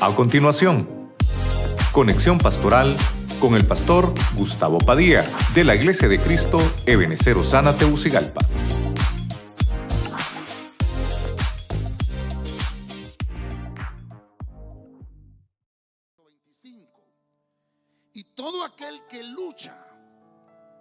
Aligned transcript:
A 0.00 0.14
continuación, 0.14 1.12
conexión 1.90 2.38
pastoral 2.38 2.96
con 3.40 3.56
el 3.56 3.66
pastor 3.66 4.14
Gustavo 4.36 4.78
Padilla 4.78 5.24
de 5.56 5.64
la 5.64 5.74
Iglesia 5.74 6.06
de 6.06 6.20
Cristo 6.20 6.58
Ebenecer 6.86 7.36
Osana 7.36 7.76
Teucigalpa. 7.76 8.38
Y 18.12 18.22
todo 18.36 18.62
aquel 18.62 19.04
que 19.08 19.24
lucha 19.24 19.84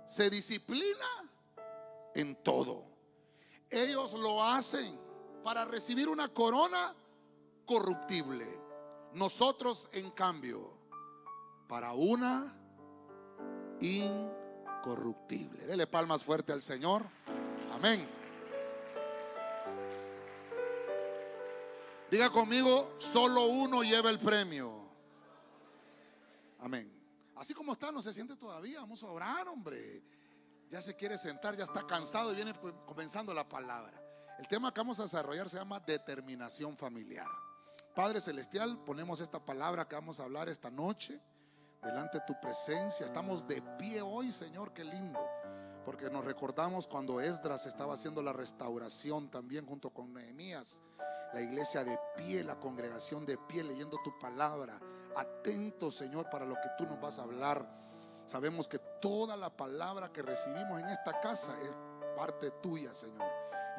se 0.06 0.30
disciplina 0.30 1.08
en 2.14 2.36
todo. 2.44 2.86
Ellos 3.72 4.14
lo 4.14 4.44
hacen 4.44 4.96
para 5.44 5.66
recibir 5.66 6.08
una 6.08 6.28
corona 6.30 6.94
corruptible. 7.66 8.67
Nosotros, 9.18 9.90
en 9.94 10.12
cambio, 10.12 10.72
para 11.68 11.94
una 11.94 12.56
incorruptible. 13.82 15.66
Dele 15.66 15.88
palmas 15.88 16.22
fuerte 16.22 16.54
al 16.54 16.62
Señor. 16.62 17.04
Amén. 17.72 18.08
Diga 22.12 22.30
conmigo, 22.30 22.94
solo 23.00 23.48
uno 23.48 23.82
lleva 23.82 24.12
el 24.12 24.20
premio. 24.20 24.86
Amén. 26.60 26.94
Así 27.38 27.56
como 27.56 27.74
está, 27.74 27.92
no 27.92 28.04
se 28.04 28.14
siente 28.14 28.36
todavía. 28.36 28.82
Vamos 28.82 29.02
a 29.02 29.08
orar, 29.08 29.48
hombre. 29.48 30.04
Ya 30.70 30.80
se 30.80 30.96
quiere 30.96 31.18
sentar, 31.18 31.56
ya 31.56 31.64
está 31.64 31.88
cansado 31.88 32.34
y 32.34 32.36
viene 32.36 32.54
comenzando 32.86 33.34
la 33.34 33.50
palabra. 33.50 34.00
El 34.38 34.48
tema 34.48 34.72
que 34.72 34.80
vamos 34.80 35.00
a 35.00 35.04
desarrollar 35.04 35.50
se 35.50 35.58
llama 35.58 35.80
determinación 35.80 36.78
familiar. 36.78 37.47
Padre 37.98 38.22
Celestial, 38.22 38.78
ponemos 38.86 39.22
esta 39.22 39.44
palabra 39.44 39.88
que 39.88 39.96
vamos 39.96 40.20
a 40.20 40.24
hablar 40.26 40.50
esta 40.50 40.70
noche 40.70 41.20
delante 41.82 42.20
de 42.20 42.26
tu 42.28 42.40
presencia. 42.40 43.08
Estamos 43.08 43.48
de 43.48 43.60
pie 43.80 44.04
hoy, 44.04 44.32
Señor, 44.32 44.72
qué 44.72 44.84
lindo. 44.84 45.20
Porque 45.84 46.08
nos 46.08 46.24
recordamos 46.24 46.86
cuando 46.86 47.20
Esdras 47.20 47.66
estaba 47.66 47.96
haciendo 47.96 48.22
la 48.22 48.34
restauración 48.34 49.32
también 49.32 49.66
junto 49.66 49.90
con 49.90 50.14
Nehemías. 50.14 50.84
La 51.34 51.42
iglesia 51.42 51.84
de 51.84 51.98
pie, 52.16 52.44
la 52.44 52.60
congregación 52.60 53.26
de 53.26 53.36
pie, 53.36 53.64
leyendo 53.64 53.98
tu 54.04 54.16
palabra. 54.20 54.80
Atento, 55.16 55.92
Señor, 55.92 56.30
para 56.30 56.46
lo 56.46 56.54
que 56.54 56.70
tú 56.78 56.86
nos 56.86 57.02
vas 57.02 57.18
a 57.18 57.24
hablar. 57.24 57.68
Sabemos 58.28 58.68
que 58.68 58.78
toda 59.02 59.36
la 59.36 59.50
palabra 59.50 60.14
que 60.14 60.22
recibimos 60.22 60.80
en 60.80 60.90
esta 60.90 61.20
casa 61.20 61.60
es 61.64 61.74
parte 62.16 62.52
tuya, 62.62 62.94
Señor. 62.94 63.28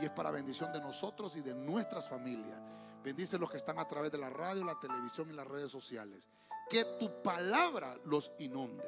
Y 0.01 0.07
es 0.07 0.11
para 0.11 0.33
bendición 0.33 0.73
de 0.73 0.81
nosotros 0.81 1.37
y 1.37 1.41
de 1.41 1.55
nuestras 1.55 2.09
familias. 2.09 2.61
Bendice 3.03 3.39
los 3.39 3.51
que 3.51 3.57
están 3.57 3.79
a 3.79 3.87
través 3.87 4.11
de 4.11 4.19
la 4.19 4.31
radio, 4.31 4.65
la 4.65 4.79
televisión 4.79 5.31
y 5.31 5.33
las 5.33 5.47
redes 5.47 5.71
sociales. 5.71 6.29
Que 6.69 6.85
tu 6.99 7.23
palabra 7.23 7.97
los 8.05 8.33
inunde. 8.39 8.85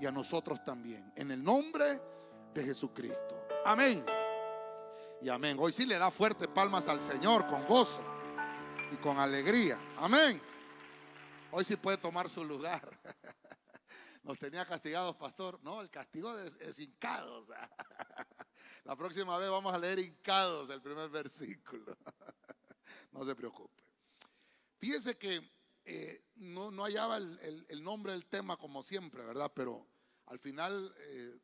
Y 0.00 0.06
a 0.06 0.12
nosotros 0.12 0.64
también. 0.64 1.12
En 1.16 1.30
el 1.30 1.42
nombre 1.42 2.00
de 2.52 2.64
Jesucristo. 2.64 3.46
Amén. 3.64 4.04
Y 5.22 5.28
amén. 5.28 5.56
Hoy 5.58 5.72
sí 5.72 5.86
le 5.86 5.98
da 5.98 6.10
fuerte 6.10 6.48
palmas 6.48 6.88
al 6.88 7.00
Señor 7.00 7.46
con 7.46 7.66
gozo 7.66 8.02
y 8.92 8.96
con 8.96 9.18
alegría. 9.18 9.78
Amén. 9.96 10.40
Hoy 11.50 11.64
sí 11.64 11.76
puede 11.76 11.96
tomar 11.96 12.28
su 12.28 12.44
lugar. 12.44 12.86
Nos 14.24 14.38
tenía 14.38 14.66
castigados, 14.66 15.16
pastor. 15.16 15.60
No, 15.62 15.80
el 15.80 15.90
castigo 15.90 16.36
es, 16.38 16.56
es 16.60 16.78
hincados. 16.78 17.48
La 18.84 18.96
próxima 18.96 19.38
vez 19.38 19.48
vamos 19.48 19.72
a 19.72 19.78
leer 19.78 19.98
hincados 19.98 20.68
el 20.70 20.82
primer 20.82 21.08
versículo. 21.08 21.96
No 23.14 23.24
se 23.24 23.34
preocupe. 23.36 23.82
Fíjese 24.78 25.16
que 25.16 25.40
eh, 25.84 26.24
no, 26.34 26.72
no, 26.72 26.82
hallaba 26.82 27.16
el, 27.16 27.82
nombre 27.82 28.12
del 28.12 28.26
tema 28.26 28.56
como 28.56 28.82
siempre, 28.82 29.22
¿verdad? 29.24 29.52
Pero 29.54 29.86
al 30.26 30.40
final 30.40 30.92
eh, 30.98 31.38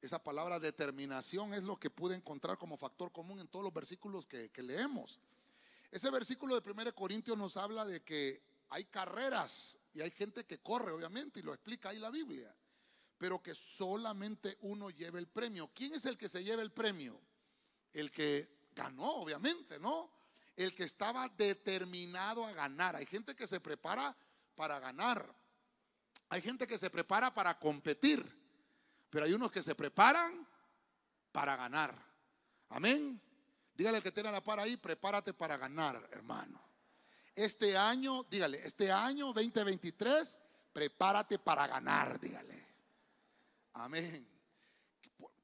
esa 0.00 0.22
palabra 0.22 0.58
determinación 0.58 1.54
es 1.54 1.62
lo 1.62 1.78
que 1.78 1.90
pude 1.90 2.16
encontrar 2.16 2.58
como 2.58 2.76
factor 2.76 3.12
común 3.12 3.38
en 3.38 3.46
todos 3.46 3.64
los 3.64 3.72
versículos 3.72 4.26
que, 4.26 4.50
que 4.50 4.62
leemos. 4.64 5.20
Ese 5.92 6.10
versículo 6.10 6.60
de 6.60 6.70
1 6.70 6.92
Corintios 6.92 7.38
nos 7.38 7.56
habla 7.56 7.84
de 7.84 8.02
que 8.02 8.42
hay 8.70 8.86
carreras 8.86 9.78
y 9.92 10.00
hay 10.00 10.10
gente 10.10 10.44
que 10.44 10.58
corre, 10.58 10.90
obviamente, 10.90 11.38
y 11.38 11.44
lo 11.44 11.54
explica 11.54 11.90
ahí 11.90 12.00
la 12.00 12.10
Biblia, 12.10 12.52
pero 13.16 13.40
que 13.40 13.54
solamente 13.54 14.58
uno 14.62 14.90
lleve 14.90 15.20
el 15.20 15.28
premio. 15.28 15.70
¿Quién 15.72 15.94
es 15.94 16.04
el 16.04 16.18
que 16.18 16.28
se 16.28 16.42
lleva 16.42 16.62
el 16.62 16.72
premio? 16.72 17.20
El 17.92 18.10
que 18.10 18.56
ganó, 18.74 19.18
obviamente, 19.18 19.78
¿no? 19.78 20.15
El 20.56 20.74
que 20.74 20.84
estaba 20.84 21.28
determinado 21.28 22.44
a 22.44 22.52
ganar. 22.52 22.96
Hay 22.96 23.06
gente 23.06 23.36
que 23.36 23.46
se 23.46 23.60
prepara 23.60 24.16
para 24.54 24.80
ganar. 24.80 25.34
Hay 26.30 26.40
gente 26.40 26.66
que 26.66 26.78
se 26.78 26.90
prepara 26.90 27.32
para 27.32 27.58
competir. 27.58 28.24
Pero 29.10 29.26
hay 29.26 29.32
unos 29.34 29.52
que 29.52 29.62
se 29.62 29.74
preparan 29.74 30.46
para 31.30 31.56
ganar. 31.56 31.94
Amén. 32.70 33.20
Dígale 33.74 33.98
al 33.98 34.02
que 34.02 34.10
tiene 34.10 34.32
la 34.32 34.42
par 34.42 34.58
ahí, 34.58 34.76
prepárate 34.78 35.34
para 35.34 35.58
ganar, 35.58 36.08
hermano. 36.10 36.62
Este 37.34 37.76
año, 37.76 38.24
dígale, 38.24 38.66
este 38.66 38.90
año 38.90 39.26
2023, 39.34 40.40
prepárate 40.72 41.38
para 41.38 41.66
ganar, 41.66 42.18
dígale. 42.18 42.66
Amén. 43.74 44.26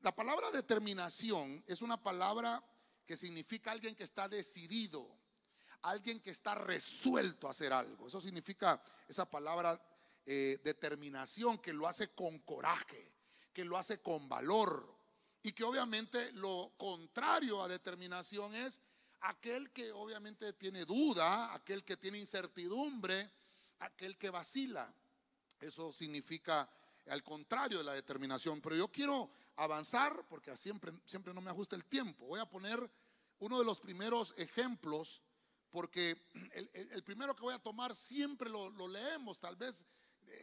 La 0.00 0.14
palabra 0.14 0.50
determinación 0.50 1.62
es 1.66 1.82
una 1.82 2.02
palabra 2.02 2.64
que 3.06 3.16
significa 3.16 3.72
alguien 3.72 3.94
que 3.94 4.04
está 4.04 4.28
decidido, 4.28 5.06
alguien 5.82 6.20
que 6.20 6.30
está 6.30 6.54
resuelto 6.54 7.48
a 7.48 7.50
hacer 7.50 7.72
algo. 7.72 8.06
Eso 8.06 8.20
significa 8.20 8.82
esa 9.08 9.28
palabra 9.28 9.80
eh, 10.24 10.60
determinación, 10.62 11.58
que 11.58 11.72
lo 11.72 11.88
hace 11.88 12.14
con 12.14 12.38
coraje, 12.40 13.12
que 13.52 13.64
lo 13.64 13.76
hace 13.76 14.00
con 14.00 14.28
valor. 14.28 15.00
Y 15.42 15.52
que 15.52 15.64
obviamente 15.64 16.32
lo 16.32 16.74
contrario 16.76 17.62
a 17.62 17.68
determinación 17.68 18.54
es 18.54 18.80
aquel 19.22 19.72
que 19.72 19.90
obviamente 19.90 20.52
tiene 20.52 20.84
duda, 20.84 21.52
aquel 21.52 21.84
que 21.84 21.96
tiene 21.96 22.18
incertidumbre, 22.18 23.30
aquel 23.80 24.16
que 24.16 24.30
vacila. 24.30 24.94
Eso 25.60 25.92
significa 25.92 26.70
al 27.06 27.24
contrario 27.24 27.78
de 27.78 27.84
la 27.84 27.94
determinación. 27.94 28.60
Pero 28.60 28.76
yo 28.76 28.88
quiero 28.88 29.30
avanzar, 29.56 30.26
porque 30.28 30.56
siempre, 30.56 30.92
siempre 31.04 31.34
no 31.34 31.40
me 31.40 31.50
ajusta 31.50 31.76
el 31.76 31.84
tiempo, 31.84 32.26
voy 32.26 32.40
a 32.40 32.46
poner 32.46 32.90
uno 33.38 33.58
de 33.58 33.64
los 33.64 33.80
primeros 33.80 34.34
ejemplos, 34.36 35.20
porque 35.70 36.16
el, 36.52 37.02
primero 37.02 37.34
que 37.34 37.42
voy 37.42 37.54
a 37.54 37.58
tomar 37.58 37.94
siempre 37.94 38.48
lo, 38.48 38.88
leemos, 38.88 39.40
tal 39.40 39.56
vez 39.56 39.84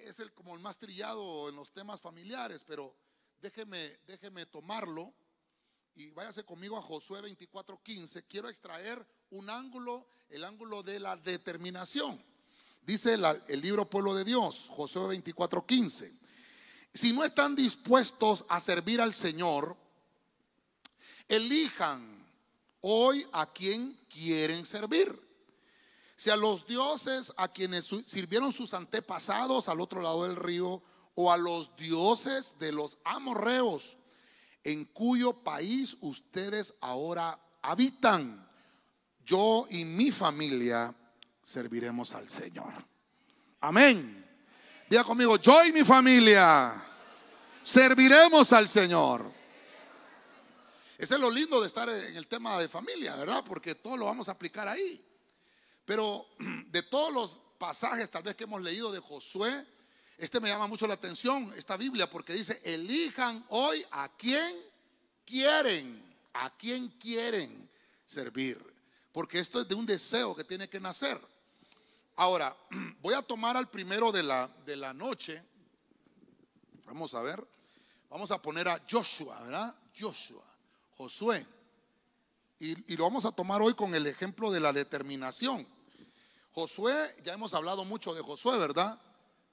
es 0.05 0.19
el 0.19 0.33
como 0.33 0.55
el 0.55 0.61
más 0.61 0.77
trillado 0.77 1.49
en 1.49 1.55
los 1.55 1.71
temas 1.71 2.01
familiares, 2.01 2.63
pero 2.63 2.95
déjeme, 3.41 3.99
déjeme 4.05 4.45
tomarlo 4.47 5.13
y 5.95 6.11
váyase 6.11 6.43
conmigo 6.43 6.77
a 6.77 6.81
Josué 6.81 7.21
24:15. 7.21 8.25
Quiero 8.27 8.49
extraer 8.49 9.05
un 9.29 9.49
ángulo, 9.49 10.07
el 10.29 10.43
ángulo 10.43 10.83
de 10.83 10.99
la 10.99 11.15
determinación. 11.15 12.21
Dice 12.81 13.13
el 13.47 13.61
libro 13.61 13.89
Pueblo 13.89 14.15
de 14.15 14.23
Dios, 14.23 14.67
Josué 14.69 15.17
24:15. 15.17 16.17
Si 16.94 17.13
no 17.13 17.23
están 17.23 17.55
dispuestos 17.55 18.45
a 18.50 18.59
servir 18.59 19.00
al 19.01 19.13
Señor, 19.13 19.77
elijan 21.27 22.27
hoy 22.81 23.25
a 23.31 23.51
quien 23.51 24.00
quieren 24.09 24.66
servir. 24.66 25.27
Si 26.16 26.29
a 26.29 26.35
los 26.35 26.67
dioses 26.67 27.31
a 27.38 27.47
quienes 27.47 27.85
sirvieron 28.05 28.51
sus 28.51 28.73
antepasados 28.73 29.69
al 29.69 29.79
otro 29.79 30.01
lado 30.01 30.23
del 30.23 30.35
río, 30.35 30.83
o 31.22 31.33
a 31.33 31.38
los 31.38 31.75
dioses 31.75 32.55
de 32.59 32.72
los 32.72 32.97
amorreos, 33.03 33.97
en 34.63 34.85
cuyo 34.85 35.33
país 35.33 35.97
ustedes 36.00 36.73
ahora 36.79 37.38
habitan, 37.61 38.47
yo 39.25 39.68
y 39.69 39.83
mi 39.83 40.12
familia 40.12 40.95
serviremos 41.44 42.13
al 42.13 42.30
Señor. 42.30 42.71
Amén. 43.59 44.28
Diga 44.89 45.03
conmigo, 45.03 45.38
yo 45.38 45.63
y 45.65 45.71
mi 45.71 45.83
familia 45.83 46.74
serviremos 47.62 48.51
al 48.53 48.68
Señor. 48.68 49.31
Ese 50.97 51.13
es 51.13 51.21
lo 51.21 51.30
lindo 51.30 51.62
de 51.62 51.68
estar 51.68 51.88
en 51.88 52.18
el 52.18 52.25
tema 52.25 52.59
de 52.59 52.68
familia, 52.68 53.15
¿verdad? 53.15 53.44
Porque 53.45 53.75
todo 53.75 53.95
lo 53.95 54.06
vamos 54.06 54.30
a 54.30 54.31
aplicar 54.31 54.68
ahí. 54.68 55.00
Pero 55.86 56.25
de 56.71 56.81
todos 56.81 57.13
los 57.13 57.39
pasajes 57.59 58.09
tal 58.09 58.24
vez 58.24 58.36
que 58.36 58.45
hemos 58.45 58.63
leído 58.63 58.91
de 58.91 59.00
Josué, 59.00 59.63
este 60.18 60.39
me 60.39 60.50
llama 60.50 60.65
mucho 60.65 60.88
la 60.88 60.95
atención, 60.95 61.53
esta 61.56 61.77
Biblia, 61.77 62.09
porque 62.09 62.33
dice, 62.33 62.59
elijan 62.63 63.45
hoy 63.50 63.86
a 63.91 64.09
quien 64.18 64.57
quieren, 65.24 66.03
a 66.33 66.50
quien 66.57 66.88
quieren 67.00 67.69
servir. 68.07 68.59
Porque 69.12 69.38
esto 69.38 69.62
es 69.62 69.68
de 69.68 69.75
un 69.75 69.86
deseo 69.86 70.36
que 70.36 70.44
tiene 70.44 70.68
que 70.68 70.80
nacer. 70.80 71.21
Ahora, 72.15 72.57
voy 73.01 73.13
a 73.13 73.22
tomar 73.22 73.57
al 73.57 73.69
primero 73.69 74.12
de 74.12 74.24
la, 74.24 74.48
de 74.66 74.75
la 74.75 74.94
noche. 74.94 75.42
Vamos 76.86 77.13
a 77.13 77.22
ver. 77.22 77.46
Vamos 78.10 78.31
a 78.31 78.42
poner 78.42 78.68
a 78.68 78.81
Joshua, 78.90 79.40
¿verdad? 79.42 79.75
Joshua, 79.98 80.44
Josué. 80.98 81.46
Y, 82.60 82.96
lo 82.98 83.04
vamos 83.04 83.24
a 83.25 83.31
tomar 83.31 83.62
hoy 83.62 83.74
con 83.74 83.94
el 83.96 84.07
ejemplo 84.07 84.51
de 84.51 84.60
la 84.60 84.74
determinación. 84.74 85.66
Josué, 86.51 87.16
ya 87.24 87.34
hemos 87.34 87.54
hablado 87.54 87.86
mucho 87.86 88.13
de 88.13 88.22
Josué, 88.22 88.57
¿verdad? 88.57 89.00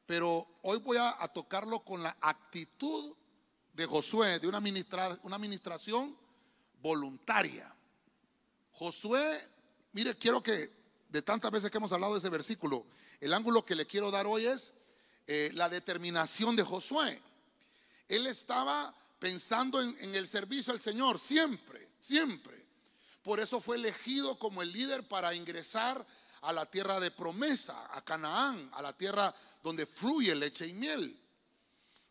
Pero 0.07 0.47
hoy 0.63 0.79
voy 0.79 0.97
a, 0.97 1.17
tocarlo 1.33 1.85
con 1.85 2.03
la 2.03 2.17
actitud 2.21 3.15
de 3.75 3.87
Josué, 3.87 4.41
de 4.41 4.49
una, 4.49 4.59
una 5.23 5.37
administración 5.37 6.17
voluntaria. 6.81 7.73
Josué, 8.73 9.47
mire, 9.93 10.17
quiero 10.17 10.43
que 10.43 10.73
de 11.09 11.23
tantas 11.23 11.51
veces 11.51 11.71
que 11.71 11.79
hemos 11.79 11.93
hablado 11.93 12.15
de 12.15 12.19
ese 12.19 12.31
versículo, 12.31 12.87
el 13.21 13.33
ángulo 13.33 13.65
que 13.65 13.75
le 13.75 13.87
quiero 13.87 14.11
dar 14.11 14.27
hoy 14.27 14.47
es 14.47 14.75
eh, 15.27 15.51
la 15.55 15.69
determinación 15.69 16.55
de 16.55 16.63
Josué. 16.63 17.21
Él 18.09 18.27
estaba 18.27 18.95
pensando 19.19 19.81
en, 19.81 20.15
el 20.15 20.29
servicio 20.29 20.73
al 20.73 20.81
Señor, 20.81 21.19
siempre, 21.19 21.89
siempre. 21.99 22.65
Por 23.23 23.41
eso 23.41 23.61
fue 23.61 23.77
elegido 23.77 24.39
como 24.39 24.63
el 24.63 24.73
líder 24.73 25.09
para 25.09 25.35
ingresar 25.35 26.07
a 26.43 26.53
la 26.53 26.67
tierra 26.67 27.01
de 27.01 27.11
promesa, 27.11 27.89
a 27.93 28.05
Canaán, 28.05 28.71
a 28.73 28.83
la 28.83 28.97
tierra 28.97 29.35
donde 29.63 29.87
fluye 29.87 30.35
leche 30.35 30.67
y 30.67 30.73
miel. 30.73 31.21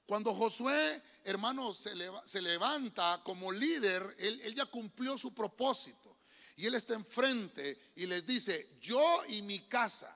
Cuando 0.05 0.35
Josué, 0.35 1.01
hermano, 1.23 1.73
se, 1.73 1.95
levanta 2.41 3.21
como 3.23 3.51
líder, 3.51 4.15
él, 4.19 4.53
ya 4.53 4.65
cumplió 4.65 5.17
su 5.17 5.33
propósito. 5.33 6.17
Y 6.57 6.65
él 6.67 6.75
está 6.75 6.93
enfrente 6.93 7.93
y 7.95 8.05
les 8.05 8.25
dice, 8.25 8.77
yo 8.81 9.23
y 9.27 9.41
mi 9.41 9.61
casa. 9.67 10.14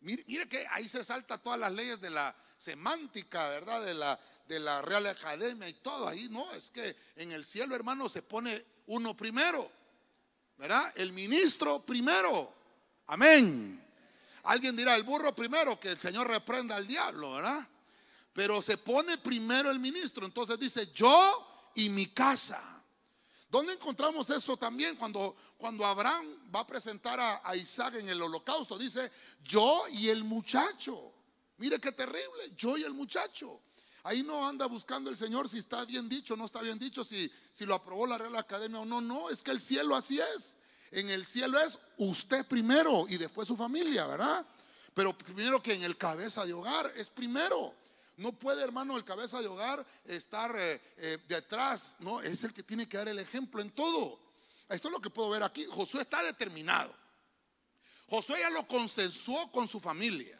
Mire, 0.00 0.24
mire, 0.26 0.48
que 0.48 0.66
ahí 0.70 0.88
se 0.88 1.02
salta 1.02 1.38
todas 1.38 1.58
las 1.58 1.72
leyes 1.72 2.00
de 2.00 2.10
la 2.10 2.34
semántica, 2.56 3.48
¿verdad? 3.48 3.84
De 3.84 3.94
la, 3.94 4.18
de 4.46 4.60
la 4.60 4.82
Real 4.82 5.06
Academia 5.06 5.68
y 5.68 5.74
todo. 5.74 6.08
Ahí 6.08 6.28
no, 6.28 6.52
es 6.52 6.70
que 6.70 6.96
en 7.16 7.32
el 7.32 7.44
cielo, 7.44 7.74
hermano, 7.74 8.08
se 8.08 8.22
pone 8.22 8.64
uno 8.86 9.14
primero, 9.16 9.70
¿verdad? 10.56 10.92
El 10.96 11.12
ministro 11.12 11.84
primero. 11.84 12.54
Amén. 13.06 13.84
Alguien 14.44 14.76
dirá, 14.76 14.96
el 14.96 15.02
burro 15.02 15.34
primero, 15.34 15.78
que 15.78 15.90
el 15.90 16.00
Señor 16.00 16.28
reprenda 16.28 16.76
al 16.76 16.86
diablo, 16.86 17.34
¿verdad? 17.34 17.66
Pero 18.32 18.62
se 18.62 18.78
pone 18.78 19.18
primero 19.18 19.70
el 19.70 19.78
ministro. 19.78 20.24
Entonces 20.24 20.58
dice, 20.58 20.90
yo 20.92 21.70
y 21.74 21.88
mi 21.90 22.06
casa. 22.08 22.77
¿Dónde 23.50 23.72
encontramos 23.72 24.28
eso 24.28 24.56
también? 24.56 24.96
Cuando, 24.96 25.34
cuando 25.56 25.86
Abraham 25.86 26.26
va 26.54 26.60
a 26.60 26.66
presentar 26.66 27.18
a, 27.18 27.56
Isaac 27.56 27.94
en 27.94 28.08
el 28.08 28.20
holocausto, 28.20 28.76
dice, 28.76 29.10
yo 29.42 29.84
y 29.90 30.08
el 30.08 30.22
muchacho. 30.22 31.14
Mire 31.56 31.80
qué 31.80 31.92
terrible, 31.92 32.52
yo 32.56 32.76
y 32.76 32.84
el 32.84 32.92
muchacho. 32.92 33.60
Ahí 34.04 34.22
no 34.22 34.46
anda 34.46 34.66
buscando 34.66 35.10
el 35.10 35.16
Señor 35.16 35.48
si 35.48 35.58
está 35.58 35.84
bien 35.84 36.08
dicho, 36.08 36.36
no 36.36 36.44
está 36.44 36.60
bien 36.60 36.78
dicho, 36.78 37.02
si, 37.04 37.30
si 37.50 37.64
lo 37.64 37.74
aprobó 37.74 38.06
la 38.06 38.18
Real 38.18 38.36
Academia 38.36 38.80
o 38.80 38.84
no. 38.84 39.00
No, 39.00 39.30
es 39.30 39.42
que 39.42 39.50
el 39.50 39.60
cielo 39.60 39.96
así 39.96 40.20
es. 40.36 40.56
En 40.90 41.08
el 41.10 41.24
cielo 41.24 41.58
es 41.60 41.78
usted 41.96 42.46
primero 42.46 43.06
y 43.08 43.16
después 43.16 43.48
su 43.48 43.56
familia, 43.56 44.06
¿verdad? 44.06 44.46
Pero 44.92 45.16
primero 45.16 45.62
que 45.62 45.74
en 45.74 45.82
el 45.82 45.96
cabeza 45.96 46.44
de 46.44 46.52
hogar 46.52 46.92
es 46.96 47.08
primero. 47.08 47.74
No 48.18 48.32
puede, 48.32 48.64
hermano, 48.64 48.96
el 48.96 49.04
cabeza 49.04 49.40
de 49.40 49.46
hogar 49.46 49.86
estar 50.04 50.52
eh, 50.58 50.80
eh, 50.96 51.18
detrás, 51.28 51.94
no, 52.00 52.20
es 52.20 52.42
el 52.42 52.52
que 52.52 52.64
tiene 52.64 52.88
que 52.88 52.96
dar 52.96 53.06
el 53.06 53.20
ejemplo 53.20 53.62
en 53.62 53.70
todo. 53.70 54.18
Esto 54.68 54.88
es 54.88 54.92
lo 54.92 55.00
que 55.00 55.08
puedo 55.08 55.30
ver 55.30 55.44
aquí. 55.44 55.64
Josué 55.66 56.00
está 56.00 56.20
determinado. 56.24 56.92
Josué 58.08 58.40
ya 58.40 58.50
lo 58.50 58.66
consensuó 58.66 59.52
con 59.52 59.68
su 59.68 59.78
familia. 59.78 60.36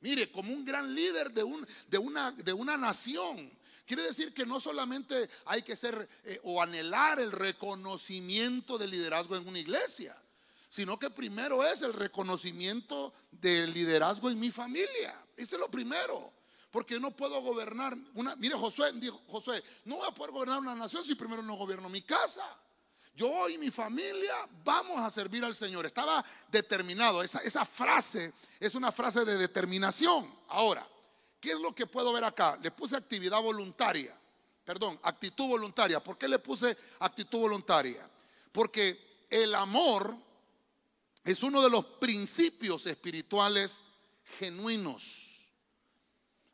Mire, 0.00 0.32
como 0.32 0.52
un 0.52 0.64
gran 0.64 0.92
líder 0.92 1.30
de, 1.30 1.44
un, 1.44 1.64
de, 1.86 1.98
una, 1.98 2.32
de 2.32 2.52
una 2.52 2.76
nación. 2.76 3.56
Quiere 3.86 4.02
decir 4.02 4.34
que 4.34 4.44
no 4.44 4.58
solamente 4.58 5.30
hay 5.44 5.62
que 5.62 5.76
ser 5.76 6.08
eh, 6.24 6.40
o 6.42 6.60
anhelar 6.60 7.20
el 7.20 7.30
reconocimiento 7.30 8.76
del 8.76 8.90
liderazgo 8.90 9.36
en 9.36 9.46
una 9.46 9.58
iglesia, 9.60 10.20
sino 10.68 10.98
que 10.98 11.10
primero 11.10 11.64
es 11.64 11.82
el 11.82 11.92
reconocimiento 11.92 13.14
del 13.30 13.72
liderazgo 13.72 14.28
en 14.30 14.40
mi 14.40 14.50
familia. 14.50 15.14
Ese 15.36 15.54
es 15.54 15.60
lo 15.60 15.70
primero. 15.70 16.39
Porque 16.70 17.00
no 17.00 17.10
puedo 17.10 17.40
gobernar 17.40 17.96
una. 18.14 18.36
Mire, 18.36 18.54
Josué 18.54 18.92
dijo: 18.94 19.20
Josué, 19.28 19.62
no 19.84 19.96
voy 19.96 20.08
a 20.08 20.12
poder 20.12 20.32
gobernar 20.32 20.60
una 20.60 20.74
nación 20.74 21.04
si 21.04 21.14
primero 21.14 21.42
no 21.42 21.54
gobierno 21.54 21.88
mi 21.88 22.02
casa. 22.02 22.44
Yo 23.14 23.48
y 23.48 23.58
mi 23.58 23.70
familia 23.70 24.48
vamos 24.64 24.98
a 25.00 25.10
servir 25.10 25.44
al 25.44 25.54
Señor. 25.54 25.84
Estaba 25.84 26.24
determinado. 26.50 27.22
Esa, 27.22 27.40
esa 27.40 27.64
frase 27.64 28.32
es 28.58 28.74
una 28.74 28.92
frase 28.92 29.24
de 29.24 29.36
determinación. 29.36 30.32
Ahora, 30.48 30.86
¿qué 31.40 31.52
es 31.52 31.60
lo 31.60 31.74
que 31.74 31.86
puedo 31.86 32.12
ver 32.12 32.24
acá? 32.24 32.58
Le 32.62 32.70
puse 32.70 32.96
actividad 32.96 33.42
voluntaria. 33.42 34.16
Perdón, 34.64 34.98
actitud 35.02 35.48
voluntaria. 35.48 36.02
¿Por 36.02 36.16
qué 36.16 36.28
le 36.28 36.38
puse 36.38 36.76
actitud 37.00 37.40
voluntaria? 37.40 38.08
Porque 38.52 39.26
el 39.28 39.54
amor 39.54 40.14
es 41.24 41.42
uno 41.42 41.60
de 41.62 41.70
los 41.70 41.84
principios 41.84 42.86
espirituales 42.86 43.82
genuinos. 44.38 45.29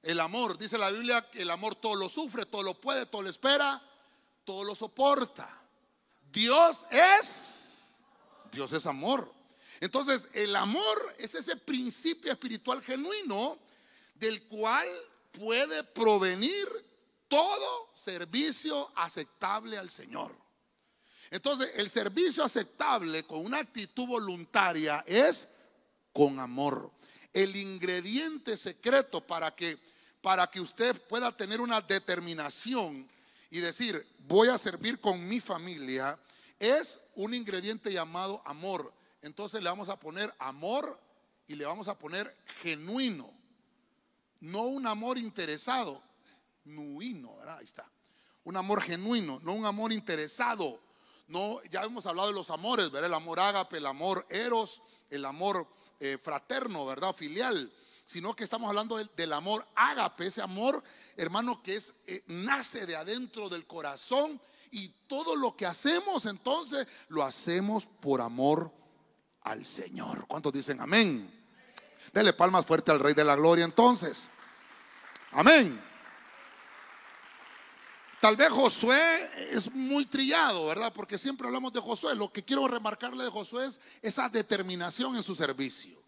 El 0.06 0.20
amor, 0.20 0.56
dice 0.56 0.78
la 0.78 0.92
Biblia, 0.92 1.28
que 1.28 1.42
el 1.42 1.50
amor 1.50 1.74
todo 1.74 1.96
lo 1.96 2.08
sufre, 2.08 2.46
todo 2.46 2.62
lo 2.62 2.74
puede, 2.74 3.06
todo 3.06 3.22
lo 3.22 3.28
espera, 3.28 3.82
todo 4.44 4.62
lo 4.62 4.72
soporta. 4.76 5.60
Dios 6.30 6.86
es, 6.92 8.04
Dios 8.52 8.72
es 8.72 8.86
amor. 8.86 9.28
Entonces, 9.80 10.28
el 10.32 10.54
amor 10.54 11.16
es 11.18 11.34
ese 11.34 11.56
principio 11.56 12.30
espiritual 12.30 12.80
genuino 12.82 13.58
del 14.14 14.44
cual 14.44 14.86
puede 15.32 15.82
provenir 15.82 16.68
todo 17.26 17.90
servicio 17.92 18.92
aceptable 18.94 19.76
al 19.76 19.90
Señor. 19.90 20.32
Entonces, 21.32 21.72
el 21.74 21.90
servicio 21.90 22.44
aceptable 22.44 23.24
con 23.24 23.44
una 23.44 23.58
actitud 23.58 24.06
voluntaria 24.06 25.02
es 25.04 25.48
con 26.12 26.38
amor. 26.38 26.92
El 27.32 27.56
ingrediente 27.56 28.56
secreto 28.56 29.20
para 29.20 29.52
que 29.52 29.95
para 30.26 30.48
que 30.48 30.60
usted 30.60 31.00
pueda 31.02 31.30
tener 31.30 31.60
una 31.60 31.80
determinación 31.80 33.08
y 33.48 33.60
decir, 33.60 34.04
voy 34.26 34.48
a 34.48 34.58
servir 34.58 35.00
con 35.00 35.24
mi 35.24 35.38
familia, 35.38 36.18
es 36.58 37.00
un 37.14 37.32
ingrediente 37.32 37.92
llamado 37.92 38.42
amor. 38.44 38.92
Entonces 39.22 39.62
le 39.62 39.68
vamos 39.68 39.88
a 39.88 40.00
poner 40.00 40.34
amor 40.40 40.98
y 41.46 41.54
le 41.54 41.64
vamos 41.64 41.86
a 41.86 41.96
poner 41.96 42.36
genuino. 42.60 43.32
No 44.40 44.62
un 44.62 44.88
amor 44.88 45.16
interesado, 45.16 46.02
nuino, 46.64 47.36
¿verdad? 47.36 47.58
Ahí 47.58 47.64
está. 47.64 47.88
Un 48.42 48.56
amor 48.56 48.82
genuino, 48.82 49.38
no 49.44 49.52
un 49.52 49.64
amor 49.64 49.92
interesado. 49.92 50.80
No, 51.28 51.62
ya 51.70 51.84
hemos 51.84 52.04
hablado 52.04 52.30
de 52.30 52.34
los 52.34 52.50
amores, 52.50 52.90
¿verdad? 52.90 53.06
El 53.06 53.14
amor 53.14 53.38
ágape, 53.38 53.76
el 53.76 53.86
amor 53.86 54.26
eros, 54.28 54.82
el 55.08 55.24
amor 55.24 55.68
eh, 56.00 56.18
fraterno, 56.20 56.84
¿verdad? 56.84 57.14
Filial. 57.14 57.72
Sino 58.06 58.34
que 58.34 58.44
estamos 58.44 58.68
hablando 58.68 58.96
del, 58.96 59.32
amor 59.32 59.66
ágape, 59.74 60.28
ese 60.28 60.40
amor, 60.40 60.82
hermano, 61.16 61.60
que 61.60 61.74
es, 61.74 61.92
eh, 62.06 62.22
nace 62.28 62.86
de 62.86 62.94
adentro 62.94 63.48
del 63.48 63.66
corazón 63.66 64.40
y 64.70 64.88
todo 65.08 65.34
lo 65.34 65.56
que 65.56 65.66
hacemos 65.66 66.24
entonces 66.26 66.86
lo 67.08 67.24
hacemos 67.24 67.86
por 67.86 68.20
amor 68.20 68.72
al 69.42 69.64
Señor. 69.64 70.24
¿Cuántos 70.28 70.52
dicen 70.52 70.80
amén? 70.80 71.32
Dele 72.12 72.32
palmas 72.32 72.64
fuerte 72.64 72.92
al 72.92 73.00
Rey 73.00 73.12
de 73.12 73.24
la 73.24 73.34
Gloria 73.34 73.64
entonces. 73.64 74.30
Amén. 75.32 75.82
Tal 78.20 78.36
vez 78.36 78.50
Josué 78.50 79.50
es 79.50 79.70
muy 79.72 80.06
trillado, 80.06 80.66
¿verdad? 80.66 80.92
Porque 80.94 81.18
siempre 81.18 81.48
hablamos 81.48 81.72
de 81.72 81.80
Josué. 81.80 82.14
Lo 82.14 82.32
que 82.32 82.44
quiero 82.44 82.68
remarcarle 82.68 83.24
de 83.24 83.30
Josué 83.30 83.66
es 83.66 83.80
esa 84.00 84.28
determinación 84.28 85.16
en 85.16 85.24
su 85.24 85.34
servicio. 85.34 86.05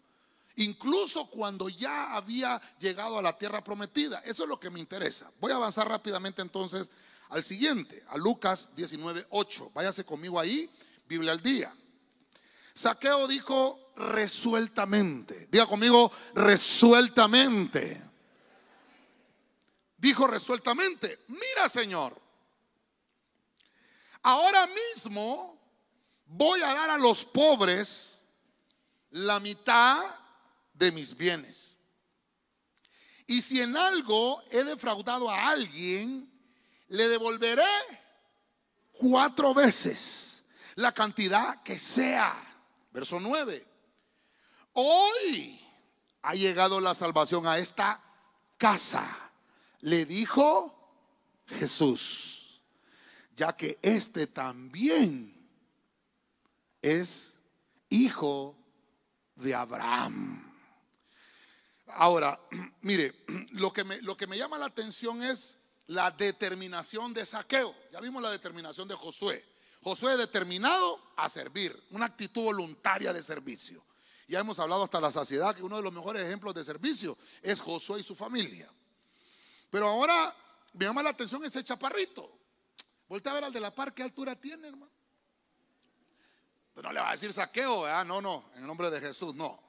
Incluso 0.55 1.29
cuando 1.29 1.69
ya 1.69 2.15
había 2.15 2.61
llegado 2.79 3.17
a 3.17 3.21
la 3.21 3.37
tierra 3.37 3.63
prometida. 3.63 4.19
Eso 4.25 4.43
es 4.43 4.49
lo 4.49 4.59
que 4.59 4.69
me 4.69 4.79
interesa. 4.79 5.31
Voy 5.39 5.51
a 5.51 5.55
avanzar 5.55 5.87
rápidamente 5.87 6.41
entonces 6.41 6.91
al 7.29 7.43
siguiente, 7.43 8.03
a 8.09 8.17
Lucas 8.17 8.71
19, 8.75 9.27
8. 9.29 9.71
Váyase 9.73 10.03
conmigo 10.03 10.39
ahí, 10.39 10.69
Biblia 11.07 11.31
al 11.31 11.41
día. 11.41 11.73
Saqueo 12.73 13.27
dijo 13.27 13.91
resueltamente, 13.95 15.47
diga 15.51 15.67
conmigo 15.67 16.11
resueltamente. 16.33 18.01
Dijo 19.97 20.27
resueltamente, 20.27 21.25
mira 21.27 21.67
Señor, 21.67 22.19
ahora 24.21 24.65
mismo 24.67 25.59
voy 26.25 26.61
a 26.61 26.73
dar 26.73 26.89
a 26.91 26.97
los 26.97 27.25
pobres 27.25 28.21
la 29.11 29.39
mitad 29.41 30.01
de 30.79 30.91
mis 30.91 31.15
bienes. 31.15 31.77
Y 33.27 33.41
si 33.41 33.61
en 33.61 33.77
algo 33.77 34.41
he 34.49 34.63
defraudado 34.63 35.29
a 35.29 35.49
alguien, 35.49 36.27
le 36.87 37.07
devolveré 37.07 37.61
cuatro 38.93 39.53
veces 39.53 40.41
la 40.75 40.91
cantidad 40.93 41.61
que 41.61 41.77
sea. 41.77 42.33
Verso 42.91 43.19
9. 43.19 43.67
Hoy 44.73 45.61
ha 46.23 46.33
llegado 46.33 46.79
la 46.81 46.95
salvación 46.95 47.45
a 47.45 47.57
esta 47.57 48.01
casa, 48.57 49.31
le 49.81 50.05
dijo 50.05 50.75
Jesús, 51.45 52.61
ya 53.35 53.55
que 53.55 53.77
este 53.81 54.27
también 54.27 55.35
es 56.81 57.39
hijo 57.89 58.55
de 59.35 59.55
Abraham. 59.55 60.38
Ahora, 61.89 62.39
mire, 62.81 63.25
lo 63.51 63.71
que, 63.73 63.83
me, 63.83 64.01
lo 64.01 64.15
que 64.15 64.27
me 64.27 64.37
llama 64.37 64.57
la 64.57 64.65
atención 64.65 65.21
es 65.21 65.57
la 65.87 66.11
determinación 66.11 67.13
de 67.13 67.25
saqueo. 67.25 67.75
Ya 67.91 67.99
vimos 67.99 68.21
la 68.21 68.31
determinación 68.31 68.87
de 68.87 68.95
Josué. 68.95 69.43
Josué 69.81 70.17
determinado 70.17 71.01
a 71.15 71.29
servir, 71.29 71.87
una 71.91 72.05
actitud 72.05 72.43
voluntaria 72.43 73.13
de 73.13 73.23
servicio. 73.23 73.83
Ya 74.27 74.39
hemos 74.39 74.59
hablado 74.59 74.83
hasta 74.83 75.01
la 75.01 75.11
saciedad 75.11 75.55
que 75.55 75.63
uno 75.63 75.77
de 75.77 75.81
los 75.81 75.91
mejores 75.91 76.23
ejemplos 76.23 76.53
de 76.53 76.63
servicio 76.63 77.17
es 77.41 77.59
Josué 77.59 78.01
y 78.01 78.03
su 78.03 78.15
familia. 78.15 78.71
Pero 79.71 79.87
ahora 79.87 80.35
me 80.73 80.85
llama 80.85 81.01
la 81.01 81.09
atención 81.09 81.43
ese 81.43 81.63
chaparrito. 81.63 82.37
Voltea 83.07 83.31
a 83.31 83.35
ver 83.35 83.43
al 83.45 83.53
de 83.53 83.59
la 83.59 83.73
par, 83.73 83.93
¿qué 83.93 84.03
altura 84.03 84.35
tiene, 84.35 84.67
hermano? 84.67 84.91
Pero 86.73 86.89
no 86.89 86.93
le 86.93 86.99
va 86.99 87.09
a 87.09 87.11
decir 87.13 87.33
saqueo. 87.33 87.87
No, 88.05 88.21
no, 88.21 88.51
en 88.53 88.61
el 88.61 88.67
nombre 88.67 88.91
de 88.91 89.01
Jesús, 89.01 89.33
no. 89.33 89.59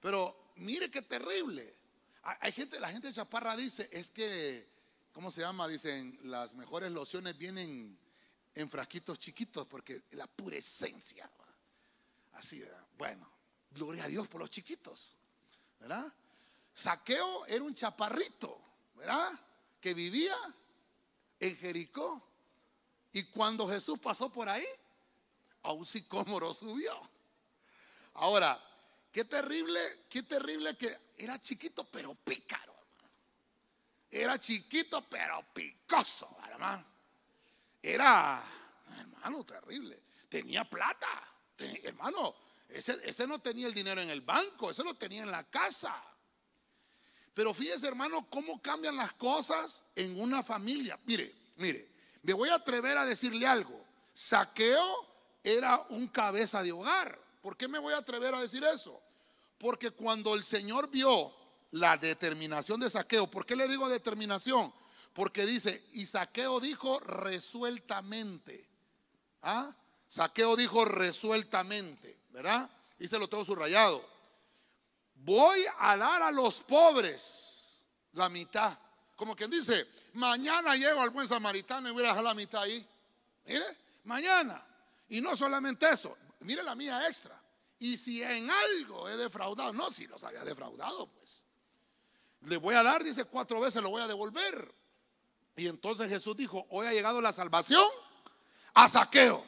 Pero 0.00 0.45
mire 0.56 0.90
qué 0.90 1.02
terrible. 1.02 1.74
Hay 2.22 2.52
gente, 2.52 2.80
la 2.80 2.90
gente 2.90 3.08
de 3.08 3.14
chaparra 3.14 3.56
dice, 3.56 3.88
es 3.92 4.10
que, 4.10 4.68
¿cómo 5.12 5.30
se 5.30 5.42
llama? 5.42 5.68
Dicen, 5.68 6.18
las 6.24 6.54
mejores 6.54 6.90
lociones 6.90 7.38
vienen 7.38 7.96
en 8.54 8.70
frasquitos 8.70 9.18
chiquitos 9.18 9.66
porque 9.66 10.02
la 10.12 10.26
pura 10.26 10.56
esencia. 10.56 11.30
Así, 12.32 12.62
bueno, 12.98 13.30
gloria 13.70 14.04
a 14.04 14.08
Dios 14.08 14.26
por 14.28 14.40
los 14.40 14.50
chiquitos, 14.50 15.16
¿verdad? 15.78 16.12
Saqueo 16.74 17.46
era 17.46 17.62
un 17.62 17.74
chaparrito, 17.74 18.60
¿verdad? 18.96 19.32
Que 19.80 19.94
vivía 19.94 20.36
en 21.40 21.56
Jericó. 21.56 22.22
Y 23.12 23.24
cuando 23.24 23.68
Jesús 23.68 23.98
pasó 23.98 24.30
por 24.30 24.48
ahí, 24.48 24.66
a 25.62 25.72
un 25.72 25.86
sicómoro 25.86 26.52
subió. 26.52 26.94
Ahora, 28.14 28.60
qué 29.16 29.24
terrible, 29.24 30.04
qué 30.10 30.24
terrible 30.24 30.76
que 30.76 30.94
era 31.16 31.40
chiquito 31.40 31.84
pero 31.84 32.14
pícaro. 32.16 32.74
Era 34.10 34.38
chiquito 34.38 35.08
pero 35.08 35.42
picoso, 35.54 36.36
hermano. 36.46 36.84
Era, 37.80 38.44
hermano, 38.98 39.42
terrible. 39.42 40.02
Tenía 40.28 40.68
plata. 40.68 41.08
hermano, 41.56 42.34
ese, 42.68 43.00
ese 43.02 43.26
no 43.26 43.38
tenía 43.38 43.66
el 43.68 43.72
dinero 43.72 44.02
en 44.02 44.10
el 44.10 44.20
banco, 44.20 44.70
ese 44.70 44.84
lo 44.84 44.92
tenía 44.96 45.22
en 45.22 45.30
la 45.30 45.44
casa. 45.44 45.96
Pero 47.32 47.54
fíjese, 47.54 47.88
hermano, 47.88 48.28
cómo 48.28 48.60
cambian 48.60 48.96
las 48.96 49.14
cosas 49.14 49.82
en 49.94 50.20
una 50.20 50.42
familia. 50.42 51.00
Mire, 51.06 51.34
mire, 51.56 51.88
me 52.22 52.34
voy 52.34 52.50
a 52.50 52.56
atrever 52.56 52.98
a 52.98 53.06
decirle 53.06 53.46
algo. 53.46 53.82
Saqueo 54.12 55.06
era 55.42 55.86
un 55.88 56.06
cabeza 56.08 56.62
de 56.62 56.72
hogar. 56.72 57.18
¿Por 57.40 57.56
qué 57.56 57.66
me 57.66 57.78
voy 57.78 57.94
a 57.94 57.98
atrever 57.98 58.34
a 58.34 58.42
decir 58.42 58.62
eso? 58.62 59.05
Porque 59.58 59.90
cuando 59.90 60.34
el 60.34 60.42
Señor 60.42 60.90
vio 60.90 61.32
la 61.72 61.96
determinación 61.96 62.80
de 62.80 62.90
saqueo, 62.90 63.30
¿por 63.30 63.44
qué 63.46 63.56
le 63.56 63.68
digo 63.68 63.88
determinación? 63.88 64.72
Porque 65.16 65.46
dice, 65.46 65.82
y 65.94 66.04
Saqueo 66.04 66.60
dijo 66.60 67.00
resueltamente. 67.00 68.68
¿Ah? 69.40 69.74
Saqueo 70.06 70.56
dijo 70.56 70.84
resueltamente, 70.84 72.18
¿verdad? 72.28 72.68
Y 72.98 73.08
se 73.08 73.18
lo 73.18 73.26
tengo 73.26 73.42
subrayado. 73.42 74.06
Voy 75.14 75.64
a 75.78 75.96
dar 75.96 76.22
a 76.22 76.30
los 76.30 76.60
pobres 76.60 77.86
la 78.12 78.28
mitad. 78.28 78.78
Como 79.16 79.34
quien 79.34 79.50
dice, 79.50 79.88
mañana 80.12 80.76
llego 80.76 81.00
al 81.00 81.08
buen 81.08 81.26
samaritano 81.26 81.88
y 81.88 81.92
voy 81.92 82.04
a 82.04 82.08
dejar 82.08 82.22
la 82.22 82.34
mitad 82.34 82.62
ahí. 82.62 82.86
Mire, 83.46 83.64
mañana. 84.04 84.62
Y 85.08 85.22
no 85.22 85.34
solamente 85.34 85.88
eso, 85.88 86.14
mire 86.40 86.62
la 86.62 86.74
mía 86.74 87.06
extra. 87.06 87.35
Y 87.78 87.96
si 87.96 88.22
en 88.22 88.50
algo 88.50 89.08
he 89.08 89.16
defraudado, 89.16 89.72
no, 89.72 89.90
si 89.90 90.06
los 90.06 90.24
había 90.24 90.44
defraudado, 90.44 91.08
pues. 91.08 91.44
Le 92.42 92.56
voy 92.56 92.74
a 92.74 92.82
dar, 92.82 93.02
dice, 93.02 93.24
cuatro 93.24 93.60
veces 93.60 93.82
lo 93.82 93.90
voy 93.90 94.02
a 94.02 94.06
devolver. 94.06 94.74
Y 95.56 95.66
entonces 95.66 96.08
Jesús 96.08 96.36
dijo, 96.36 96.66
hoy 96.70 96.86
ha 96.86 96.92
llegado 96.92 97.20
la 97.20 97.32
salvación 97.32 97.84
a 98.74 98.88
saqueo. 98.88 99.44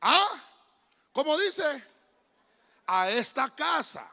¿Ah? 0.00 0.44
¿Cómo 1.12 1.38
dice? 1.38 1.84
A 2.86 3.10
esta 3.10 3.54
casa. 3.54 4.10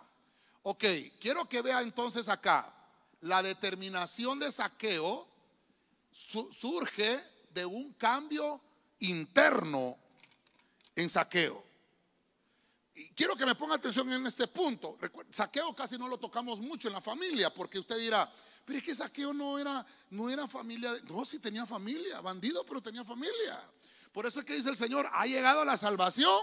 Ok, 0.63 0.83
quiero 1.19 1.47
que 1.47 1.61
vea 1.61 1.81
entonces 1.81 2.29
acá. 2.29 2.71
La 3.21 3.41
determinación 3.41 4.39
de 4.39 4.51
saqueo 4.51 5.27
surge 6.11 7.21
de 7.49 7.65
un 7.65 7.93
cambio 7.93 8.61
interno 8.99 9.97
en 10.95 11.09
saqueo. 11.09 11.64
Y 12.95 13.09
quiero 13.09 13.35
que 13.35 13.45
me 13.45 13.55
ponga 13.55 13.75
atención 13.75 14.11
en 14.11 14.25
este 14.25 14.47
punto. 14.47 14.97
Saqueo 15.29 15.75
casi 15.75 15.97
no 15.97 16.07
lo 16.07 16.17
tocamos 16.17 16.59
mucho 16.59 16.87
en 16.87 16.93
la 16.93 17.01
familia, 17.01 17.53
porque 17.53 17.79
usted 17.79 17.97
dirá, 17.97 18.31
pero 18.63 18.79
es 18.79 18.85
que 18.85 18.95
Saqueo 18.95 19.33
no 19.33 19.59
era, 19.59 19.85
no 20.09 20.29
era 20.29 20.47
familia, 20.47 20.91
no, 21.09 21.23
sí 21.25 21.39
tenía 21.39 21.65
familia, 21.65 22.21
bandido, 22.21 22.65
pero 22.65 22.81
tenía 22.81 23.03
familia. 23.03 23.61
Por 24.11 24.25
eso 24.25 24.39
es 24.39 24.45
que 24.45 24.53
dice 24.53 24.69
el 24.69 24.77
Señor, 24.77 25.09
ha 25.11 25.25
llegado 25.25 25.65
la 25.65 25.75
salvación 25.75 26.39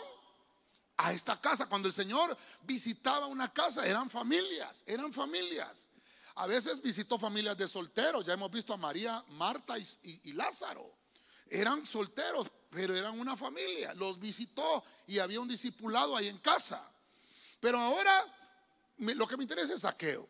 a 0.99 1.13
esta 1.13 1.41
casa. 1.41 1.67
Cuando 1.67 1.89
el 1.89 1.95
Señor 1.95 2.37
visitaba 2.63 3.27
una 3.27 3.53
casa, 3.53 3.87
eran 3.87 4.11
familias, 4.11 4.85
eran 4.87 5.13
familias. 5.13 5.89
A 6.37 6.47
veces 6.47 6.81
visitó 6.81 7.19
familias 7.19 7.57
de 7.57 7.69
solteros, 7.69 8.25
ya 8.25 8.35
hemos 8.35 8.51
visto 8.51 8.73
a 8.73 8.77
María, 8.77 9.25
Marta 9.31 9.75
y, 9.79 10.33
Lázaro. 10.33 10.99
Eran 11.49 11.85
solteros, 11.85 12.51
pero 12.73 12.97
eran 12.97 13.21
una 13.21 13.37
familia. 13.37 13.95
Los 13.95 14.19
visitó 14.19 14.83
y 15.07 15.19
había 15.19 15.41
un 15.41 15.47
discipulado 15.47 16.17
ahí 16.17 16.29
en 16.29 16.39
casa. 16.39 16.91
Pero 17.61 17.79
ahora 17.79 18.25
lo 18.99 19.27
que 19.29 19.37
me 19.37 19.45
interesa 19.45 19.75
es 19.75 19.83
saqueo 19.83 20.29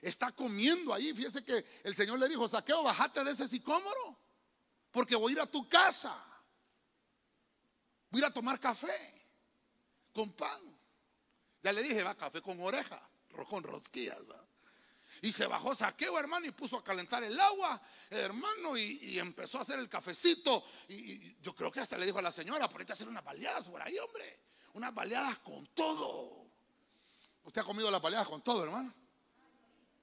está 0.00 0.32
comiendo 0.32 0.94
ahí. 0.94 1.12
Fíjese 1.14 1.44
que 1.44 1.64
el 1.82 1.94
Señor 1.94 2.18
le 2.18 2.28
dijo, 2.28 2.48
saqueo, 2.48 2.82
bájate 2.82 3.24
de 3.24 3.32
ese 3.32 3.48
sicómoro, 3.48 4.18
porque 4.90 5.16
voy 5.16 5.32
a 5.32 5.34
ir 5.34 5.40
a 5.40 5.46
tu 5.46 5.68
casa. 5.68 6.16
Voy 8.10 8.20
a 8.20 8.24
ir 8.24 8.30
a 8.30 8.34
tomar 8.34 8.60
café 8.60 9.26
con 10.12 10.32
pan. 10.32 10.60
Ya 11.62 11.72
le 11.72 11.82
dije, 11.82 12.02
va, 12.02 12.14
café 12.14 12.40
con 12.40 12.60
oreja, 12.60 13.00
con 13.48 13.64
rosquillas, 13.64 14.18
Y 15.22 15.32
se 15.32 15.46
bajó 15.46 15.74
saqueo, 15.74 16.18
hermano, 16.18 16.46
y 16.46 16.50
puso 16.50 16.76
a 16.76 16.84
calentar 16.84 17.22
el 17.24 17.38
agua, 17.38 17.80
hermano, 18.10 18.76
y, 18.76 19.18
empezó 19.18 19.58
a 19.58 19.62
hacer 19.62 19.78
el 19.78 19.88
cafecito. 19.88 20.64
Y, 20.88 21.40
yo 21.40 21.54
creo 21.54 21.70
que 21.70 21.80
hasta 21.80 21.96
le 21.98 22.06
dijo 22.06 22.18
a 22.18 22.22
la 22.22 22.32
señora, 22.32 22.68
por 22.68 22.80
ahí 22.80 22.86
te 22.86 22.92
hacer 22.92 23.08
unas 23.08 23.24
baleadas 23.24 23.66
por 23.66 23.80
ahí, 23.82 23.98
hombre. 23.98 24.40
Unas 24.74 24.94
baleadas 24.94 25.38
con 25.38 25.66
todo. 25.68 26.46
¿Usted 27.44 27.60
ha 27.60 27.64
comido 27.64 27.90
las 27.90 28.02
baleadas 28.02 28.28
con 28.28 28.42
todo, 28.42 28.64
hermano? 28.64 28.92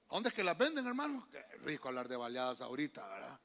dónde 0.08 0.28
es 0.28 0.34
que 0.34 0.44
las 0.44 0.56
venden, 0.56 0.86
hermano? 0.86 1.26
Qué 1.30 1.42
rico 1.64 1.88
hablar 1.88 2.06
de 2.08 2.16
baleadas 2.16 2.60
ahorita, 2.60 3.06
¿verdad? 3.08 3.40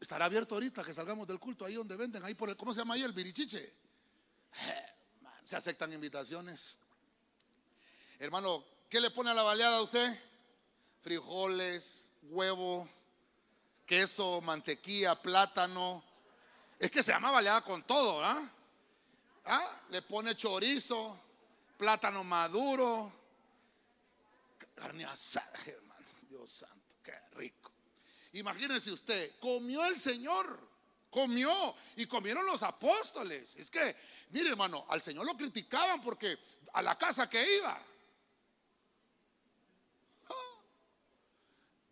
Estará 0.00 0.26
abierto 0.26 0.54
ahorita 0.54 0.84
que 0.84 0.92
salgamos 0.92 1.26
del 1.26 1.38
culto, 1.38 1.64
ahí 1.64 1.74
donde 1.74 1.96
venden, 1.96 2.22
ahí 2.24 2.34
por 2.34 2.50
el, 2.50 2.56
¿cómo 2.56 2.74
se 2.74 2.80
llama 2.80 2.94
ahí? 2.94 3.02
El 3.02 3.12
virichiche. 3.12 3.74
Eh, 4.68 4.86
se 5.42 5.56
aceptan 5.56 5.92
invitaciones. 5.92 6.78
Hermano, 8.18 8.64
¿qué 8.88 9.00
le 9.00 9.10
pone 9.10 9.30
a 9.30 9.34
la 9.34 9.42
baleada 9.42 9.78
a 9.78 9.82
usted? 9.82 10.18
Frijoles, 11.04 12.12
huevo, 12.22 12.88
queso, 13.84 14.40
mantequilla, 14.40 15.14
plátano. 15.20 16.02
Es 16.78 16.90
que 16.90 17.02
se 17.02 17.12
llama 17.12 17.30
baleada 17.30 17.60
con 17.60 17.82
todo, 17.82 18.20
¿verdad? 18.20 18.42
¿Ah? 19.44 19.82
Le 19.90 20.00
pone 20.00 20.34
chorizo, 20.34 21.20
plátano 21.76 22.24
maduro, 22.24 23.12
carne 24.74 25.04
asada, 25.04 25.52
hermano. 25.66 26.06
Dios 26.26 26.50
santo, 26.50 26.96
qué 27.02 27.12
rico. 27.32 27.70
Imagínense 28.32 28.90
usted, 28.90 29.38
comió 29.38 29.84
el 29.84 29.98
Señor, 29.98 30.58
comió 31.10 31.74
y 31.96 32.06
comieron 32.06 32.46
los 32.46 32.62
apóstoles. 32.62 33.56
Es 33.56 33.68
que, 33.68 33.94
mire 34.30 34.48
hermano, 34.48 34.86
al 34.88 35.02
Señor 35.02 35.26
lo 35.26 35.36
criticaban 35.36 36.00
porque 36.00 36.38
a 36.72 36.80
la 36.80 36.96
casa 36.96 37.28
que 37.28 37.58
iba. 37.58 37.78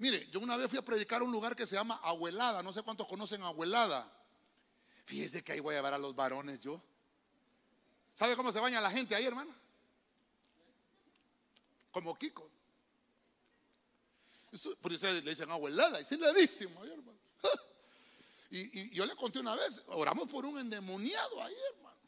Mire, 0.03 0.29
yo 0.33 0.41
una 0.41 0.57
vez 0.57 0.69
fui 0.69 0.81
a 0.81 0.85
predicar 0.85 1.21
a 1.21 1.25
un 1.25 1.31
lugar 1.31 1.55
que 1.55 1.65
se 1.65 1.77
llama 1.77 2.01
Abuelada, 2.03 2.61
no 2.61 2.73
sé 2.73 2.83
cuántos 2.83 3.07
conocen 3.07 3.41
Abuelada. 3.45 4.13
Fíjese 5.05 5.45
que 5.45 5.53
ahí 5.53 5.61
voy 5.61 5.77
a 5.77 5.81
ver 5.81 5.95
a 5.95 5.99
los 5.99 6.13
varones 6.13 6.59
yo. 6.59 6.83
¿Sabe 8.13 8.35
cómo 8.35 8.51
se 8.51 8.59
baña 8.59 8.81
la 8.81 8.91
gente 8.91 9.15
ahí, 9.15 9.25
hermano? 9.25 9.55
Como 11.93 12.19
Kiko. 12.19 12.51
Por 14.81 14.93
eso 14.93 15.07
le 15.07 15.21
dicen 15.21 15.49
abuelada, 15.53 16.01
y 16.01 16.03
es 16.03 16.11
heladísimo, 16.11 16.85
hermano. 16.85 17.19
Y, 18.51 18.91
yo 18.91 19.07
le 19.07 19.15
conté 19.15 19.39
una 19.39 19.55
vez, 19.55 19.83
oramos 19.87 20.29
por 20.29 20.45
un 20.45 20.59
endemoniado 20.59 21.41
ahí, 21.45 21.55
hermano. 21.75 22.01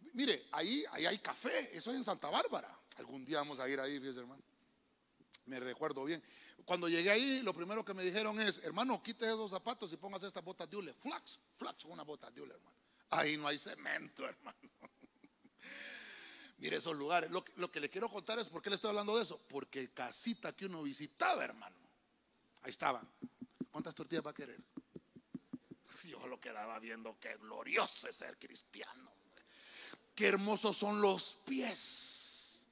Mire, 0.14 0.48
ahí, 0.50 0.84
ahí 0.90 1.06
hay 1.06 1.18
café, 1.20 1.74
eso 1.74 1.92
es 1.92 1.96
en 1.96 2.04
Santa 2.04 2.28
Bárbara. 2.30 2.76
Algún 2.96 3.24
día 3.24 3.38
vamos 3.38 3.60
a 3.60 3.68
ir 3.68 3.78
ahí, 3.78 4.00
fíjese, 4.00 4.18
hermano. 4.18 4.49
Me 5.50 5.58
recuerdo 5.58 6.04
bien. 6.04 6.22
Cuando 6.64 6.88
llegué 6.88 7.10
ahí, 7.10 7.42
lo 7.42 7.52
primero 7.52 7.84
que 7.84 7.92
me 7.92 8.04
dijeron 8.04 8.40
es, 8.40 8.60
hermano, 8.60 9.02
quite 9.02 9.26
esos 9.26 9.50
zapatos 9.50 9.92
y 9.92 9.96
póngase 9.96 10.28
estas 10.28 10.44
botas 10.44 10.70
de 10.70 10.76
hule. 10.76 10.94
Flax, 10.94 11.40
flax, 11.56 11.86
una 11.86 12.04
bota 12.04 12.30
de 12.30 12.40
hule, 12.40 12.54
hermano. 12.54 12.76
Ahí 13.10 13.36
no 13.36 13.48
hay 13.48 13.58
cemento, 13.58 14.24
hermano. 14.28 14.70
Mire 16.58 16.76
esos 16.76 16.94
lugares. 16.96 17.32
Lo, 17.32 17.44
lo, 17.56 17.68
que 17.68 17.80
le 17.80 17.90
quiero 17.90 18.08
contar 18.08 18.38
es 18.38 18.46
por 18.46 18.62
qué 18.62 18.70
le 18.70 18.76
estoy 18.76 18.90
hablando 18.90 19.16
de 19.16 19.24
eso. 19.24 19.40
Porque 19.48 19.90
casita 19.92 20.54
que 20.54 20.66
uno 20.66 20.84
visitaba, 20.84 21.42
hermano. 21.42 21.74
Ahí 22.62 22.70
estaban. 22.70 23.10
¿Cuántas 23.72 23.92
tortillas 23.92 24.24
va 24.24 24.30
a 24.30 24.34
querer? 24.34 24.60
Yo 26.04 26.28
lo 26.28 26.38
quedaba 26.38 26.78
viendo 26.78 27.18
qué 27.18 27.36
glorioso 27.38 28.06
es 28.06 28.14
ser 28.14 28.38
cristiano. 28.38 29.10
Qué 30.14 30.28
hermosos 30.28 30.76
son 30.76 31.00
los 31.00 31.38
pies 31.44 32.66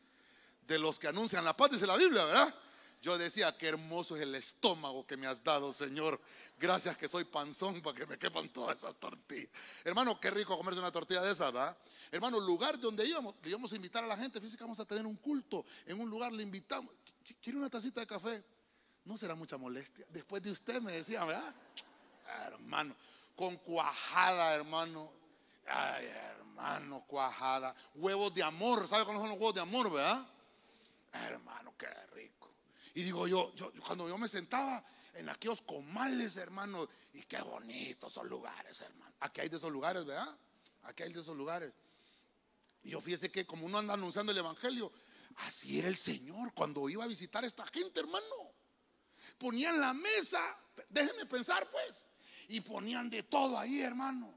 de 0.69 0.79
los 0.79 0.97
que 1.01 1.09
anuncian 1.09 1.45
la 1.45 1.57
paz, 1.57 1.73
dice 1.73 1.89
la 1.89 1.97
Biblia, 1.97 2.25
¿verdad? 2.25 2.55
Yo 3.01 3.17
decía, 3.17 3.57
qué 3.57 3.69
hermoso 3.69 4.17
es 4.17 4.23
el 4.23 4.35
estómago 4.35 5.07
que 5.07 5.17
me 5.17 5.29
has 5.29 5.45
dado, 5.45 5.73
Señor. 5.73 6.21
Gracias 6.59 6.97
que 6.97 7.09
soy 7.09 7.25
panzón 7.25 7.81
para 7.81 7.97
que 7.97 8.07
me 8.07 8.19
quepan 8.19 8.49
todas 8.49 8.79
esas 8.79 8.97
tortillas. 8.97 9.51
Hermano, 9.85 10.19
qué 10.21 10.31
rico 10.31 10.57
comerse 10.57 10.81
una 10.81 10.91
tortilla 10.91 11.23
de 11.23 11.31
esas, 11.31 11.53
¿verdad? 11.53 11.77
Hermano, 12.11 12.41
lugar 12.41 12.79
donde 12.81 13.07
íbamos, 13.07 13.37
le 13.43 13.51
íbamos 13.51 13.73
a 13.73 13.77
invitar 13.77 14.03
a 14.03 14.07
la 14.07 14.17
gente. 14.17 14.41
Física, 14.41 14.65
vamos 14.65 14.81
a 14.81 14.85
tener 14.85 15.07
un 15.07 15.17
culto. 15.17 15.65
En 15.87 16.01
un 16.01 16.11
lugar 16.11 16.33
le 16.33 16.43
invitamos. 16.43 16.93
¿Quiere 17.41 17.59
una 17.59 17.71
tacita 17.71 18.01
de 18.01 18.07
café? 18.07 18.43
No 19.05 19.17
será 19.17 19.37
mucha 19.37 19.57
molestia. 19.57 20.05
Después 20.11 20.43
de 20.43 20.51
usted 20.51 20.81
me 20.81 20.93
decía, 20.93 21.25
¿verdad? 21.25 21.55
Hermano, 22.47 22.97
con 23.37 23.57
cuajada, 23.59 24.55
hermano. 24.55 25.13
Ay, 25.67 26.07
hermano, 26.07 27.05
cuajada. 27.07 27.75
Huevos 27.95 28.35
de 28.35 28.43
amor. 28.43 28.89
¿Sabe 28.89 29.05
cuáles 29.05 29.21
son 29.21 29.31
los 29.31 29.39
huevos 29.39 29.55
de 29.55 29.61
amor, 29.61 29.91
verdad? 29.93 30.27
Hermano, 31.13 31.73
qué. 31.79 31.87
Y 32.95 33.03
digo 33.03 33.27
yo, 33.27 33.55
yo, 33.55 33.73
cuando 33.85 34.09
yo 34.09 34.19
me 34.19 34.29
sentaba 34.29 34.83
en 35.15 35.29
aquellos 35.29 35.63
comales, 35.63 36.37
hermano, 36.37 36.89
y 37.13 37.23
qué 37.23 37.41
bonitos 37.41 38.13
son 38.13 38.29
lugares, 38.29 38.81
hermano. 38.81 39.15
Aquí 39.21 39.41
hay 39.41 39.49
de 39.49 39.57
esos 39.57 39.71
lugares, 39.71 40.05
¿verdad? 40.05 40.37
Aquí 40.83 41.03
hay 41.03 41.13
de 41.13 41.21
esos 41.21 41.37
lugares. 41.37 41.73
Y 42.83 42.91
yo 42.91 43.01
fíjese 43.01 43.31
que 43.31 43.47
como 43.47 43.67
uno 43.67 43.79
anda 43.79 43.95
anunciando 43.95 44.33
el 44.33 44.39
evangelio, 44.39 44.93
así 45.37 45.79
era 45.79 45.89
el 45.89 45.97
Señor 45.97 46.55
cuando 46.55 46.89
iba 46.89 47.05
a 47.05 47.09
visitar 47.09 47.45
a 47.45 47.47
esta 47.47 47.67
gente, 47.67 48.01
hermano. 48.01 48.25
Ponían 49.37 49.81
la 49.81 49.93
mesa, 49.93 50.41
déjenme 50.89 51.27
pensar 51.27 51.69
pues, 51.71 52.07
y 52.49 52.61
ponían 52.61 53.11
de 53.11 53.25
todo 53.25 53.59
ahí, 53.59 53.81
hermano. 53.81 54.35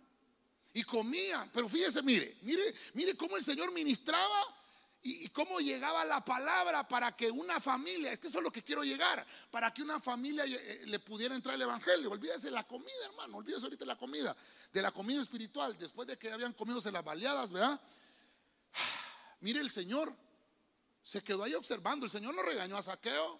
Y 0.73 0.83
comían. 0.83 1.49
Pero 1.53 1.67
fíjese, 1.67 2.01
mire, 2.01 2.37
mire, 2.41 2.73
mire 2.93 3.15
cómo 3.15 3.37
el 3.37 3.43
Señor 3.43 3.71
ministraba 3.71 4.60
y, 5.03 5.27
cómo 5.29 5.59
llegaba 5.59 6.05
la 6.05 6.23
palabra 6.23 6.87
para 6.87 7.15
que 7.15 7.31
una 7.31 7.59
familia, 7.59 8.11
es 8.11 8.19
que 8.19 8.27
eso 8.27 8.37
es 8.37 8.43
lo 8.43 8.51
que 8.51 8.63
quiero 8.63 8.83
llegar, 8.83 9.25
para 9.49 9.73
que 9.73 9.81
una 9.81 9.99
familia 9.99 10.45
eh, 10.45 10.53
eh, 10.53 10.81
le 10.85 10.99
pudiera 10.99 11.35
entrar 11.35 11.55
el 11.55 11.61
evangelio. 11.63 12.11
Olvídese 12.11 12.47
de 12.47 12.51
la 12.51 12.67
comida, 12.67 13.05
hermano, 13.05 13.37
olvídese 13.37 13.65
ahorita 13.65 13.85
la 13.85 13.97
comida, 13.97 14.35
de 14.71 14.81
la 14.81 14.91
comida 14.91 15.21
espiritual, 15.21 15.77
después 15.77 16.07
de 16.07 16.17
que 16.17 16.31
habían 16.31 16.53
comido 16.53 16.79
las 16.91 17.03
baleadas, 17.03 17.51
¿verdad? 17.51 17.81
Mire, 19.41 19.59
el 19.59 19.69
Señor 19.69 20.15
se 21.03 21.23
quedó 21.23 21.43
ahí 21.43 21.55
observando, 21.55 22.05
el 22.05 22.11
Señor 22.11 22.35
no 22.35 22.43
regañó 22.43 22.77
a 22.77 22.81
Saqueo, 22.81 23.39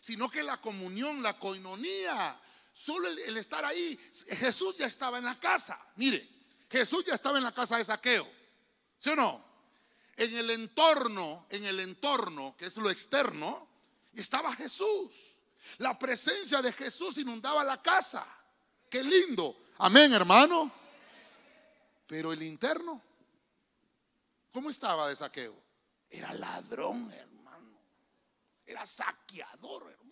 sino 0.00 0.28
que 0.28 0.42
la 0.42 0.60
comunión, 0.60 1.22
la 1.22 1.38
coinonía, 1.38 2.38
Solo 2.74 3.06
el, 3.06 3.36
estar 3.36 3.64
ahí, 3.64 3.96
Jesús 4.30 4.76
ya 4.76 4.86
estaba 4.86 5.18
en 5.18 5.24
la 5.24 5.38
casa. 5.38 5.80
Mire, 5.94 6.28
Jesús 6.68 7.04
ya 7.04 7.14
estaba 7.14 7.38
en 7.38 7.44
la 7.44 7.52
casa 7.52 7.78
de 7.78 7.84
saqueo. 7.84 8.28
¿Sí 8.98 9.10
o 9.10 9.16
no? 9.16 9.53
En 10.16 10.36
el 10.36 10.50
entorno, 10.50 11.46
en 11.50 11.64
el 11.64 11.80
entorno, 11.80 12.56
que 12.56 12.66
es 12.66 12.76
lo 12.76 12.90
externo, 12.90 13.68
estaba 14.14 14.54
Jesús. 14.54 15.10
La 15.78 15.98
presencia 15.98 16.62
de 16.62 16.72
Jesús 16.72 17.18
inundaba 17.18 17.64
la 17.64 17.82
casa. 17.82 18.26
Qué 18.88 19.02
lindo. 19.02 19.64
Amén, 19.78 20.12
hermano. 20.12 20.70
Pero 22.06 22.32
el 22.32 22.42
interno, 22.42 23.00
¿cómo 24.52 24.70
estaba 24.70 25.08
de 25.08 25.16
saqueo? 25.16 25.56
Era 26.08 26.32
ladrón, 26.34 27.10
hermano. 27.10 27.80
Era 28.64 28.86
saqueador, 28.86 29.90
hermano. 29.90 30.04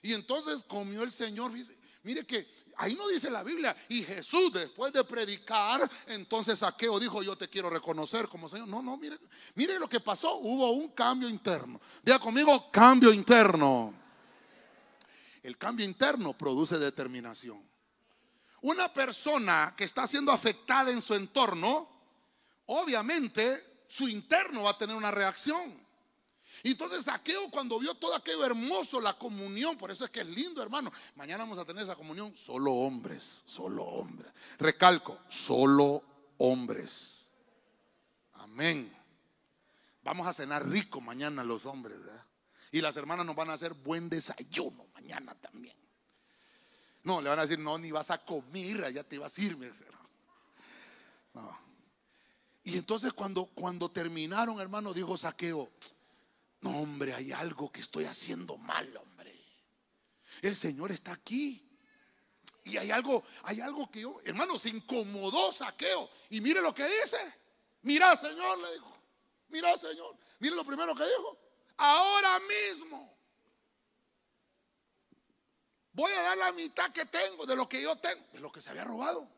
Y 0.00 0.12
entonces 0.14 0.64
comió 0.64 1.02
el 1.02 1.10
Señor. 1.10 1.52
Mire 2.02 2.26
que 2.26 2.48
ahí 2.76 2.94
no 2.94 3.08
dice 3.08 3.30
la 3.30 3.42
Biblia. 3.42 3.76
Y 3.88 4.02
Jesús, 4.02 4.52
después 4.52 4.92
de 4.92 5.04
predicar, 5.04 5.88
entonces 6.06 6.58
Saqueo 6.58 6.98
dijo: 6.98 7.22
Yo 7.22 7.36
te 7.36 7.48
quiero 7.48 7.70
reconocer 7.70 8.28
como 8.28 8.48
Señor. 8.48 8.68
No, 8.68 8.82
no, 8.82 8.96
mire, 8.96 9.18
mire 9.54 9.78
lo 9.78 9.88
que 9.88 10.00
pasó. 10.00 10.36
Hubo 10.36 10.70
un 10.70 10.88
cambio 10.88 11.28
interno. 11.28 11.80
Diga 12.02 12.18
conmigo: 12.18 12.70
cambio 12.70 13.12
interno. 13.12 13.94
El 15.42 15.58
cambio 15.58 15.84
interno 15.84 16.32
produce 16.32 16.78
determinación. 16.78 17.62
Una 18.62 18.90
persona 18.92 19.74
que 19.76 19.84
está 19.84 20.06
siendo 20.06 20.32
afectada 20.32 20.90
en 20.90 21.02
su 21.02 21.14
entorno, 21.14 21.86
obviamente 22.66 23.84
su 23.88 24.08
interno 24.08 24.62
va 24.62 24.70
a 24.70 24.78
tener 24.78 24.96
una 24.96 25.10
reacción. 25.10 25.83
Entonces 26.70 27.04
Saqueo 27.04 27.50
cuando 27.50 27.78
vio 27.78 27.94
todo 27.94 28.14
aquello 28.14 28.44
hermoso, 28.44 28.98
la 28.98 29.12
comunión, 29.18 29.76
por 29.76 29.90
eso 29.90 30.04
es 30.06 30.10
que 30.10 30.20
es 30.20 30.26
lindo, 30.26 30.62
hermano. 30.62 30.90
Mañana 31.14 31.44
vamos 31.44 31.58
a 31.58 31.64
tener 31.66 31.82
esa 31.82 31.94
comunión, 31.94 32.34
solo 32.34 32.72
hombres, 32.72 33.42
solo 33.44 33.84
hombres. 33.84 34.32
Recalco, 34.58 35.18
solo 35.28 36.02
hombres. 36.38 37.28
Amén. 38.32 38.90
Vamos 40.02 40.26
a 40.26 40.32
cenar 40.32 40.66
rico 40.66 41.02
mañana 41.02 41.44
los 41.44 41.66
hombres, 41.66 41.98
Y 42.72 42.80
las 42.80 42.96
hermanas 42.96 43.26
nos 43.26 43.36
van 43.36 43.50
a 43.50 43.54
hacer 43.54 43.74
buen 43.74 44.08
desayuno 44.08 44.86
mañana 44.94 45.34
también. 45.34 45.76
No, 47.02 47.20
le 47.20 47.28
van 47.28 47.40
a 47.40 47.42
decir, 47.42 47.58
no, 47.58 47.76
ni 47.76 47.90
vas 47.90 48.10
a 48.10 48.24
comer, 48.24 48.90
ya 48.90 49.04
te 49.04 49.16
ibas 49.16 49.36
a 49.36 49.42
ir. 49.42 49.58
No. 51.34 51.58
Y 52.62 52.78
entonces 52.78 53.12
cuando, 53.12 53.44
cuando 53.44 53.90
terminaron, 53.90 54.58
hermano, 54.60 54.94
dijo 54.94 55.18
Saqueo, 55.18 55.70
no, 56.64 56.70
hombre, 56.70 57.12
hay 57.12 57.30
algo 57.30 57.70
que 57.70 57.82
estoy 57.82 58.06
haciendo 58.06 58.56
mal, 58.56 58.96
hombre. 58.96 59.38
El 60.40 60.56
Señor 60.56 60.92
está 60.92 61.12
aquí. 61.12 61.60
Y 62.64 62.78
hay 62.78 62.90
algo, 62.90 63.22
hay 63.42 63.60
algo 63.60 63.90
que 63.90 64.00
yo, 64.00 64.18
hermano, 64.24 64.58
se 64.58 64.70
incomodó 64.70 65.52
saqueo. 65.52 66.08
Y 66.30 66.40
mire 66.40 66.62
lo 66.62 66.74
que 66.74 66.86
dice. 66.86 67.18
Mira, 67.82 68.16
Señor, 68.16 68.58
le 68.60 68.72
dijo. 68.72 68.96
Mira, 69.48 69.76
Señor. 69.76 70.16
Mire 70.38 70.56
lo 70.56 70.64
primero 70.64 70.94
que 70.94 71.04
dijo. 71.04 71.38
Ahora 71.76 72.40
mismo 72.40 73.14
voy 75.92 76.12
a 76.12 76.22
dar 76.22 76.38
la 76.38 76.52
mitad 76.52 76.90
que 76.92 77.04
tengo 77.04 77.44
de 77.44 77.56
lo 77.56 77.68
que 77.68 77.82
yo 77.82 77.94
tengo, 77.96 78.24
de 78.32 78.40
lo 78.40 78.50
que 78.50 78.62
se 78.62 78.70
había 78.70 78.84
robado. 78.84 79.28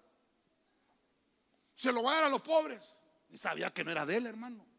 Se 1.75 1.91
lo 1.91 2.03
voy 2.03 2.12
a 2.12 2.19
dar 2.19 2.25
a 2.27 2.31
los 2.31 2.43
pobres. 2.43 2.99
Y 3.31 3.37
sabía 3.37 3.75
que 3.75 3.83
no 3.83 3.91
era 3.91 4.07
de 4.07 4.17
él, 4.19 4.27
hermano. 4.27 4.76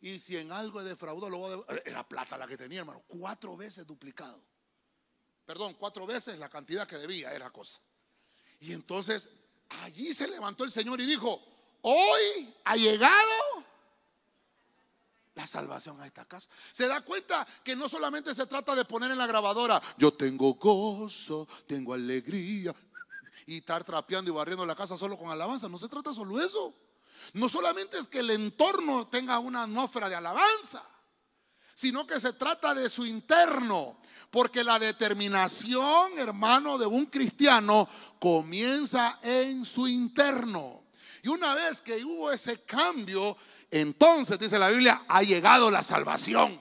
Y 0.00 0.18
si 0.18 0.36
en 0.36 0.52
algo 0.52 0.80
he 0.80 0.84
defraudado, 0.84 1.30
luego 1.30 1.66
era 1.84 2.06
plata 2.08 2.38
la 2.38 2.46
que 2.46 2.56
tenía, 2.56 2.80
hermano, 2.80 3.02
cuatro 3.06 3.56
veces 3.56 3.86
duplicado. 3.86 4.40
Perdón, 5.44 5.74
cuatro 5.78 6.06
veces 6.06 6.38
la 6.38 6.48
cantidad 6.48 6.86
que 6.86 6.98
debía 6.98 7.32
era 7.32 7.50
cosa. 7.50 7.80
Y 8.60 8.72
entonces 8.72 9.30
allí 9.82 10.14
se 10.14 10.28
levantó 10.28 10.64
el 10.64 10.70
Señor 10.70 11.00
y 11.00 11.06
dijo, 11.06 11.42
hoy 11.82 12.54
ha 12.64 12.76
llegado 12.76 13.64
la 15.34 15.46
salvación 15.46 16.00
a 16.00 16.06
esta 16.06 16.24
casa. 16.26 16.50
Se 16.72 16.86
da 16.86 17.00
cuenta 17.00 17.46
que 17.64 17.74
no 17.74 17.88
solamente 17.88 18.34
se 18.34 18.46
trata 18.46 18.74
de 18.74 18.84
poner 18.84 19.10
en 19.10 19.18
la 19.18 19.26
grabadora, 19.26 19.80
yo 19.96 20.12
tengo 20.12 20.54
gozo, 20.54 21.46
tengo 21.66 21.94
alegría, 21.94 22.74
y 23.46 23.58
estar 23.58 23.82
trapeando 23.84 24.30
y 24.30 24.34
barriendo 24.34 24.66
la 24.66 24.74
casa 24.74 24.96
solo 24.96 25.16
con 25.16 25.30
alabanza. 25.30 25.68
No 25.68 25.78
se 25.78 25.88
trata 25.88 26.12
solo 26.12 26.40
eso. 26.40 26.74
No 27.34 27.48
solamente 27.48 27.98
es 27.98 28.08
que 28.08 28.20
el 28.20 28.30
entorno 28.30 29.06
tenga 29.08 29.38
una 29.38 29.62
atmósfera 29.64 30.08
de 30.08 30.16
alabanza, 30.16 30.82
sino 31.74 32.06
que 32.06 32.20
se 32.20 32.32
trata 32.32 32.74
de 32.74 32.88
su 32.88 33.06
interno. 33.06 34.00
Porque 34.30 34.62
la 34.62 34.78
determinación, 34.78 36.18
hermano, 36.18 36.76
de 36.76 36.86
un 36.86 37.06
cristiano 37.06 37.88
comienza 38.18 39.18
en 39.22 39.64
su 39.64 39.86
interno. 39.88 40.84
Y 41.22 41.28
una 41.28 41.54
vez 41.54 41.80
que 41.80 42.04
hubo 42.04 42.30
ese 42.30 42.62
cambio, 42.64 43.36
entonces, 43.70 44.38
dice 44.38 44.58
la 44.58 44.68
Biblia, 44.68 45.04
ha 45.08 45.22
llegado 45.22 45.70
la 45.70 45.82
salvación. 45.82 46.60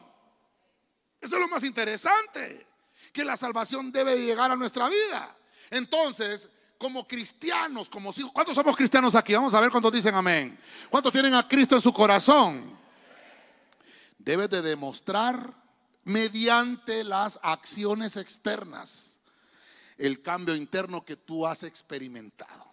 Eso 1.20 1.36
es 1.36 1.42
lo 1.42 1.48
más 1.48 1.64
interesante, 1.64 2.68
que 3.12 3.26
la 3.26 3.36
salvación 3.36 3.92
debe 3.92 4.18
llegar 4.18 4.52
a 4.52 4.56
nuestra 4.56 4.88
vida. 4.88 5.36
Entonces, 5.70 6.50
como 6.78 7.08
cristianos, 7.08 7.90
como 7.90 8.12
hijos. 8.12 8.32
¿Cuántos 8.32 8.56
somos 8.56 8.76
cristianos 8.76 9.16
aquí? 9.16 9.34
Vamos 9.34 9.54
a 9.54 9.62
ver 9.62 9.72
cuántos 9.72 9.92
dicen 9.92 10.16
amén. 10.16 10.58
¿Cuántos 10.90 11.12
tienen 11.12 11.34
a 11.34 11.48
Cristo 11.48 11.76
en 11.76 11.82
su 11.82 11.94
corazón? 11.94 12.78
Debes 14.18 14.50
de 14.50 14.62
demostrar 14.62 15.54
mediante 16.04 17.04
las 17.04 17.40
acciones 17.42 18.16
externas 18.16 19.20
el 19.98 20.22
cambio 20.22 20.56
interno 20.56 21.04
que 21.04 21.16
tú 21.16 21.46
has 21.46 21.64
experimentado. 21.64 22.66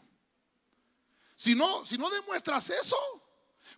Si 1.34 1.54
no, 1.54 1.84
si 1.84 1.98
no 1.98 2.10
demuestras 2.10 2.70
eso, 2.70 2.96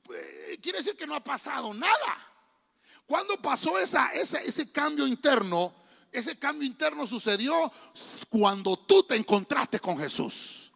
pues, 0.03 0.59
quiere 0.61 0.79
decir 0.79 0.97
que 0.97 1.07
no 1.07 1.15
ha 1.15 1.23
pasado 1.23 1.73
nada. 1.73 2.33
¿Cuándo 3.07 3.41
pasó 3.41 3.79
esa, 3.79 4.09
ese 4.09 4.73
cambio 4.73 5.07
interno? 5.07 5.86
Ese 6.17 6.39
cambio 6.39 6.67
interno 6.67 7.07
sucedió 7.07 7.71
cuando 8.31 8.75
tú 8.79 9.03
te 9.03 9.17
encontraste 9.17 9.79
con 9.79 9.99
Jesús. 9.99 10.73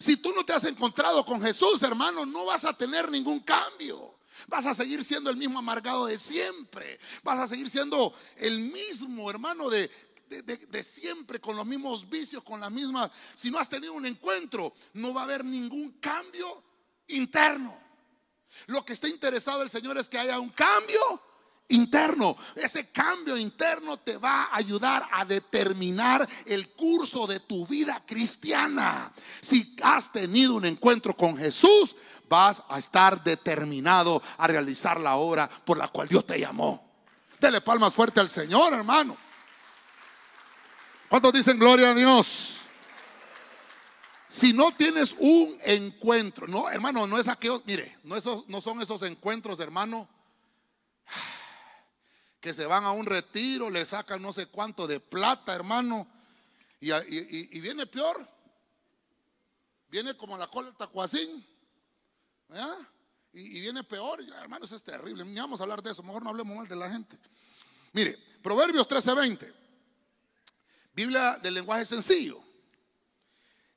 Si 0.00 0.16
tú 0.16 0.32
no 0.32 0.44
te 0.44 0.52
has 0.52 0.64
encontrado 0.64 1.24
con 1.24 1.40
Jesús, 1.40 1.80
hermano, 1.84 2.26
no 2.26 2.46
vas 2.46 2.64
a 2.64 2.76
tener 2.76 3.08
ningún 3.08 3.38
cambio. 3.38 4.18
Vas 4.48 4.66
a 4.66 4.74
seguir 4.74 5.04
siendo 5.04 5.30
el 5.30 5.36
mismo 5.36 5.60
amargado 5.60 6.06
de 6.06 6.18
siempre. 6.18 6.98
Vas 7.22 7.38
a 7.38 7.46
seguir 7.46 7.70
siendo 7.70 8.12
el 8.34 8.58
mismo 8.58 9.30
hermano 9.30 9.70
de, 9.70 9.88
de, 10.28 10.82
siempre, 10.82 11.40
con 11.40 11.54
los 11.54 11.66
mismos 11.66 12.08
vicios, 12.08 12.42
con 12.42 12.58
las 12.58 12.72
mismas... 12.72 13.12
Si 13.36 13.48
no 13.48 13.60
has 13.60 13.68
tenido 13.68 13.92
un 13.92 14.06
encuentro, 14.06 14.74
no 14.94 15.14
va 15.14 15.20
a 15.20 15.24
haber 15.24 15.44
ningún 15.44 16.00
cambio 16.00 16.64
interno. 17.06 17.80
Lo 18.66 18.84
que 18.84 18.94
está 18.94 19.06
interesado 19.06 19.62
el 19.62 19.70
Señor 19.70 19.98
es 19.98 20.08
que 20.08 20.18
haya 20.18 20.40
un 20.40 20.50
cambio 20.50 21.29
interno. 21.70 22.36
Ese 22.54 22.90
cambio 22.90 23.36
interno 23.36 23.98
te 23.98 24.16
va 24.16 24.44
a 24.44 24.56
ayudar 24.56 25.08
a 25.12 25.24
determinar 25.24 26.28
el 26.46 26.70
curso 26.70 27.26
de 27.26 27.40
tu 27.40 27.66
vida 27.66 28.02
cristiana. 28.06 29.12
Si 29.40 29.74
has 29.82 30.12
tenido 30.12 30.54
un 30.54 30.66
encuentro 30.66 31.14
con 31.14 31.36
Jesús, 31.36 31.96
vas 32.28 32.62
a 32.68 32.78
estar 32.78 33.22
determinado 33.22 34.22
a 34.38 34.46
realizar 34.46 35.00
la 35.00 35.16
obra 35.16 35.48
por 35.48 35.76
la 35.78 35.88
cual 35.88 36.08
Dios 36.08 36.26
te 36.26 36.38
llamó. 36.38 36.88
Dele 37.40 37.60
palmas 37.60 37.94
fuerte 37.94 38.20
al 38.20 38.28
Señor, 38.28 38.72
hermano. 38.74 39.16
¿Cuántos 41.08 41.32
dicen 41.32 41.58
gloria 41.58 41.90
a 41.90 41.94
Dios? 41.94 42.58
Si 44.28 44.52
no 44.52 44.70
tienes 44.72 45.16
un 45.18 45.58
encuentro, 45.64 46.46
no, 46.46 46.70
hermano, 46.70 47.04
no 47.08 47.18
es 47.18 47.26
aquello, 47.26 47.60
mire, 47.66 47.98
no, 48.04 48.14
no 48.46 48.60
son 48.60 48.80
esos 48.80 49.02
encuentros, 49.02 49.58
hermano 49.58 50.08
que 52.40 52.54
se 52.54 52.66
van 52.66 52.84
a 52.84 52.92
un 52.92 53.06
retiro, 53.06 53.68
le 53.68 53.84
sacan 53.84 54.22
no 54.22 54.32
sé 54.32 54.46
cuánto 54.46 54.86
de 54.86 54.98
plata, 54.98 55.54
hermano, 55.54 56.08
y, 56.80 57.60
viene 57.60 57.86
peor. 57.86 58.26
Viene 59.88 60.16
como 60.16 60.38
la 60.38 60.48
cola 60.48 60.68
del 60.68 60.76
tacuacín. 60.76 61.46
Y, 63.32 63.60
viene 63.60 63.84
peor, 63.84 64.22
hermano, 64.22 64.64
eso 64.64 64.74
es 64.74 64.82
terrible. 64.82 65.24
Vamos 65.24 65.60
a 65.60 65.64
hablar 65.64 65.82
de 65.82 65.90
eso, 65.90 66.02
mejor 66.02 66.22
no 66.22 66.30
hablemos 66.30 66.56
mal 66.56 66.66
de 66.66 66.76
la 66.76 66.90
gente. 66.90 67.18
Mire, 67.92 68.18
Proverbios 68.42 68.88
13:20, 68.88 69.52
Biblia 70.94 71.36
del 71.38 71.54
lenguaje 71.54 71.84
sencillo. 71.84 72.42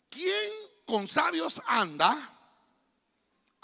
¿Quién 0.09 0.51
con 0.85 1.07
sabios 1.07 1.61
anda? 1.65 2.29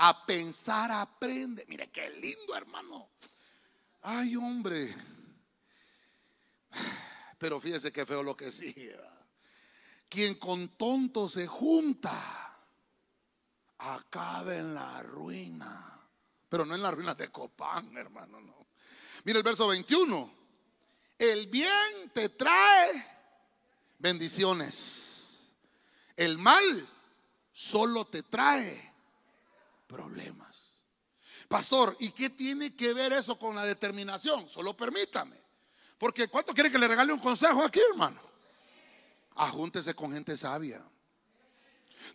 A 0.01 0.25
pensar 0.25 0.91
aprende. 0.91 1.65
Mire 1.67 1.89
qué 1.89 2.09
lindo, 2.09 2.55
hermano. 2.55 3.09
Ay, 4.01 4.35
hombre. 4.35 4.95
Pero 7.37 7.59
fíjese 7.59 7.91
qué 7.91 8.05
feo 8.05 8.23
lo 8.23 8.35
que 8.35 8.51
sigue. 8.51 8.99
Quien 10.07 10.35
con 10.35 10.69
tonto 10.69 11.29
se 11.29 11.47
junta, 11.47 12.57
acaba 13.77 14.55
en 14.55 14.73
la 14.73 15.03
ruina. 15.03 15.99
Pero 16.49 16.65
no 16.65 16.75
en 16.75 16.81
la 16.81 16.91
ruina 16.91 17.13
de 17.13 17.29
Copán, 17.29 17.95
hermano, 17.95 18.41
no. 18.41 18.67
Mira 19.23 19.37
el 19.37 19.43
verso 19.43 19.67
21. 19.67 20.39
El 21.17 21.47
bien 21.47 22.11
te 22.13 22.29
trae 22.29 23.05
bendiciones. 23.99 25.53
El 26.15 26.37
mal 26.37 26.89
solo 27.51 28.05
te 28.05 28.23
trae 28.23 28.93
problemas. 29.87 30.48
Pastor, 31.49 31.97
¿y 31.99 32.11
qué 32.11 32.29
tiene 32.29 32.75
que 32.75 32.93
ver 32.93 33.11
eso 33.11 33.37
con 33.39 33.55
la 33.55 33.65
determinación? 33.65 34.47
Solo 34.47 34.77
permítame. 34.77 35.35
Porque 35.97 36.27
¿cuánto 36.27 36.53
quiere 36.53 36.71
que 36.71 36.77
le 36.77 36.87
regale 36.87 37.11
un 37.11 37.19
consejo 37.19 37.63
aquí, 37.63 37.79
hermano? 37.91 38.21
Ajúntese 39.35 39.95
con 39.95 40.13
gente 40.13 40.37
sabia. 40.37 40.79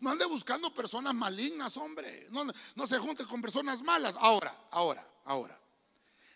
No 0.01 0.11
ande 0.11 0.25
buscando 0.25 0.73
personas 0.73 1.15
malignas, 1.15 1.77
hombre. 1.77 2.29
No, 2.31 2.47
no 2.77 2.87
se 2.87 2.97
junte 2.99 3.27
con 3.27 3.43
personas 3.43 3.83
malas. 3.83 4.15
Ahora, 4.21 4.57
ahora, 4.71 5.05
ahora. 5.25 5.61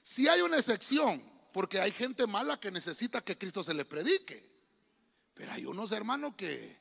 Si 0.02 0.26
hay 0.26 0.40
una 0.40 0.56
excepción, 0.56 1.22
porque 1.52 1.80
hay 1.80 1.92
gente 1.92 2.26
mala 2.26 2.58
que 2.58 2.72
necesita 2.72 3.20
que 3.20 3.38
Cristo 3.38 3.62
se 3.62 3.74
le 3.74 3.84
predique. 3.84 4.44
Pero 5.34 5.52
hay 5.52 5.64
unos 5.66 5.92
hermanos 5.92 6.34
que, 6.37 6.80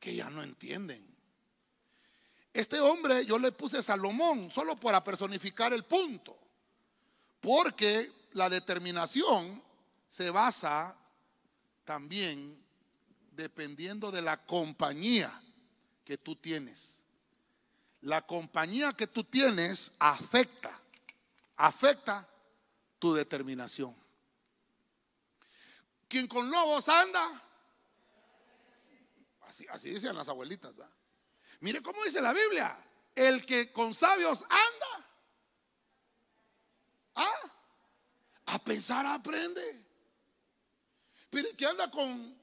que 0.00 0.16
ya 0.16 0.28
no 0.30 0.42
entienden. 0.42 1.11
Este 2.52 2.80
hombre 2.80 3.24
yo 3.24 3.38
le 3.38 3.50
puse 3.52 3.80
Salomón 3.82 4.50
solo 4.50 4.76
para 4.76 5.02
personificar 5.02 5.72
el 5.72 5.84
punto, 5.84 6.36
porque 7.40 8.12
la 8.32 8.50
determinación 8.50 9.62
se 10.06 10.30
basa 10.30 10.94
también 11.84 12.62
dependiendo 13.30 14.10
de 14.10 14.20
la 14.20 14.44
compañía 14.44 15.42
que 16.04 16.18
tú 16.18 16.36
tienes. 16.36 17.00
La 18.02 18.20
compañía 18.20 18.92
que 18.92 19.06
tú 19.06 19.24
tienes 19.24 19.92
afecta, 19.98 20.78
afecta 21.56 22.28
tu 22.98 23.14
determinación. 23.14 23.96
Quien 26.08 26.26
con 26.26 26.50
lobos 26.50 26.88
anda, 26.90 27.42
así, 29.42 29.66
así 29.70 29.90
dicen 29.90 30.14
las 30.14 30.28
abuelitas, 30.28 30.76
¿verdad? 30.76 30.92
Mire 31.62 31.80
cómo 31.80 32.02
dice 32.02 32.20
la 32.20 32.32
Biblia. 32.32 32.76
El 33.14 33.46
que 33.46 33.70
con 33.70 33.94
sabios 33.94 34.42
anda. 34.42 35.08
¿Ah? 37.14 37.52
A 38.46 38.58
pensar 38.58 39.06
aprende. 39.06 39.86
Pero 41.30 41.48
el 41.48 41.56
que 41.56 41.66
anda 41.66 41.88
con... 41.88 42.36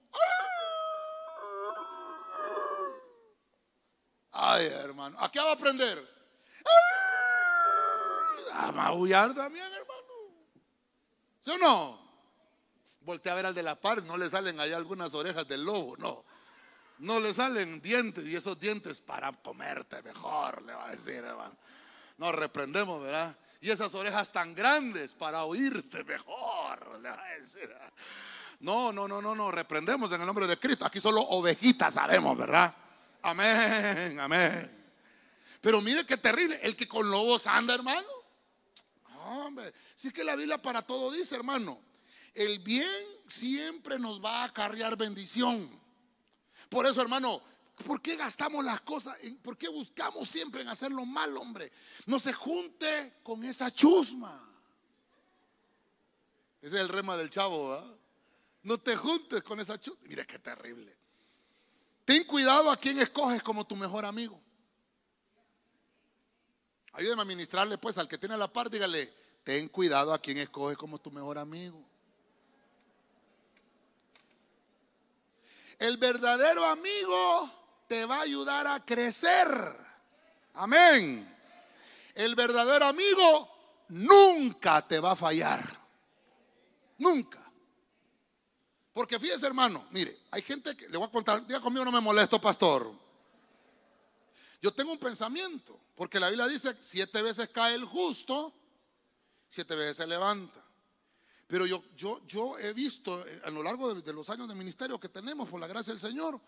Ay, 4.31 4.67
hermano. 4.67 5.19
¿A 5.19 5.29
qué 5.29 5.39
va 5.39 5.49
a 5.49 5.53
aprender? 5.53 6.17
A 8.53 8.71
maullar 8.71 9.33
también, 9.33 9.65
hermano. 9.65 10.13
¿Sí 11.41 11.51
o 11.51 11.57
no? 11.57 11.99
Voltea 13.01 13.33
a 13.33 13.35
ver 13.35 13.47
al 13.47 13.55
de 13.55 13.63
la 13.63 13.75
par, 13.75 14.01
no 14.03 14.15
le 14.17 14.29
salen 14.29 14.61
allá 14.61 14.77
algunas 14.77 15.13
orejas 15.13 15.45
del 15.45 15.65
lobo, 15.65 15.97
no 15.97 16.23
no 16.99 17.19
le 17.19 17.33
salen 17.33 17.81
dientes 17.81 18.25
y 18.25 18.35
esos 18.35 18.59
dientes 18.59 18.99
para 18.99 19.31
comerte 19.31 20.01
mejor, 20.03 20.61
le 20.63 20.73
va 20.73 20.87
a 20.87 20.91
decir, 20.91 21.15
hermano. 21.15 21.55
Nos 22.17 22.35
reprendemos, 22.35 23.01
¿verdad? 23.01 23.35
Y 23.61 23.69
esas 23.69 23.93
orejas 23.95 24.31
tan 24.31 24.53
grandes 24.53 25.13
para 25.13 25.43
oírte 25.45 26.03
mejor, 26.03 26.99
le 27.01 27.09
va 27.09 27.23
a 27.23 27.39
decir. 27.39 27.73
No, 28.59 28.91
no, 28.91 29.07
no, 29.07 29.21
no, 29.21 29.33
no, 29.33 29.51
reprendemos 29.51 30.11
en 30.11 30.19
el 30.19 30.27
nombre 30.27 30.45
de 30.45 30.59
Cristo. 30.59 30.85
Aquí 30.85 30.99
solo 30.99 31.21
ovejitas 31.21 31.93
sabemos, 31.93 32.37
¿verdad? 32.37 32.75
Amén, 33.21 34.19
amén. 34.19 34.79
Pero 35.61 35.81
mire 35.81 36.05
qué 36.05 36.17
terrible, 36.17 36.59
el 36.61 36.75
que 36.75 36.87
con 36.87 37.09
lobos 37.09 37.47
anda, 37.47 37.73
hermano. 37.75 38.07
Hombre, 39.25 39.73
es 39.95 40.11
que 40.13 40.23
la 40.23 40.35
Biblia 40.35 40.61
para 40.61 40.81
todo 40.81 41.11
dice, 41.11 41.35
hermano. 41.35 41.81
El 42.33 42.59
bien 42.59 42.87
siempre 43.27 43.99
nos 43.99 44.23
va 44.23 44.41
a 44.41 44.45
acarrear 44.45 44.97
bendición. 44.97 45.69
Por 46.67 46.85
eso, 46.85 47.01
hermano, 47.01 47.41
¿por 47.85 48.01
qué 48.01 48.15
gastamos 48.15 48.63
las 48.65 48.81
cosas? 48.81 49.17
¿Por 49.41 49.57
qué 49.57 49.69
buscamos 49.69 50.27
siempre 50.27 50.61
en 50.61 50.67
hacer 50.67 50.91
lo 50.91 51.05
mal, 51.05 51.35
hombre? 51.37 51.71
No 52.05 52.19
se 52.19 52.33
junte 52.33 53.19
con 53.23 53.43
esa 53.43 53.71
chusma. 53.71 54.45
Ese 56.61 56.75
es 56.75 56.81
el 56.81 56.89
rema 56.89 57.15
del 57.15 57.29
chavo, 57.29 57.69
¿verdad? 57.69 57.95
No 58.63 58.77
te 58.77 58.95
juntes 58.95 59.43
con 59.43 59.59
esa 59.59 59.79
chusma. 59.79 60.03
Mira 60.07 60.25
qué 60.25 60.39
terrible. 60.39 60.95
Ten 62.03 62.23
cuidado 62.25 62.71
a 62.71 62.77
quien 62.77 62.99
escoges 62.99 63.41
como 63.41 63.65
tu 63.65 63.75
mejor 63.75 64.03
amigo. 64.03 64.39
Ayúdeme 66.93 67.21
a 67.21 67.25
ministrarle 67.25 67.77
pues 67.77 67.97
al 67.97 68.07
que 68.07 68.17
tiene 68.17 68.35
la 68.35 68.51
par, 68.51 68.69
dígale, 68.69 69.13
ten 69.43 69.69
cuidado 69.69 70.13
a 70.13 70.19
quien 70.19 70.37
escoges 70.37 70.77
como 70.77 70.99
tu 70.99 71.11
mejor 71.11 71.37
amigo. 71.37 71.88
El 75.79 75.97
verdadero 75.97 76.65
amigo 76.65 77.49
te 77.87 78.05
va 78.05 78.17
a 78.17 78.21
ayudar 78.21 78.67
a 78.67 78.85
crecer. 78.85 79.47
Amén. 80.53 81.37
El 82.13 82.35
verdadero 82.35 82.85
amigo 82.85 83.85
nunca 83.87 84.85
te 84.85 84.99
va 84.99 85.11
a 85.11 85.15
fallar. 85.15 85.63
Nunca. 86.97 87.49
Porque 88.91 89.17
fíjese, 89.17 89.47
hermano, 89.47 89.87
mire, 89.91 90.19
hay 90.31 90.41
gente 90.41 90.75
que 90.75 90.89
le 90.89 90.97
voy 90.97 91.07
a 91.07 91.11
contar, 91.11 91.47
diga 91.47 91.61
conmigo, 91.61 91.85
no 91.85 91.91
me 91.93 92.01
molesto, 92.01 92.41
pastor. 92.41 92.91
Yo 94.61 94.73
tengo 94.73 94.91
un 94.91 94.99
pensamiento, 94.99 95.79
porque 95.95 96.19
la 96.19 96.27
Biblia 96.27 96.47
dice, 96.47 96.75
siete 96.81 97.21
veces 97.21 97.49
cae 97.49 97.75
el 97.75 97.85
justo, 97.85 98.53
siete 99.47 99.75
veces 99.75 99.95
se 99.95 100.07
levanta. 100.07 100.61
Pero 101.49 101.65
yo, 101.65 101.83
yo, 101.97 102.21
yo 102.27 102.59
he 102.59 102.73
visto 102.73 103.27
eh, 103.27 103.41
a 103.43 103.49
lo 103.49 103.63
largo 103.63 103.95
de, 103.95 104.13
los 104.13 104.29
años 104.29 104.47
de 104.47 104.53
ministerio 104.53 104.99
que 104.99 105.09
tenemos, 105.09 105.49
por 105.49 105.59
la 105.59 105.65
gracia 105.65 105.91
del 105.91 105.99
Señor, 105.99 106.39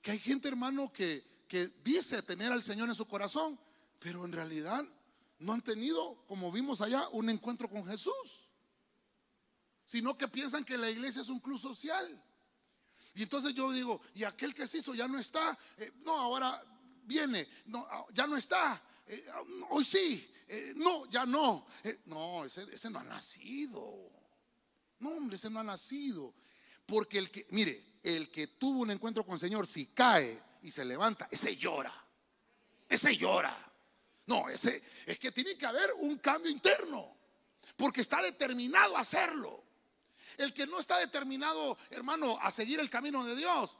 que 0.00 0.12
hay 0.12 0.18
gente, 0.18 0.48
hermano, 0.48 0.90
que, 0.90 1.42
que 1.46 1.68
dice 1.84 2.22
tener 2.22 2.50
al 2.50 2.62
Señor 2.62 2.88
en 2.88 2.94
su 2.94 3.06
corazón, 3.06 3.60
pero 3.98 4.24
en 4.24 4.32
realidad 4.32 4.86
no 5.40 5.52
han 5.52 5.60
tenido, 5.60 6.24
como 6.26 6.50
vimos 6.50 6.80
allá, 6.80 7.10
un 7.10 7.28
encuentro 7.28 7.68
con 7.68 7.84
Jesús, 7.84 8.48
sino 9.84 10.16
que 10.16 10.28
piensan 10.28 10.64
que 10.64 10.78
la 10.78 10.88
iglesia 10.88 11.20
es 11.20 11.28
un 11.28 11.40
club 11.40 11.60
social. 11.60 12.24
Y 13.16 13.24
entonces 13.24 13.52
yo 13.52 13.70
digo, 13.70 14.00
y 14.14 14.24
aquel 14.24 14.54
que 14.54 14.66
se 14.66 14.78
hizo 14.78 14.94
ya 14.94 15.06
no 15.08 15.18
está. 15.18 15.58
Eh, 15.76 15.92
no, 16.06 16.18
ahora 16.18 16.64
viene. 17.02 17.46
No, 17.66 17.86
ah, 17.90 18.06
ya 18.14 18.26
no 18.26 18.34
está. 18.34 18.82
Eh, 19.06 19.26
ah, 19.30 19.42
hoy 19.72 19.84
sí. 19.84 20.26
No, 20.76 21.04
ya 21.10 21.26
no. 21.26 21.66
no, 22.06 22.46
ese, 22.46 22.62
ese 22.72 22.88
no 22.88 23.00
ha 23.00 23.04
nacido. 23.04 24.17
No, 25.00 25.10
hombre, 25.10 25.36
ese 25.36 25.50
no 25.50 25.60
ha 25.60 25.64
nacido. 25.64 26.34
Porque 26.86 27.18
el 27.18 27.30
que, 27.30 27.46
mire, 27.50 27.98
el 28.02 28.30
que 28.30 28.46
tuvo 28.46 28.80
un 28.80 28.90
encuentro 28.90 29.24
con 29.24 29.34
el 29.34 29.40
Señor, 29.40 29.66
si 29.66 29.86
cae 29.86 30.40
y 30.62 30.70
se 30.70 30.84
levanta, 30.84 31.28
ese 31.30 31.56
llora. 31.56 31.94
Ese 32.88 33.16
llora. 33.16 33.56
No, 34.26 34.48
ese 34.48 34.82
es 35.06 35.18
que 35.18 35.32
tiene 35.32 35.56
que 35.56 35.66
haber 35.66 35.92
un 35.98 36.18
cambio 36.18 36.50
interno. 36.50 37.16
Porque 37.76 38.00
está 38.00 38.20
determinado 38.22 38.96
a 38.96 39.00
hacerlo. 39.00 39.64
El 40.36 40.52
que 40.52 40.66
no 40.66 40.78
está 40.78 40.98
determinado, 40.98 41.76
hermano, 41.90 42.38
a 42.40 42.50
seguir 42.50 42.80
el 42.80 42.90
camino 42.90 43.24
de 43.24 43.34
Dios, 43.34 43.78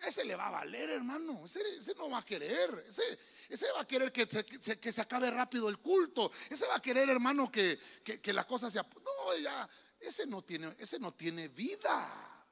ese 0.00 0.24
le 0.24 0.36
va 0.36 0.46
a 0.46 0.50
valer, 0.50 0.90
hermano. 0.90 1.44
Ese, 1.44 1.94
no 1.96 2.08
va 2.10 2.18
a 2.18 2.24
querer. 2.24 2.84
Ese, 2.88 3.66
va 3.72 3.80
a 3.80 3.86
querer 3.86 4.12
que 4.12 4.28
que 4.28 4.92
se, 4.92 5.00
acabe 5.00 5.30
rápido 5.30 5.68
el 5.68 5.78
culto. 5.78 6.30
Ese 6.48 6.66
va 6.66 6.76
a 6.76 6.82
querer, 6.82 7.08
hermano, 7.10 7.50
que, 7.50 7.78
que, 8.04 8.32
la 8.32 8.46
cosa 8.46 8.70
sea. 8.70 8.82
No, 8.82 9.36
ya, 9.36 9.68
ese 10.00 10.26
no 10.26 10.42
tiene, 10.42 10.74
ese 10.78 10.98
no 10.98 11.12
tiene 11.14 11.48
vida. 11.48 12.46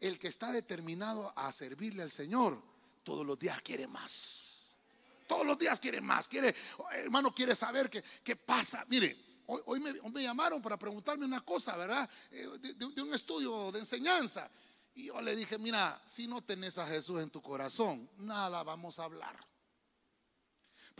El 0.00 0.18
que 0.18 0.28
está 0.28 0.50
determinado 0.50 1.32
a 1.36 1.52
servirle 1.52 2.02
al 2.02 2.10
Señor, 2.10 2.62
todos 3.04 3.26
los 3.26 3.38
días 3.38 3.60
quiere 3.62 3.86
más. 3.86 4.78
Todos 5.26 5.46
los 5.46 5.58
días 5.58 5.78
quiere 5.78 6.00
más. 6.00 6.26
Quiere, 6.26 6.54
hermano, 6.92 7.34
quiere 7.34 7.54
saber 7.54 7.90
qué, 7.90 8.02
qué 8.22 8.36
pasa. 8.36 8.84
Mire, 8.88 9.30
Hoy, 9.64 9.80
me, 9.80 10.22
llamaron 10.22 10.62
para 10.62 10.78
preguntarme 10.78 11.24
una 11.24 11.44
cosa, 11.44 11.76
¿verdad? 11.76 12.08
Eh, 12.30 12.48
de, 12.76 13.02
un 13.02 13.12
estudio 13.12 13.72
de 13.72 13.80
enseñanza. 13.80 14.48
Y 14.94 15.06
yo 15.06 15.20
le 15.20 15.34
dije, 15.34 15.58
mira, 15.58 16.00
si 16.04 16.28
no 16.28 16.40
tenés 16.40 16.78
a 16.78 16.86
Jesús 16.86 17.20
en 17.20 17.30
tu 17.30 17.42
corazón, 17.42 18.08
nada 18.18 18.62
vamos 18.62 19.00
a 19.00 19.04
hablar. 19.04 19.36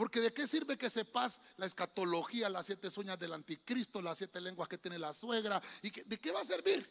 Porque 0.01 0.23
de 0.23 0.33
qué 0.33 0.47
sirve 0.47 0.79
que 0.79 0.89
sepas 0.89 1.43
la 1.59 1.67
escatología, 1.67 2.49
las 2.49 2.65
siete 2.65 2.91
sueñas 2.91 3.19
del 3.19 3.35
anticristo, 3.35 4.01
las 4.01 4.17
siete 4.17 4.41
lenguas 4.41 4.67
que 4.67 4.79
tiene 4.79 4.99
la 4.99 5.13
suegra, 5.13 5.61
y 5.83 5.91
de 5.91 6.19
qué 6.19 6.33
va 6.33 6.41
a 6.41 6.45
servir 6.45 6.91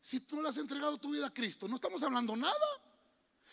si 0.00 0.18
tú 0.18 0.34
no 0.34 0.42
le 0.42 0.48
has 0.48 0.56
entregado 0.56 0.98
tu 0.98 1.12
vida 1.12 1.28
a 1.28 1.32
Cristo. 1.32 1.68
No 1.68 1.76
estamos 1.76 2.02
hablando 2.02 2.34
nada. 2.34 2.52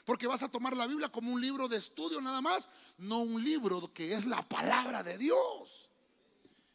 Porque 0.06 0.26
vas 0.26 0.42
a 0.42 0.50
tomar 0.50 0.76
la 0.76 0.88
Biblia 0.88 1.08
como 1.08 1.32
un 1.32 1.40
libro 1.40 1.68
de 1.68 1.78
estudio 1.78 2.20
nada 2.20 2.42
más, 2.42 2.68
no 2.98 3.20
un 3.20 3.44
libro 3.44 3.94
que 3.94 4.16
es 4.16 4.26
la 4.26 4.42
palabra 4.42 5.04
de 5.04 5.20
Dios. 5.20 5.92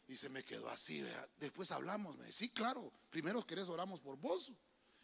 Y 0.07 0.15
se 0.15 0.29
me 0.29 0.45
quedó 0.45 0.69
así, 0.69 1.03
después 1.37 1.69
hablamos, 1.71 2.15
me 2.15 2.31
sí, 2.31 2.47
claro, 2.47 2.93
primero 3.09 3.45
querés 3.45 3.67
oramos 3.67 3.99
por 3.99 4.15
vos 4.15 4.53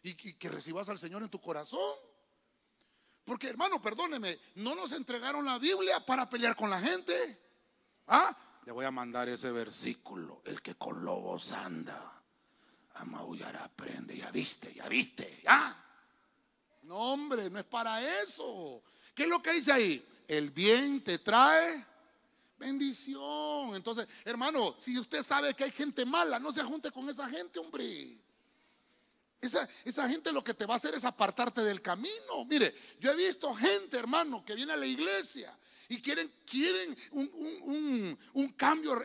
y, 0.02 0.14
que 0.16 0.48
recibas 0.48 0.88
al 0.88 0.98
Señor 0.98 1.24
en 1.24 1.30
tu 1.30 1.42
corazón. 1.42 1.94
Porque 3.24 3.50
hermano, 3.50 3.82
perdóneme, 3.82 4.40
no 4.56 4.76
nos 4.76 4.92
entregaron 4.94 5.46
la 5.46 5.60
Biblia 5.60 6.06
para 6.06 6.30
pelear 6.30 6.56
con 6.56 6.70
la 6.70 6.80
gente. 6.80 7.40
¿Ah? 8.08 8.36
Le 8.66 8.72
voy 8.72 8.86
a 8.86 8.92
mandar 8.92 9.30
ese 9.30 9.52
versículo, 9.52 10.42
el 10.46 10.62
que 10.62 10.76
con 10.76 11.04
lobos 11.04 11.52
anda, 11.52 12.22
a 12.96 13.06
maullar 13.06 13.56
aprende, 13.58 14.18
ya 14.18 14.32
viste, 14.32 14.74
ya 14.74 14.88
viste, 14.88 15.42
ya. 15.44 15.78
No, 16.84 16.96
hombre, 16.96 17.50
no 17.50 17.60
es 17.60 17.66
para 17.66 18.02
eso. 18.22 18.84
¿Qué 19.14 19.24
es 19.24 19.30
lo 19.30 19.42
que 19.42 19.54
dice 19.54 19.72
ahí? 19.72 20.06
El 20.28 20.52
bien 20.52 21.04
te 21.04 21.20
trae 21.20 21.86
Bendición. 22.62 23.76
Entonces, 23.76 24.08
hermano, 24.24 24.76
si 24.78 24.98
usted 25.00 25.24
sabe 25.24 25.56
que 25.56 25.64
hay 25.64 25.72
gente 25.72 26.06
mala, 26.06 26.38
no 26.38 26.52
se 26.52 26.64
junte 26.64 26.92
con 26.92 27.10
esa 27.10 27.28
gente, 27.28 27.58
hombre. 27.58 28.21
Esa, 29.42 29.68
esa, 29.84 30.08
gente 30.08 30.32
lo 30.32 30.44
que 30.44 30.54
te 30.54 30.68
va 30.68 30.76
a 30.76 30.78
hacer 30.78 30.94
es 30.94 31.04
apartarte 31.04 31.62
del 31.62 31.82
camino. 31.82 32.46
Mire, 32.48 32.74
yo 33.00 33.12
he 33.12 33.16
visto 33.16 33.54
gente, 33.56 33.98
hermano, 33.98 34.46
que 34.46 34.54
viene 34.54 34.74
a 34.74 34.78
la 34.78 34.86
iglesia 34.86 35.58
y 35.92 36.00
quieren, 36.00 36.32
quieren 36.46 36.96
un, 37.12 38.54
cambio 38.56 38.96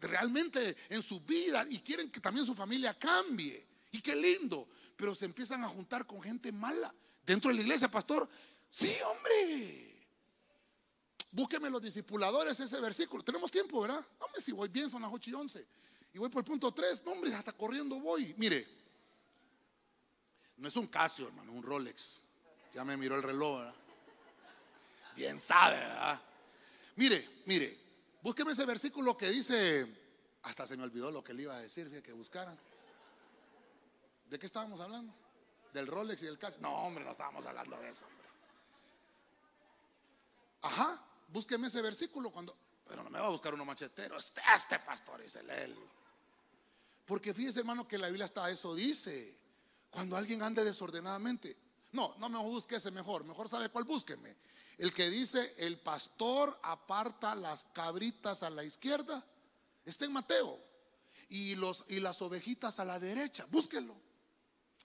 realmente 0.00 0.74
en 0.88 1.02
su 1.02 1.20
vida 1.20 1.66
y 1.68 1.80
quieren 1.80 2.10
que 2.10 2.18
también 2.18 2.46
su 2.46 2.54
familia 2.54 2.94
cambie. 2.98 3.66
Y 3.90 4.00
qué 4.00 4.16
lindo. 4.16 4.66
Pero 4.96 5.14
se 5.14 5.26
empiezan 5.26 5.62
a 5.64 5.68
juntar 5.68 6.06
con 6.06 6.22
gente 6.22 6.50
mala 6.50 6.94
dentro 7.26 7.50
de 7.50 7.56
la 7.56 7.60
iglesia, 7.60 7.90
pastor. 7.90 8.26
Sí, 8.70 8.90
hombre. 9.06 10.06
Búsqueme 11.30 11.68
los 11.68 11.82
discipuladores 11.82 12.58
ese 12.58 12.80
versículo. 12.80 13.22
Tenemos 13.22 13.50
tiempo, 13.50 13.82
¿verdad? 13.82 14.06
Hombre, 14.18 14.40
si 14.40 14.52
voy 14.52 14.68
bien, 14.68 14.88
son 14.88 15.02
las 15.02 15.10
8 15.12 15.30
y 15.30 15.34
11. 15.34 15.66
Y 16.14 16.18
voy 16.18 16.30
por 16.30 16.40
el 16.40 16.46
punto 16.46 16.72
3. 16.72 17.04
No, 17.04 17.12
hombre, 17.12 17.34
hasta 17.34 17.52
corriendo 17.52 18.00
voy. 18.00 18.34
Mire, 18.38 18.66
no 20.56 20.68
es 20.68 20.76
un 20.76 20.86
Casio, 20.86 21.26
hermano, 21.26 21.52
un 21.52 21.62
Rolex. 21.62 22.20
Ya 22.72 22.84
me 22.84 22.96
miró 22.96 23.16
el 23.16 23.22
reloj, 23.22 23.58
¿verdad? 23.58 23.74
Bien 25.16 25.38
sabe, 25.38 25.76
¿verdad? 25.76 26.20
Mire, 26.96 27.42
mire, 27.46 27.78
búsqueme 28.22 28.52
ese 28.52 28.64
versículo 28.64 29.16
que 29.16 29.30
dice, 29.30 29.86
hasta 30.42 30.66
se 30.66 30.76
me 30.76 30.84
olvidó 30.84 31.10
lo 31.10 31.22
que 31.22 31.34
le 31.34 31.42
iba 31.42 31.54
a 31.54 31.60
decir, 31.60 32.02
que 32.02 32.12
buscaran. 32.12 32.58
¿De 34.26 34.38
qué 34.38 34.46
estábamos 34.46 34.80
hablando? 34.80 35.12
Del 35.72 35.86
Rolex 35.86 36.22
y 36.22 36.26
del 36.26 36.38
Casio. 36.38 36.60
No, 36.60 36.72
hombre, 36.72 37.04
no 37.04 37.10
estábamos 37.10 37.46
hablando 37.46 37.76
de 37.80 37.90
eso. 37.90 38.06
Ajá, 40.62 41.00
búsqueme 41.28 41.66
ese 41.66 41.82
versículo 41.82 42.30
cuando, 42.30 42.56
pero 42.88 43.02
no 43.02 43.10
me 43.10 43.18
va 43.18 43.26
a 43.26 43.30
buscar 43.30 43.52
uno 43.52 43.64
machetero, 43.64 44.18
este, 44.18 44.40
este 44.54 44.78
pastor 44.78 45.20
es 45.20 45.36
el 45.36 45.50
él. 45.50 45.76
Porque 47.04 47.34
fíjese 47.34 47.60
hermano 47.60 47.86
que 47.86 47.98
la 47.98 48.06
Biblia 48.06 48.24
hasta 48.24 48.48
eso 48.48 48.74
dice, 48.74 49.36
cuando 49.94 50.16
alguien 50.16 50.42
ande 50.42 50.64
desordenadamente, 50.64 51.56
no, 51.92 52.16
no 52.18 52.28
me 52.28 52.38
busque 52.38 52.74
ese 52.74 52.90
mejor, 52.90 53.22
mejor 53.22 53.48
sabe 53.48 53.68
cuál 53.68 53.84
búsqueme. 53.84 54.36
El 54.76 54.92
que 54.92 55.08
dice, 55.08 55.54
el 55.56 55.78
pastor 55.78 56.58
aparta 56.64 57.36
las 57.36 57.66
cabritas 57.66 58.42
a 58.42 58.50
la 58.50 58.64
izquierda, 58.64 59.24
está 59.84 60.04
en 60.04 60.12
Mateo, 60.12 60.58
y, 61.28 61.54
los, 61.54 61.84
y 61.86 62.00
las 62.00 62.20
ovejitas 62.22 62.80
a 62.80 62.84
la 62.84 62.98
derecha, 62.98 63.46
búsquelo. 63.48 63.94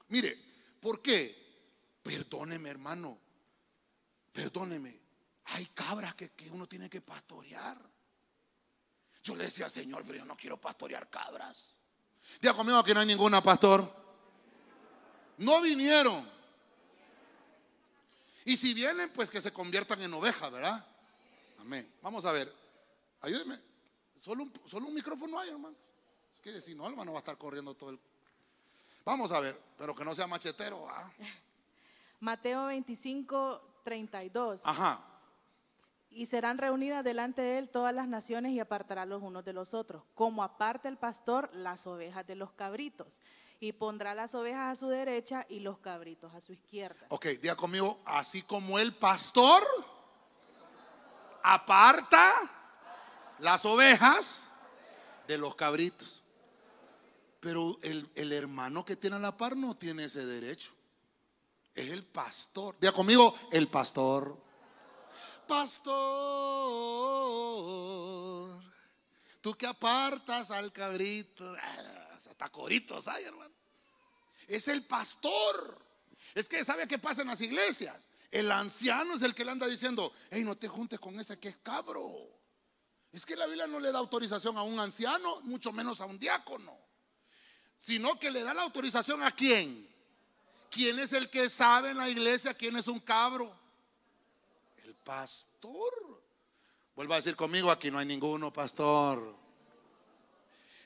Mire, 0.09 0.37
¿por 0.79 1.01
qué? 1.01 1.97
Perdóneme 2.03 2.69
hermano, 2.69 3.17
perdóneme. 4.31 4.99
Hay 5.45 5.65
cabras 5.73 6.13
que, 6.13 6.31
uno 6.51 6.67
tiene 6.67 6.87
que 6.87 7.01
pastorear. 7.01 7.81
Yo 9.23 9.35
le 9.35 9.45
decía, 9.45 9.71
Señor, 9.71 10.03
pero 10.05 10.19
yo 10.19 10.25
no 10.25 10.37
quiero 10.37 10.61
pastorear 10.61 11.09
cabras. 11.09 11.77
Diga 12.39 12.53
conmigo 12.53 12.83
que 12.83 12.93
no 12.93 12.99
hay 12.99 13.07
ninguna, 13.07 13.41
pastor. 13.41 14.08
No 15.39 15.61
vinieron. 15.61 16.27
Y 18.45 18.57
si 18.57 18.73
vienen, 18.73 19.09
pues 19.11 19.29
que 19.29 19.41
se 19.41 19.51
conviertan 19.51 20.01
en 20.01 20.13
ovejas, 20.13 20.51
¿verdad? 20.51 20.85
Amén. 21.59 21.91
Vamos 22.01 22.25
a 22.25 22.31
ver. 22.31 22.53
Ayúdeme. 23.21 23.59
Solo 24.15 24.43
un, 24.43 24.53
solo 24.65 24.87
un 24.87 24.93
micrófono 24.93 25.39
hay, 25.39 25.49
hermano. 25.49 25.75
Es 26.33 26.41
que 26.41 26.59
si 26.61 26.75
no, 26.75 26.87
hermano, 26.87 27.13
va 27.13 27.19
a 27.19 27.19
estar 27.19 27.37
corriendo 27.37 27.73
todo 27.73 27.91
el. 27.91 27.99
Vamos 29.05 29.31
a 29.31 29.39
ver, 29.39 29.59
pero 29.77 29.95
que 29.95 30.03
no 30.03 30.13
sea 30.13 30.27
machetero. 30.27 30.87
Mateo 32.19 32.65
25, 32.65 33.81
32. 33.83 34.61
Ajá 34.63 35.09
y 36.11 36.25
serán 36.25 36.57
reunidas 36.57 37.03
delante 37.03 37.41
de 37.41 37.59
él 37.59 37.69
todas 37.69 37.93
las 37.93 38.07
naciones 38.07 38.51
y 38.51 38.59
apartará 38.59 39.05
los 39.05 39.21
unos 39.21 39.45
de 39.45 39.53
los 39.53 39.73
otros, 39.73 40.03
como 40.15 40.43
aparta 40.43 40.89
el 40.89 40.97
pastor 40.97 41.49
las 41.53 41.85
ovejas 41.85 42.25
de 42.25 42.35
los 42.35 42.51
cabritos, 42.51 43.21
y 43.59 43.73
pondrá 43.73 44.15
las 44.15 44.33
ovejas 44.35 44.77
a 44.77 44.79
su 44.79 44.87
derecha 44.87 45.45
y 45.49 45.59
los 45.59 45.79
cabritos 45.79 46.33
a 46.33 46.41
su 46.41 46.53
izquierda. 46.53 47.05
Ok, 47.09 47.25
diga 47.41 47.55
conmigo, 47.55 47.99
así 48.05 48.41
como 48.41 48.79
el 48.79 48.93
pastor 48.93 49.63
aparta 51.43 52.33
las 53.39 53.65
ovejas 53.65 54.49
de 55.27 55.37
los 55.37 55.55
cabritos. 55.55 56.23
Pero 57.39 57.77
el, 57.81 58.09
el 58.15 58.33
hermano 58.33 58.83
que 58.83 58.95
tiene 58.95 59.15
a 59.15 59.19
la 59.19 59.37
par 59.37 59.55
no 59.55 59.75
tiene 59.75 60.05
ese 60.05 60.25
derecho. 60.25 60.71
Es 61.73 61.89
el 61.89 62.03
pastor. 62.03 62.75
Diga 62.79 62.91
conmigo, 62.91 63.33
el 63.51 63.67
pastor 63.69 64.49
pastor, 65.49 65.91
tú 69.41 69.55
que 69.55 69.65
apartas 69.65 70.51
al 70.51 70.71
cabrito, 70.71 71.43
hasta 72.27 72.49
coritos 72.49 73.07
hay, 73.07 73.23
hermano. 73.23 73.53
Es 74.47 74.67
el 74.67 74.85
pastor. 74.85 75.85
Es 76.35 76.47
que 76.47 76.63
sabe 76.63 76.87
qué 76.87 76.97
pasa 76.97 77.21
en 77.21 77.27
las 77.27 77.41
iglesias. 77.41 78.09
El 78.31 78.51
anciano 78.51 79.15
es 79.15 79.21
el 79.21 79.33
que 79.33 79.43
le 79.43 79.51
anda 79.51 79.67
diciendo, 79.67 80.13
hey, 80.29 80.43
no 80.43 80.55
te 80.55 80.67
juntes 80.67 80.99
con 80.99 81.19
ese 81.19 81.39
que 81.39 81.49
es 81.49 81.57
cabro. 81.57 82.29
Es 83.11 83.25
que 83.25 83.35
la 83.35 83.47
Biblia 83.47 83.67
no 83.67 83.79
le 83.79 83.91
da 83.91 83.99
autorización 83.99 84.57
a 84.57 84.61
un 84.61 84.79
anciano, 84.79 85.41
mucho 85.41 85.71
menos 85.71 85.99
a 86.01 86.05
un 86.05 86.19
diácono, 86.19 86.77
sino 87.75 88.19
que 88.19 88.29
le 88.29 88.43
da 88.43 88.53
la 88.53 88.63
autorización 88.63 89.23
a 89.23 89.31
quién. 89.31 89.89
¿Quién 90.69 90.99
es 90.99 91.13
el 91.13 91.29
que 91.31 91.49
sabe 91.49 91.89
en 91.89 91.97
la 91.97 92.07
iglesia 92.07 92.53
quién 92.53 92.75
es 92.75 92.87
un 92.87 92.99
cabro? 92.99 93.59
pastor. 95.09 96.21
Vuelva 96.95 97.15
a 97.15 97.17
decir 97.17 97.35
conmigo, 97.35 97.71
aquí 97.71 97.89
no 97.89 97.97
hay 97.97 98.05
ninguno 98.05 98.53
pastor. 98.53 99.35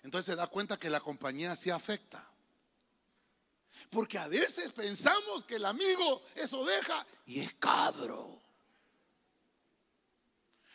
Entonces 0.04 0.34
se 0.34 0.36
da 0.36 0.48
cuenta 0.48 0.78
que 0.78 0.90
la 0.90 1.00
compañía 1.00 1.56
sí 1.56 1.70
afecta. 1.70 2.26
Porque 3.90 4.18
a 4.18 4.28
veces 4.28 4.72
pensamos 4.72 5.46
que 5.46 5.56
el 5.56 5.66
amigo 5.66 6.24
es 6.36 6.52
oveja 6.54 7.06
y 7.26 7.40
es 7.40 7.54
cabro. 7.56 8.42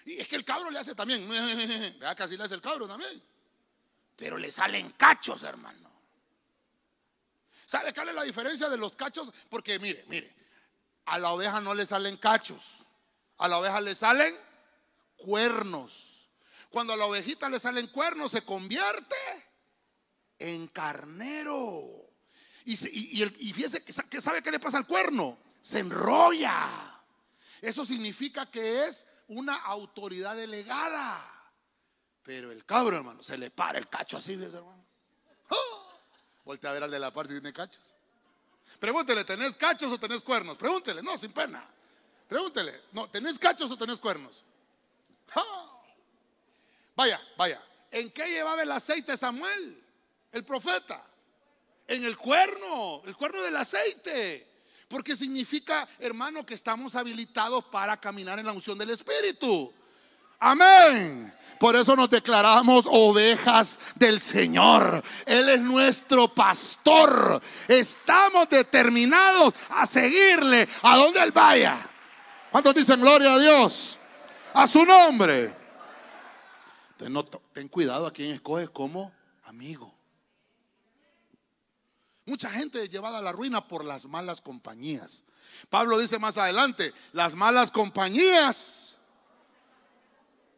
Y 0.04 0.18
es 0.18 0.26
que 0.26 0.36
el 0.36 0.44
cabro 0.44 0.70
le 0.70 0.78
hace 0.78 0.94
también. 0.94 1.28
Así 2.02 2.36
le 2.36 2.44
hace 2.44 2.54
el 2.54 2.62
cabro 2.62 2.88
también. 2.88 3.22
Pero 4.16 4.38
le 4.38 4.50
salen 4.50 4.90
cachos, 4.92 5.42
hermano. 5.42 5.88
¿Sabe 7.66 7.92
cuál 7.92 8.08
es 8.08 8.14
la 8.14 8.22
diferencia 8.22 8.70
de 8.70 8.78
los 8.78 8.96
cachos? 8.96 9.30
Porque 9.50 9.78
mire, 9.78 10.04
mire, 10.08 10.34
a 11.04 11.18
la 11.18 11.32
oveja 11.32 11.60
no 11.60 11.74
le 11.74 11.84
salen 11.84 12.16
cachos. 12.16 12.78
A 13.36 13.46
la 13.46 13.58
oveja 13.58 13.80
le 13.82 13.94
salen 13.94 14.34
cuernos. 15.16 16.07
Cuando 16.70 16.92
a 16.92 16.96
la 16.96 17.06
ovejita 17.06 17.48
le 17.48 17.58
salen 17.58 17.86
cuernos, 17.88 18.32
se 18.32 18.42
convierte 18.42 19.16
en 20.38 20.68
carnero. 20.68 22.08
Y, 22.64 22.76
fíjese 22.76 23.82
que 23.82 24.20
sabe 24.20 24.42
qué 24.42 24.50
le 24.50 24.60
pasa 24.60 24.76
al 24.76 24.86
cuerno. 24.86 25.38
Se 25.62 25.78
enrolla. 25.78 27.02
Eso 27.62 27.86
significa 27.86 28.50
que 28.50 28.86
es 28.86 29.06
una 29.28 29.56
autoridad 29.56 30.36
delegada. 30.36 31.18
Pero 32.22 32.52
el 32.52 32.64
cabro, 32.66 32.96
hermano, 32.96 33.22
se 33.22 33.38
le 33.38 33.50
para 33.50 33.78
el 33.78 33.88
cacho 33.88 34.18
así, 34.18 34.36
¿ves, 34.36 34.52
hermano? 34.52 34.84
¡Oh! 35.48 35.88
Voltea 36.44 36.70
a 36.70 36.72
ver 36.74 36.82
al 36.82 36.90
de 36.90 36.98
la 36.98 37.12
par 37.12 37.26
si 37.26 37.32
tiene 37.32 37.52
cachos. 37.52 37.96
Pregúntele, 38.78 39.24
¿tenés 39.24 39.56
cachos 39.56 39.90
o 39.90 39.98
tenés 39.98 40.22
cuernos? 40.22 40.56
Pregúntele, 40.56 41.02
no, 41.02 41.16
sin 41.16 41.32
pena. 41.32 41.66
Pregúntele, 42.28 42.82
no, 42.92 43.08
¿tenés 43.08 43.38
cachos 43.38 43.70
o 43.70 43.78
tenés 43.78 43.98
cuernos? 43.98 44.44
¡Oh! 45.34 45.77
Vaya, 46.98 47.20
vaya. 47.36 47.62
¿En 47.92 48.10
qué 48.10 48.26
llevaba 48.26 48.60
el 48.60 48.72
aceite 48.72 49.16
Samuel? 49.16 49.80
El 50.32 50.44
profeta. 50.44 51.00
En 51.86 52.04
el 52.04 52.18
cuerno, 52.18 53.02
el 53.06 53.16
cuerno 53.16 53.40
del 53.40 53.56
aceite. 53.56 54.44
Porque 54.88 55.14
significa, 55.14 55.88
hermano, 56.00 56.44
que 56.44 56.54
estamos 56.54 56.96
habilitados 56.96 57.66
para 57.66 57.96
caminar 57.98 58.40
en 58.40 58.46
la 58.46 58.52
unción 58.52 58.76
del 58.76 58.90
Espíritu. 58.90 59.72
Amén. 60.40 61.32
Por 61.60 61.76
eso 61.76 61.94
nos 61.94 62.10
declaramos 62.10 62.84
ovejas 62.90 63.78
del 63.94 64.18
Señor. 64.18 65.00
Él 65.24 65.50
es 65.50 65.60
nuestro 65.60 66.34
pastor. 66.34 67.40
Estamos 67.68 68.50
determinados 68.50 69.54
a 69.70 69.86
seguirle 69.86 70.68
a 70.82 70.96
donde 70.96 71.22
Él 71.22 71.30
vaya. 71.30 71.78
¿Cuántos 72.50 72.74
dicen 72.74 73.00
gloria 73.00 73.34
a 73.34 73.38
Dios? 73.38 74.00
A 74.52 74.66
su 74.66 74.84
nombre. 74.84 75.57
Ten, 76.98 77.14
ten 77.52 77.68
cuidado 77.68 78.06
a 78.06 78.12
quien 78.12 78.32
escoge 78.32 78.68
como 78.68 79.12
amigo. 79.44 79.94
Mucha 82.26 82.50
gente 82.50 82.82
es 82.82 82.90
llevada 82.90 83.18
a 83.18 83.22
la 83.22 83.32
ruina 83.32 83.66
por 83.66 83.84
las 83.84 84.04
malas 84.04 84.42
compañías. 84.42 85.24
Pablo 85.70 85.98
dice 85.98 86.18
más 86.18 86.36
adelante, 86.36 86.92
las 87.12 87.34
malas 87.34 87.70
compañías 87.70 88.98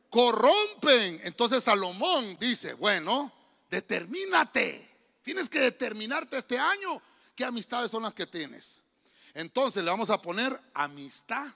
corrompen. 0.09 1.21
Entonces 1.23 1.63
Salomón 1.63 2.37
dice, 2.41 2.75
bueno, 2.75 3.33
determínate. 3.71 4.89
Tienes 5.23 5.49
que 5.49 5.61
determinarte 5.61 6.39
este 6.39 6.59
año 6.59 7.01
qué 7.37 7.45
amistades 7.45 7.91
son 7.91 8.03
las 8.03 8.15
que 8.15 8.27
tienes. 8.27 8.83
Entonces 9.35 9.85
le 9.85 9.91
vamos 9.91 10.11
a 10.11 10.21
poner 10.21 10.59
amistad. 10.75 11.47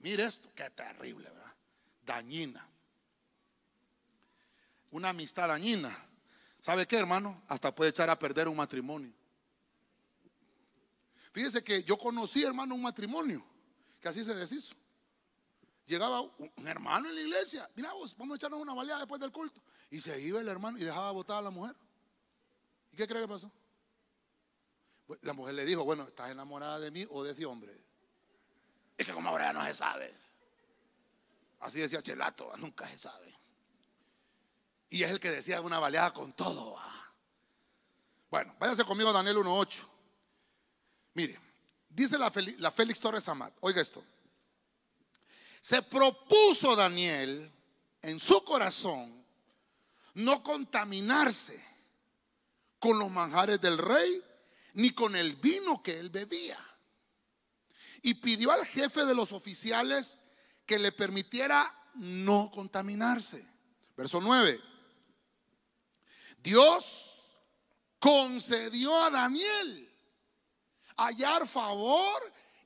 Mire 0.00 0.24
esto, 0.24 0.50
qué 0.54 0.68
terrible, 0.70 1.28
¿verdad? 1.30 1.54
Dañina. 2.04 2.71
Una 4.92 5.08
amistad 5.08 5.48
dañina 5.48 6.08
¿Sabe 6.62 6.86
qué, 6.86 6.96
hermano? 6.96 7.42
Hasta 7.48 7.74
puede 7.74 7.90
echar 7.90 8.08
a 8.08 8.16
perder 8.16 8.46
un 8.46 8.54
matrimonio. 8.54 9.12
Fíjese 11.32 11.64
que 11.64 11.82
yo 11.82 11.98
conocí, 11.98 12.44
hermano, 12.44 12.76
un 12.76 12.82
matrimonio 12.82 13.44
que 14.00 14.08
así 14.08 14.22
se 14.22 14.32
deshizo. 14.32 14.76
Llegaba 15.86 16.20
un 16.20 16.68
hermano 16.68 17.08
en 17.08 17.16
la 17.16 17.20
iglesia, 17.20 17.68
mira 17.74 17.92
vos, 17.92 18.16
vamos 18.16 18.34
a 18.34 18.36
echarnos 18.36 18.60
una 18.60 18.74
baleada 18.74 19.00
después 19.00 19.20
del 19.20 19.32
culto. 19.32 19.60
Y 19.90 20.00
se 20.00 20.20
iba 20.20 20.40
el 20.40 20.46
hermano 20.46 20.78
y 20.78 20.84
dejaba 20.84 21.10
votar 21.10 21.38
a 21.38 21.42
la 21.42 21.50
mujer. 21.50 21.74
¿Y 22.92 22.96
qué 22.96 23.08
cree 23.08 23.22
que 23.22 23.28
pasó? 23.28 23.50
La 25.22 25.32
mujer 25.32 25.54
le 25.54 25.64
dijo, 25.64 25.84
bueno, 25.84 26.04
¿estás 26.04 26.30
enamorada 26.30 26.78
de 26.78 26.92
mí 26.92 27.04
o 27.10 27.24
de 27.24 27.32
ese 27.32 27.44
hombre? 27.44 27.76
Es 28.96 29.04
que 29.04 29.12
como 29.12 29.30
ahora 29.30 29.46
ya 29.46 29.52
no 29.52 29.64
se 29.64 29.74
sabe. 29.74 30.14
Así 31.58 31.80
decía 31.80 32.00
Chelato, 32.00 32.56
nunca 32.56 32.86
se 32.86 32.98
sabe. 32.98 33.41
Y 34.92 35.02
es 35.02 35.10
el 35.10 35.18
que 35.18 35.30
decía 35.30 35.58
una 35.62 35.78
baleada 35.78 36.12
con 36.12 36.34
todo. 36.34 36.78
Bueno, 38.30 38.54
váyase 38.60 38.84
conmigo 38.84 39.08
a 39.08 39.14
Daniel 39.14 39.38
1.8. 39.38 39.78
Mire, 41.14 41.40
dice 41.88 42.18
la, 42.18 42.30
la 42.58 42.70
Félix 42.70 43.00
Torres 43.00 43.26
Amat, 43.26 43.54
oiga 43.60 43.80
esto. 43.80 44.04
Se 45.62 45.80
propuso 45.80 46.76
Daniel 46.76 47.50
en 48.02 48.18
su 48.18 48.44
corazón 48.44 49.24
no 50.12 50.42
contaminarse 50.42 51.64
con 52.78 52.98
los 52.98 53.10
manjares 53.10 53.62
del 53.62 53.78
rey 53.78 54.22
ni 54.74 54.90
con 54.90 55.16
el 55.16 55.36
vino 55.36 55.82
que 55.82 55.98
él 55.98 56.10
bebía. 56.10 56.58
Y 58.02 58.12
pidió 58.14 58.52
al 58.52 58.66
jefe 58.66 59.06
de 59.06 59.14
los 59.14 59.32
oficiales 59.32 60.18
que 60.66 60.78
le 60.78 60.92
permitiera 60.92 61.88
no 61.94 62.50
contaminarse. 62.50 63.42
Verso 63.96 64.20
9. 64.20 64.71
Dios 66.42 67.12
concedió 67.98 69.00
a 69.00 69.10
Daniel 69.10 69.88
hallar 70.96 71.46
favor 71.46 72.20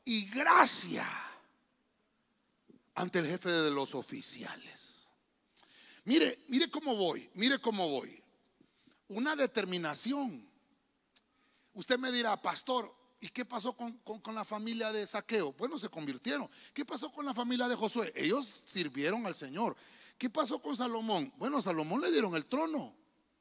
y 0.04 0.26
gracia 0.26 1.06
ante 2.94 3.18
el 3.18 3.26
jefe 3.26 3.50
de 3.50 3.70
los 3.70 3.94
oficiales. 3.94 5.10
Mire, 6.04 6.44
mire 6.48 6.70
cómo 6.70 6.96
voy, 6.96 7.28
mire 7.34 7.58
cómo 7.58 7.88
voy. 7.88 8.22
Una 9.08 9.36
determinación. 9.36 10.48
Usted 11.74 11.98
me 11.98 12.10
dirá, 12.10 12.40
pastor, 12.40 12.94
¿y 13.20 13.28
qué 13.28 13.44
pasó 13.44 13.76
con, 13.76 13.98
con, 13.98 14.34
la 14.34 14.44
familia 14.44 14.92
de 14.92 15.06
Saqueo? 15.06 15.52
Bueno, 15.52 15.78
se 15.78 15.88
convirtieron. 15.88 16.48
¿Qué 16.72 16.84
pasó 16.84 17.12
con 17.12 17.26
la 17.26 17.34
familia 17.34 17.68
de 17.68 17.74
Josué? 17.74 18.12
Ellos 18.16 18.46
sirvieron 18.46 19.26
al 19.26 19.34
Señor. 19.34 19.76
¿Qué 20.16 20.30
pasó 20.30 20.60
con 20.60 20.74
Salomón? 20.74 21.32
Bueno, 21.36 21.60
Salomón 21.60 22.00
le 22.00 22.10
dieron 22.10 22.34
el 22.34 22.46
trono. 22.46 22.94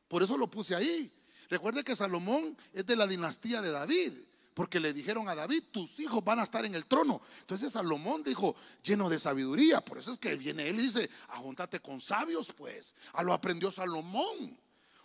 Por 0.08 0.24
eso 0.24 0.38
lo 0.38 0.50
puse 0.50 0.76
ahí. 0.76 1.12
Recuerde 1.50 1.84
que 1.84 1.96
Salomón 1.96 2.58
es 2.74 2.86
de 2.86 2.96
la 2.96 3.08
dinastía 3.08 3.62
de 3.62 3.72
David, 3.72 4.14
porque 4.54 4.80
le 4.80 4.94
dijeron 4.94 5.28
a 5.28 5.36
David, 5.36 5.64
tus 5.72 6.00
hijos 6.00 6.24
van 6.24 6.40
a 6.40 6.44
estar 6.44 6.66
en 6.66 6.76
el 6.76 6.86
trono. 6.86 7.22
Entonces 7.42 7.74
Salomón 7.74 8.24
dijo, 8.24 8.56
lleno 8.84 9.10
de 9.10 9.20
sabiduría. 9.20 9.82
Por 9.82 9.98
eso 9.98 10.12
es 10.12 10.18
que 10.18 10.36
viene 10.36 10.70
él 10.70 10.80
y 10.80 10.84
dice, 10.84 11.10
ajúntate 11.30 11.80
con 11.82 12.00
sabios, 12.00 12.54
pues. 12.54 12.96
A 13.14 13.24
lo 13.24 13.34
aprendió 13.34 13.72
Salomón. 13.72 14.58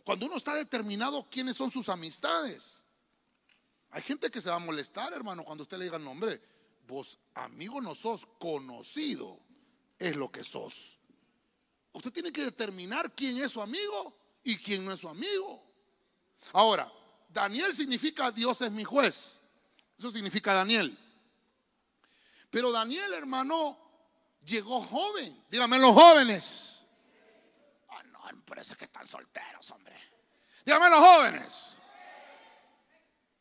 Cuando 0.04 0.26
uno 0.26 0.36
está 0.36 0.54
determinado 0.54 1.26
quiénes 1.30 1.56
son 1.56 1.70
sus 1.70 1.88
amistades. 1.88 2.84
Hay 3.90 4.02
gente 4.02 4.30
que 4.30 4.40
se 4.40 4.50
va 4.50 4.56
a 4.56 4.60
molestar, 4.60 5.12
hermano, 5.12 5.44
cuando 5.44 5.62
usted 5.62 5.76
le 5.78 5.86
diga, 5.86 5.98
no, 5.98 6.12
hombre, 6.12 6.40
vos 6.86 7.18
amigo 7.34 7.80
no 7.80 7.94
sos, 7.94 8.26
conocido 8.38 9.40
es 9.98 10.16
lo 10.16 10.30
que 10.30 10.44
sos. 10.44 10.98
Usted 11.92 12.12
tiene 12.12 12.32
que 12.32 12.44
determinar 12.44 13.12
quién 13.14 13.38
es 13.38 13.50
su 13.50 13.60
amigo 13.60 14.19
y 14.42 14.56
quién 14.56 14.84
no 14.84 14.92
es 14.92 15.00
su 15.00 15.08
amigo. 15.08 15.62
Ahora, 16.52 16.90
Daniel 17.28 17.72
significa 17.72 18.30
Dios 18.30 18.60
es 18.62 18.70
mi 18.70 18.84
juez. 18.84 19.40
Eso 19.96 20.10
significa 20.10 20.54
Daniel. 20.54 20.96
Pero 22.50 22.72
Daniel, 22.72 23.12
hermano, 23.14 23.78
llegó 24.44 24.82
joven. 24.82 25.44
Dígame 25.48 25.78
los 25.78 25.92
jóvenes. 25.92 26.86
Ah, 27.88 28.02
no, 28.04 28.20
parece 28.44 28.76
que 28.76 28.84
están 28.84 29.06
solteros, 29.06 29.70
hombre. 29.70 29.96
Dígame 30.64 30.90
los 30.90 30.98
jóvenes. 30.98 31.82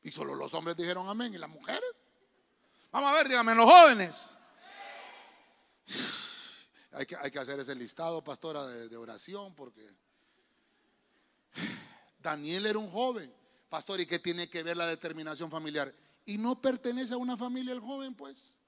Y 0.03 0.11
solo 0.11 0.35
los 0.35 0.53
hombres 0.53 0.77
dijeron 0.77 1.09
amén. 1.09 1.33
¿Y 1.33 1.37
las 1.37 1.49
mujeres? 1.49 1.89
Vamos 2.91 3.11
a 3.11 3.13
ver, 3.15 3.27
dígame 3.27 3.55
los 3.55 3.65
jóvenes. 3.65 4.37
Hay 6.91 7.05
que, 7.05 7.15
hay 7.15 7.31
que 7.31 7.39
hacer 7.39 7.59
ese 7.59 7.75
listado, 7.75 8.23
pastora, 8.23 8.65
de 8.65 8.97
oración, 8.97 9.53
porque 9.55 9.87
Daniel 12.19 12.65
era 12.65 12.79
un 12.79 12.89
joven. 12.89 13.33
Pastor, 13.69 13.99
¿y 13.99 14.05
qué 14.05 14.19
tiene 14.19 14.49
que 14.49 14.63
ver 14.63 14.77
la 14.77 14.87
determinación 14.87 15.49
familiar? 15.49 15.93
Y 16.25 16.37
no 16.37 16.61
pertenece 16.61 17.13
a 17.13 17.17
una 17.17 17.37
familia 17.37 17.73
el 17.73 17.79
joven, 17.79 18.15
pues. 18.15 18.59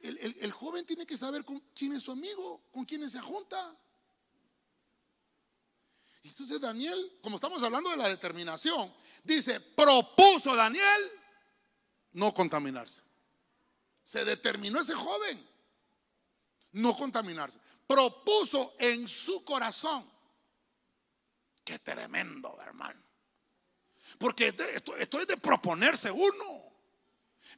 El, 0.00 0.50
joven 0.50 0.84
tiene 0.84 1.06
que 1.06 1.16
saber 1.16 1.44
con 1.44 1.60
quién 1.74 1.92
es 1.92 2.02
su 2.02 2.10
amigo, 2.10 2.62
con 2.72 2.84
quién 2.84 3.08
se 3.08 3.20
junta. 3.20 3.76
Y 6.24 6.28
entonces 6.28 6.60
Daniel, 6.60 7.18
como 7.20 7.36
estamos 7.36 7.62
hablando 7.62 7.90
de 7.90 7.96
la 7.96 8.08
determinación, 8.08 8.92
dice, 9.22 9.60
propuso 9.60 10.56
Daniel 10.56 11.10
no 12.12 12.34
contaminarse. 12.34 13.00
Se 14.02 14.24
determinó 14.24 14.80
ese 14.80 14.94
joven 14.94 15.52
no 16.72 16.96
contaminarse. 16.96 17.58
Propuso 17.86 18.74
en 18.78 19.06
su 19.06 19.44
corazón 19.44 20.10
Qué 21.64 21.78
tremendo, 21.78 22.58
hermano. 22.60 23.00
Porque 24.18 24.54
esto, 24.74 24.96
es 24.96 25.26
de 25.26 25.36
proponerse 25.36 26.10
uno. 26.10 26.72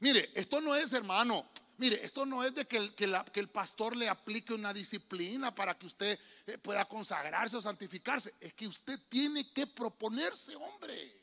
Mire, 0.01 0.31
esto 0.35 0.61
no 0.61 0.75
es, 0.75 0.93
hermano, 0.93 1.49
Mire, 1.77 2.05
esto 2.05 2.25
no 2.25 2.45
es 2.45 2.55
de 2.55 2.67
que 2.67 2.77
el, 2.77 2.95
que, 2.95 3.41
el, 3.41 3.49
pastor 3.49 3.97
le 3.97 4.09
aplique 4.09 4.55
una 4.55 4.73
disciplina 4.73 5.53
para 5.53 5.77
que 5.77 5.87
usted 5.87 6.17
eh, 6.47 6.57
pueda 6.57 6.85
consagrarse 6.85 7.57
o 7.57 7.61
santificarse. 7.61 8.33
Es 8.39 8.53
que 8.53 8.69
usted 8.69 9.01
tiene 9.09 9.53
que 9.53 9.67
proponerse, 9.67 10.55
hombre. 10.55 11.21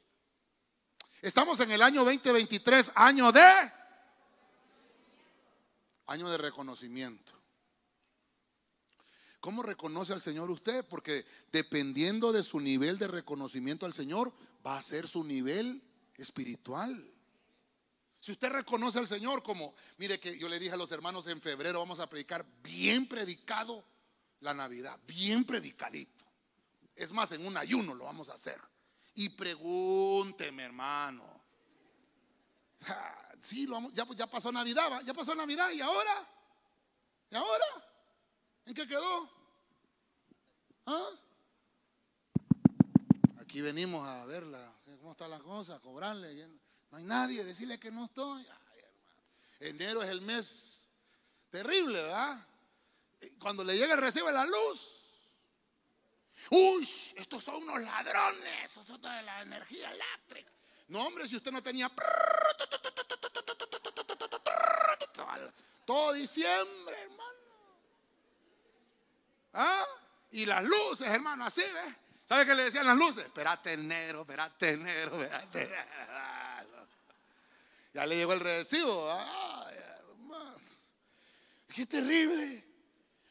Estamos 1.21 1.57
en 1.61 1.71
el 1.71 1.81
año 1.81 2.03
2023, 2.03 2.91
año 2.95 3.31
de... 3.31 3.71
Año 6.07 6.29
de 6.29 6.37
reconocimiento. 6.37 7.40
¿Cómo 9.41 9.63
reconoce 9.63 10.13
al 10.13 10.21
Señor 10.21 10.51
usted? 10.51 10.85
Porque 10.85 11.25
dependiendo 11.51 12.31
de 12.31 12.43
su 12.43 12.59
nivel 12.59 12.99
de 12.99 13.07
reconocimiento 13.07 13.87
al 13.87 13.93
Señor, 13.93 14.31
va 14.65 14.77
a 14.77 14.81
ser 14.83 15.07
su 15.07 15.23
nivel 15.23 15.81
espiritual. 16.15 17.11
Si 18.19 18.31
usted 18.31 18.49
reconoce 18.49 18.99
al 18.99 19.07
Señor 19.07 19.41
como, 19.41 19.73
mire 19.97 20.19
que 20.19 20.37
yo 20.37 20.47
le 20.47 20.59
dije 20.59 20.73
a 20.73 20.77
los 20.77 20.91
hermanos 20.91 21.25
en 21.25 21.41
febrero, 21.41 21.79
vamos 21.79 21.99
a 21.99 22.07
predicar 22.07 22.45
bien 22.61 23.07
predicado 23.07 23.83
la 24.41 24.53
Navidad, 24.53 24.99
bien 25.07 25.43
predicadito. 25.43 26.23
Es 26.95 27.11
más, 27.11 27.31
en 27.31 27.43
un 27.43 27.57
ayuno 27.57 27.95
lo 27.95 28.05
vamos 28.05 28.29
a 28.29 28.33
hacer. 28.33 28.61
Y 29.15 29.29
pregúnteme, 29.29 30.63
hermano. 30.63 31.41
Sí, 33.41 33.65
lo 33.65 33.89
ya, 33.89 34.05
ya 34.15 34.27
pasó 34.27 34.51
Navidad, 34.51 35.01
ya 35.03 35.15
pasó 35.15 35.33
Navidad 35.33 35.71
y 35.71 35.81
ahora. 35.81 36.29
¿Y 37.31 37.35
ahora? 37.35 37.90
¿En 38.65 38.73
qué 38.73 38.87
quedó? 38.87 39.29
¿Ah? 40.85 41.09
Aquí 43.39 43.61
venimos 43.61 44.07
a 44.07 44.25
verla, 44.25 44.73
cómo 44.99 45.11
está 45.11 45.27
la 45.27 45.39
cosa, 45.39 45.75
a 45.75 45.79
cobrarle. 45.79 46.47
No 46.91 46.97
hay 46.97 47.03
nadie, 47.03 47.43
decirle 47.43 47.79
que 47.79 47.91
no 47.91 48.05
estoy. 48.05 48.45
Enero 49.59 50.01
es 50.01 50.09
el 50.09 50.21
mes 50.21 50.89
terrible, 51.49 52.01
¿verdad? 52.01 52.47
Cuando 53.39 53.63
le 53.63 53.77
llega 53.77 53.93
el 53.93 54.01
recibo 54.01 54.27
de 54.27 54.33
la 54.33 54.45
luz. 54.45 55.01
Uy, 56.49 56.89
estos 57.15 57.43
son 57.43 57.63
unos 57.63 57.81
ladrones, 57.81 58.77
estos 58.77 59.01
de 59.01 59.21
la 59.21 59.41
energía 59.41 59.91
eléctrica. 59.91 60.51
No, 60.87 61.05
hombre, 61.05 61.27
si 61.27 61.35
usted 61.35 61.51
no 61.51 61.61
tenía 61.61 61.91
todo 65.85 66.13
diciembre, 66.13 67.01
hermano. 67.01 67.39
¿Ah? 69.53 69.85
Y 70.31 70.45
las 70.45 70.63
luces, 70.63 71.07
hermano, 71.07 71.45
así, 71.45 71.61
¿ves? 71.61 71.95
¿Sabe 72.25 72.45
qué 72.45 72.55
le 72.55 72.63
decían 72.63 72.85
las 72.85 72.97
luces? 72.97 73.25
Espérate 73.25 73.73
enero, 73.73 74.21
espérate 74.21 74.69
enero, 74.71 75.21
espérate. 75.21 75.69
Ya 77.93 78.05
le 78.05 78.15
llegó 78.15 78.31
el 78.31 78.39
recibo. 78.39 79.11
Ay, 79.11 79.75
hermano. 79.75 80.55
Qué 81.67 81.85
terrible. 81.85 82.63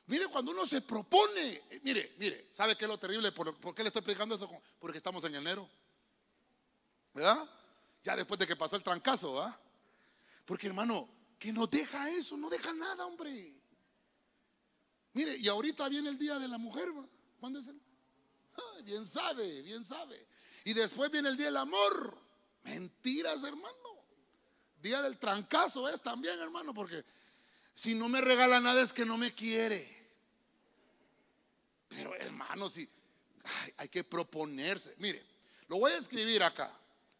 Mire, 0.07 0.27
cuando 0.27 0.53
uno 0.53 0.67
se 0.67 0.83
propone, 0.83 1.63
eh, 1.71 1.81
mire, 1.83 2.15
mire, 2.19 2.49
¿sabe 2.51 2.77
qué 2.77 2.85
es 2.85 2.91
lo 2.91 2.99
terrible? 2.99 3.33
¿Por, 3.33 3.75
qué 3.75 3.83
le 3.83 3.89
estoy 3.89 4.01
explicando 4.01 4.35
esto? 4.35 4.51
Porque 4.79 4.99
estamos 4.99 5.25
en 5.25 5.37
enero. 5.37 5.67
¿Verdad? 7.15 7.49
Ya 8.03 8.17
después 8.17 8.39
de 8.39 8.47
que 8.47 8.57
pasó 8.57 8.77
el 8.77 8.83
trancazo, 8.83 9.35
¿verdad? 9.35 9.57
Porque 10.45 10.67
hermano, 10.67 11.09
que 11.39 11.53
no 11.53 11.67
deja 11.67 12.11
eso, 12.11 12.37
no 12.37 12.51
deja 12.51 12.73
nada, 12.73 13.07
hombre. 13.07 13.60
Mire, 15.13 15.37
y 15.37 15.49
ahorita 15.49 15.89
viene 15.89 16.11
el 16.11 16.19
día 16.19 16.39
de 16.39 16.49
la 16.49 16.59
mujer, 16.59 16.89
¿cuándo 17.39 17.59
es 17.59 17.69
el? 17.69 17.81
bien 18.85 19.07
sabe, 19.07 19.63
bien 19.63 19.85
sabe. 19.85 20.27
Y 20.65 20.73
después 20.73 21.11
viene 21.11 21.29
el 21.29 21.37
día 21.37 21.47
del 21.47 21.57
amor. 21.57 22.19
Mentiras, 22.65 23.43
hermano. 23.45 23.77
Día 24.83 25.03
del 25.03 25.19
trancazo 25.19 25.89
es 25.89 26.01
también, 26.01 26.39
hermano, 26.41 26.73
porque 26.73 27.05
si 27.75 27.95
no 27.95 28.09
me 28.09 28.21
regala 28.21 28.61
nada 28.61 28.81
es 28.81 28.93
que 28.93 29.05
no 29.05 29.17
me 29.17 29.35
quiere. 29.35 29.99
Pero, 31.89 32.15
hermano, 32.17 32.69
si 32.71 32.89
hay 33.77 33.89
que 33.89 34.05
proponerse. 34.05 34.95
Mire, 34.99 35.25
lo 35.69 35.79
voy 35.79 35.93
a 35.93 35.97
escribir 35.97 36.43
acá. 36.43 36.73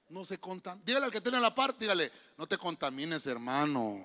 No 0.09 0.25
se 0.25 0.39
contamine. 0.39 0.85
Dígale 0.85 1.07
al 1.07 1.13
que 1.13 1.21
tiene 1.21 1.41
la 1.41 1.55
parte, 1.55 1.85
dígale, 1.85 2.11
no 2.37 2.47
te 2.47 2.59
contamines, 2.59 3.27
hermano. 3.27 4.05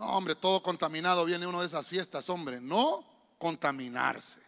No, 0.00 0.16
hombre, 0.16 0.34
todo 0.34 0.60
contaminado 0.62 1.26
viene 1.26 1.46
uno 1.46 1.60
de 1.60 1.66
esas 1.66 1.86
fiestas, 1.86 2.30
hombre. 2.30 2.58
No 2.58 3.04
contaminarse. 3.36 4.40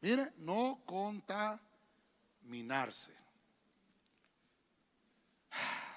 Mire, 0.00 0.32
no 0.38 0.80
contaminarse. 0.84 3.12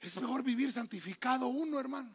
Es 0.00 0.18
mejor 0.18 0.42
vivir 0.42 0.72
santificado 0.72 1.48
uno, 1.48 1.78
hermano. 1.78 2.10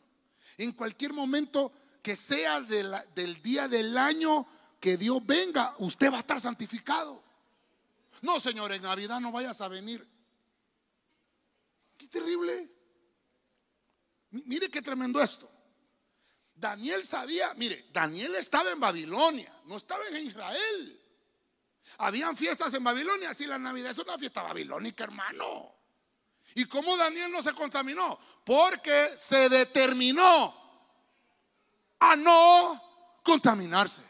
En 0.58 0.72
cualquier 0.72 1.14
momento 1.14 1.72
que 2.02 2.16
sea 2.16 2.60
del 2.62 3.44
día 3.44 3.68
del 3.68 3.96
año 3.96 4.48
que 4.80 4.98
Dios 4.98 5.24
venga, 5.24 5.76
usted 5.78 6.12
va 6.12 6.16
a 6.16 6.22
estar 6.22 6.42
santificado. 6.42 7.22
No, 8.24 8.40
Señor, 8.40 8.72
en 8.72 8.82
Navidad 8.82 9.20
no 9.20 9.32
vayas 9.32 9.62
a 9.62 9.68
venir. 9.68 10.04
Qué 11.96 12.08
terrible. 12.08 12.73
Mire 14.34 14.70
qué 14.70 14.82
tremendo 14.82 15.22
esto. 15.22 15.50
Daniel 16.56 17.04
sabía, 17.04 17.54
mire, 17.56 17.88
Daniel 17.92 18.36
estaba 18.36 18.72
en 18.72 18.80
Babilonia, 18.80 19.54
no 19.66 19.78
estaba 19.78 20.06
en 20.08 20.18
Israel. 20.18 21.00
Habían 21.98 22.36
fiestas 22.36 22.74
en 22.74 22.84
Babilonia, 22.84 23.34
si 23.34 23.46
la 23.46 23.60
Navidad 23.60 23.92
es 23.92 23.98
una 24.00 24.18
fiesta 24.18 24.42
babilónica, 24.42 25.04
hermano. 25.04 25.76
¿Y 26.56 26.66
cómo 26.66 26.98
Daniel 26.98 27.32
no 27.32 27.44
se 27.44 27.54
contaminó? 27.54 28.20
Porque 28.44 29.14
se 29.18 29.50
determinó 29.50 30.56
a 32.00 32.16
no 32.16 33.20
contaminarse. 33.24 34.04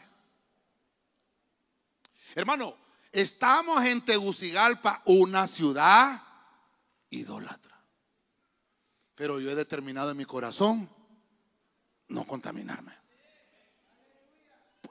Hermano, 2.34 2.76
estamos 3.12 3.84
en 3.84 4.04
Tegucigalpa, 4.04 5.02
una 5.04 5.46
ciudad 5.46 6.22
idólatra. 7.10 7.73
Pero 9.14 9.40
yo 9.40 9.50
he 9.50 9.54
determinado 9.54 10.10
en 10.10 10.16
mi 10.16 10.24
corazón 10.24 10.88
no 12.08 12.26
contaminarme. 12.26 12.96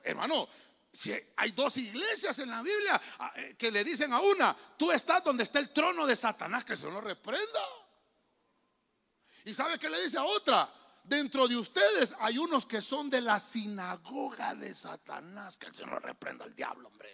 Hermano, 0.03 0.47
si 0.91 1.13
hay 1.37 1.51
dos 1.51 1.77
iglesias 1.77 2.37
en 2.39 2.49
la 2.49 2.61
Biblia 2.61 3.01
ah, 3.19 3.33
eh, 3.35 3.55
que 3.57 3.71
le 3.71 3.83
dicen 3.83 4.13
a 4.13 4.19
una, 4.19 4.55
tú 4.77 4.91
estás 4.91 5.23
donde 5.23 5.43
está 5.43 5.59
el 5.59 5.69
trono 5.69 6.05
de 6.05 6.15
Satanás, 6.15 6.63
que 6.63 6.75
se 6.75 6.89
lo 6.89 7.01
reprenda. 7.01 7.59
Y 9.45 9.53
sabe 9.53 9.79
que 9.79 9.89
le 9.89 10.01
dice 10.01 10.17
a 10.17 10.23
otra, 10.23 10.71
dentro 11.03 11.47
de 11.47 11.57
ustedes 11.57 12.15
hay 12.19 12.37
unos 12.37 12.65
que 12.65 12.79
son 12.81 13.09
de 13.09 13.21
la 13.21 13.39
sinagoga 13.39 14.55
de 14.55 14.73
Satanás, 14.73 15.57
que 15.57 15.67
el 15.67 15.73
Señor 15.73 16.03
reprenda 16.03 16.45
al 16.45 16.55
diablo, 16.55 16.87
hombre. 16.87 17.09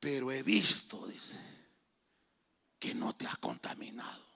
Pero 0.00 0.32
he 0.32 0.42
visto, 0.42 1.06
dice, 1.06 1.38
que 2.78 2.94
no 2.94 3.14
te 3.14 3.26
ha 3.26 3.36
contaminado. 3.36 4.31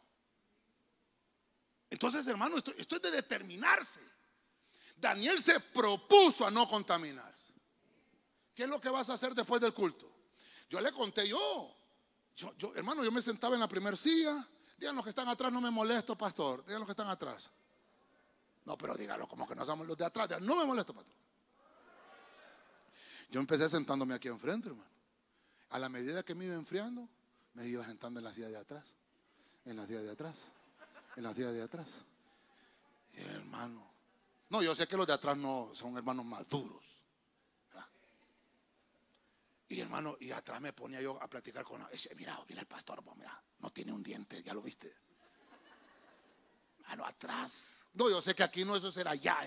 Entonces, 1.91 2.27
hermano, 2.27 2.57
esto, 2.57 2.73
es 2.77 3.03
de 3.03 3.11
determinarse. 3.11 4.01
Daniel 4.97 5.41
se 5.41 5.61
propuso 5.61 6.47
a 6.47 6.51
no 6.51 6.69
contaminarse. 6.69 7.53
¿Qué 8.55 8.65
es 8.65 8.69
lo 8.69 8.81
que 8.81 8.89
vas 8.89 9.09
a 9.11 9.15
hacer 9.15 9.35
después 9.35 9.61
del 9.61 9.75
culto? 9.75 10.11
Yo 10.69 10.81
le 10.81 10.91
conté 10.91 11.29
yo. 11.29 11.77
Yo, 12.35 12.75
hermano, 12.75 13.05
yo 13.05 13.13
me 13.13 13.23
sentaba 13.23 13.55
en 13.55 13.61
la 13.61 13.69
primera 13.69 13.97
silla. 13.97 14.47
Digan 14.77 14.95
los 14.95 15.05
que 15.05 15.11
están 15.11 15.29
atrás, 15.29 15.53
no 15.53 15.61
me 15.61 15.71
molesto, 15.71 16.17
pastor. 16.17 16.65
Digan 16.65 16.81
los 16.81 16.87
que 16.87 16.93
están 16.93 17.09
atrás. 17.09 17.51
No, 18.65 18.77
pero 18.77 18.95
dígalo 18.95 19.29
como 19.29 19.47
que 19.47 19.55
no 19.55 19.65
somos 19.65 19.87
los 19.87 19.97
de 19.97 20.05
atrás. 20.05 20.41
no 20.41 20.57
me 20.57 20.65
molesto, 20.65 20.93
pastor. 20.93 21.15
Yo 23.31 23.41
empecé 23.41 23.69
sentándome 23.69 24.15
aquí 24.15 24.29
enfrente, 24.29 24.69
hermano. 24.69 24.91
A 25.71 25.79
la 25.79 25.89
medida 25.89 26.23
que 26.23 26.35
me 26.35 26.45
iba 26.47 26.55
enfriando, 26.55 27.09
me 27.55 27.67
iba 27.67 27.85
sentando 27.85 28.21
en 28.21 28.25
la 28.25 28.33
silla 28.33 28.49
de 28.49 28.57
atrás. 28.57 28.85
En 29.65 29.77
la 29.77 29.87
silla 29.87 30.03
de 30.03 30.11
atrás. 30.11 30.47
En 31.17 31.23
la 31.23 31.35
silla 31.35 31.51
de 31.53 31.63
atrás. 31.63 31.89
Hermano. 33.15 33.91
No, 34.51 34.63
yo 34.63 34.75
sé 34.75 34.87
que 34.87 34.97
los 34.97 35.07
de 35.07 35.15
atrás 35.15 35.37
no 35.37 35.71
son 35.75 35.97
hermanos 35.97 36.25
maduros. 36.25 36.97
Y 39.69 39.81
hermano, 39.81 40.17
y 40.21 40.31
atrás 40.31 40.61
me 40.61 40.73
ponía 40.73 41.01
yo 41.01 41.21
a 41.21 41.29
platicar 41.29 41.65
con. 41.65 41.85
Mira, 42.17 42.41
mira 42.49 42.61
el 42.61 42.67
pastor, 42.67 43.03
mira, 43.17 43.43
no 43.59 43.71
tiene 43.71 43.93
un 43.93 44.03
diente, 44.03 44.43
ya 44.43 44.55
lo 44.55 44.63
viste. 44.63 44.95
Mano, 46.87 47.05
atrás. 47.05 47.89
No, 47.95 48.09
yo 48.09 48.23
sé 48.23 48.35
que 48.35 48.45
aquí 48.45 48.65
no, 48.65 48.77
eso 48.77 48.93
será 48.93 49.13
allá. 49.13 49.39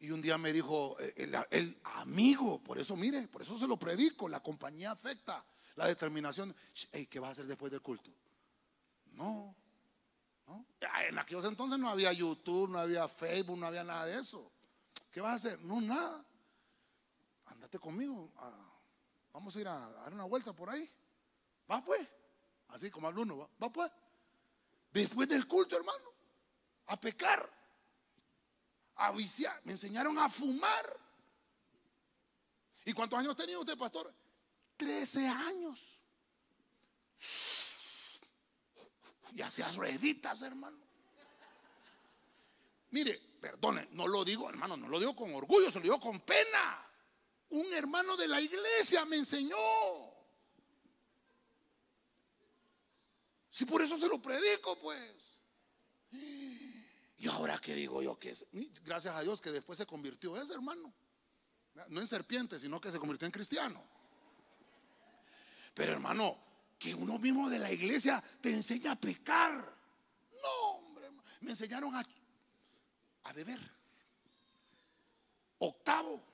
Y 0.00 0.10
un 0.12 0.22
día 0.22 0.38
me 0.38 0.52
dijo 0.52 0.96
eh, 1.00 1.46
el, 1.50 1.78
amigo, 1.84 2.62
por 2.62 2.78
eso 2.78 2.94
mire, 2.96 3.26
por 3.26 3.42
eso 3.42 3.58
se 3.58 3.66
lo 3.66 3.76
predico, 3.76 4.28
la 4.28 4.40
compañía 4.40 4.92
afecta 4.92 5.44
la 5.74 5.86
determinación. 5.86 6.54
¿Qué 7.08 7.18
va 7.18 7.28
a 7.28 7.30
hacer 7.32 7.46
después 7.46 7.72
del 7.72 7.82
culto? 7.82 8.10
No, 9.12 9.54
no. 10.50 10.66
En 11.08 11.18
aquellos 11.18 11.44
entonces 11.44 11.78
no 11.78 11.88
había 11.88 12.12
YouTube, 12.12 12.68
no 12.70 12.78
había 12.78 13.08
Facebook, 13.08 13.58
no 13.58 13.66
había 13.66 13.84
nada 13.84 14.06
de 14.06 14.18
eso. 14.20 14.50
¿Qué 15.10 15.20
vas 15.20 15.32
a 15.32 15.36
hacer? 15.36 15.60
No, 15.60 15.80
nada 15.80 16.24
andate 17.50 17.78
conmigo. 17.78 18.32
Vamos 19.32 19.54
a 19.54 19.60
ir 19.60 19.68
a, 19.68 19.90
dar 19.90 20.12
una 20.12 20.24
vuelta 20.24 20.52
por 20.52 20.70
ahí. 20.70 20.88
Va 21.70 21.84
pues. 21.84 22.06
Así 22.68 22.90
como 22.90 23.08
al 23.08 23.18
uno, 23.18 23.36
va, 23.38 23.48
va 23.62 23.72
pues. 23.72 23.90
Después 24.92 25.28
del 25.28 25.46
culto, 25.46 25.76
hermano, 25.76 26.04
a 26.86 26.98
pecar, 26.98 27.48
a 28.96 29.12
viciar. 29.12 29.60
Me 29.64 29.72
enseñaron 29.72 30.18
a 30.18 30.28
fumar. 30.28 30.98
¿Y 32.84 32.92
cuántos 32.92 33.18
años 33.18 33.36
tenía 33.36 33.58
usted, 33.58 33.76
pastor? 33.76 34.12
Trece 34.76 35.28
años. 35.28 35.99
Y 39.40 39.42
hacía 39.42 39.72
rueditas, 39.72 40.42
hermano. 40.42 40.76
Mire, 42.90 43.18
perdone, 43.40 43.88
no 43.92 44.06
lo 44.06 44.22
digo, 44.22 44.50
hermano, 44.50 44.76
no 44.76 44.86
lo 44.86 44.98
digo 44.98 45.16
con 45.16 45.34
orgullo, 45.34 45.70
se 45.70 45.78
lo 45.78 45.84
digo 45.84 45.98
con 45.98 46.20
pena. 46.20 46.86
Un 47.48 47.72
hermano 47.72 48.18
de 48.18 48.28
la 48.28 48.38
iglesia 48.38 49.06
me 49.06 49.16
enseñó. 49.16 49.56
Si 53.48 53.64
por 53.64 53.80
eso 53.80 53.96
se 53.96 54.08
lo 54.08 54.20
predico, 54.20 54.78
pues. 54.78 55.10
Y 57.16 57.26
ahora 57.26 57.58
que 57.58 57.74
digo 57.74 58.02
yo 58.02 58.18
que 58.18 58.32
es, 58.32 58.44
gracias 58.84 59.16
a 59.16 59.22
Dios 59.22 59.40
que 59.40 59.52
después 59.52 59.78
se 59.78 59.86
convirtió 59.86 60.36
ese 60.36 60.52
hermano. 60.52 60.92
No 61.88 62.02
en 62.02 62.06
serpiente, 62.06 62.58
sino 62.58 62.78
que 62.78 62.90
se 62.90 62.98
convirtió 62.98 63.24
en 63.24 63.32
cristiano. 63.32 63.82
Pero 65.72 65.92
hermano, 65.92 66.49
que 66.80 66.94
uno 66.94 67.18
mismo 67.18 67.50
de 67.50 67.58
la 67.58 67.70
iglesia 67.70 68.24
te 68.40 68.50
enseña 68.50 68.92
a 68.92 68.96
pecar. 68.96 69.52
No, 70.42 70.70
hombre, 70.70 71.10
me 71.42 71.50
enseñaron 71.50 71.94
a, 71.94 72.02
a 73.24 73.32
beber. 73.34 73.60
Octavo, 75.58 76.24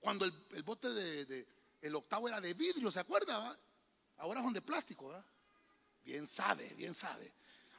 cuando 0.00 0.24
el, 0.24 0.62
bote 0.64 0.88
de, 0.90 1.46
el 1.82 1.94
octavo 1.94 2.26
era 2.26 2.40
de 2.40 2.52
vidrio, 2.52 2.90
¿se 2.90 2.98
acuerda? 2.98 3.56
Ahora 4.18 4.42
son 4.42 4.52
de 4.52 4.60
plástico, 4.60 5.14
Bien 6.04 6.26
sabe, 6.26 6.66
bien 6.74 6.92
sabe. 6.92 7.32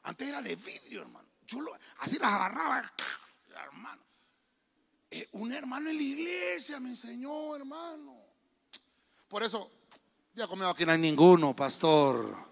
Antes 0.04 0.30
era 0.30 0.42
de 0.42 0.56
vidrio, 0.56 1.02
hermano. 1.02 1.28
Yo 1.46 1.60
así 1.98 2.18
las 2.18 2.32
agarraba, 2.32 2.90
hermano. 3.50 4.02
Eh, 5.10 5.28
un 5.34 5.52
hermano 5.52 5.90
en 5.90 5.98
la 5.98 6.04
iglesia 6.04 6.80
me 6.80 6.92
enseñó, 6.92 7.54
hermano. 7.54 8.18
Por 9.28 9.44
eso, 9.44 9.81
ya 10.34 10.48
conmigo 10.48 10.70
aquí 10.70 10.86
no 10.86 10.92
hay 10.92 10.98
ninguno, 10.98 11.56
pastor. 11.56 12.50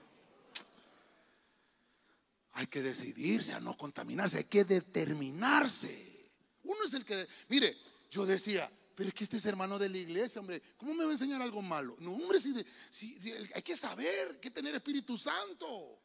Hay 2.53 2.67
que 2.67 2.81
decidirse 2.81 3.53
a 3.53 3.59
no 3.59 3.77
contaminarse, 3.77 4.39
hay 4.39 4.43
que 4.45 4.65
determinarse. 4.65 6.31
Uno 6.63 6.83
es 6.83 6.93
el 6.93 7.05
que, 7.05 7.27
mire, 7.47 7.77
yo 8.11 8.25
decía, 8.25 8.69
pero 8.95 9.07
es 9.07 9.15
que 9.15 9.23
este 9.23 9.37
es 9.37 9.45
hermano 9.45 9.79
de 9.79 9.87
la 9.87 9.97
iglesia, 9.97 10.41
hombre, 10.41 10.61
¿cómo 10.75 10.93
me 10.93 11.05
va 11.05 11.09
a 11.11 11.13
enseñar 11.13 11.41
algo 11.41 11.61
malo? 11.61 11.95
No, 11.99 12.11
hombre, 12.13 12.37
si, 12.37 12.53
hay 13.53 13.61
que 13.61 13.75
saber, 13.75 14.31
hay 14.31 14.39
que 14.39 14.51
tener 14.51 14.75
Espíritu 14.75 15.17
Santo. 15.17 16.01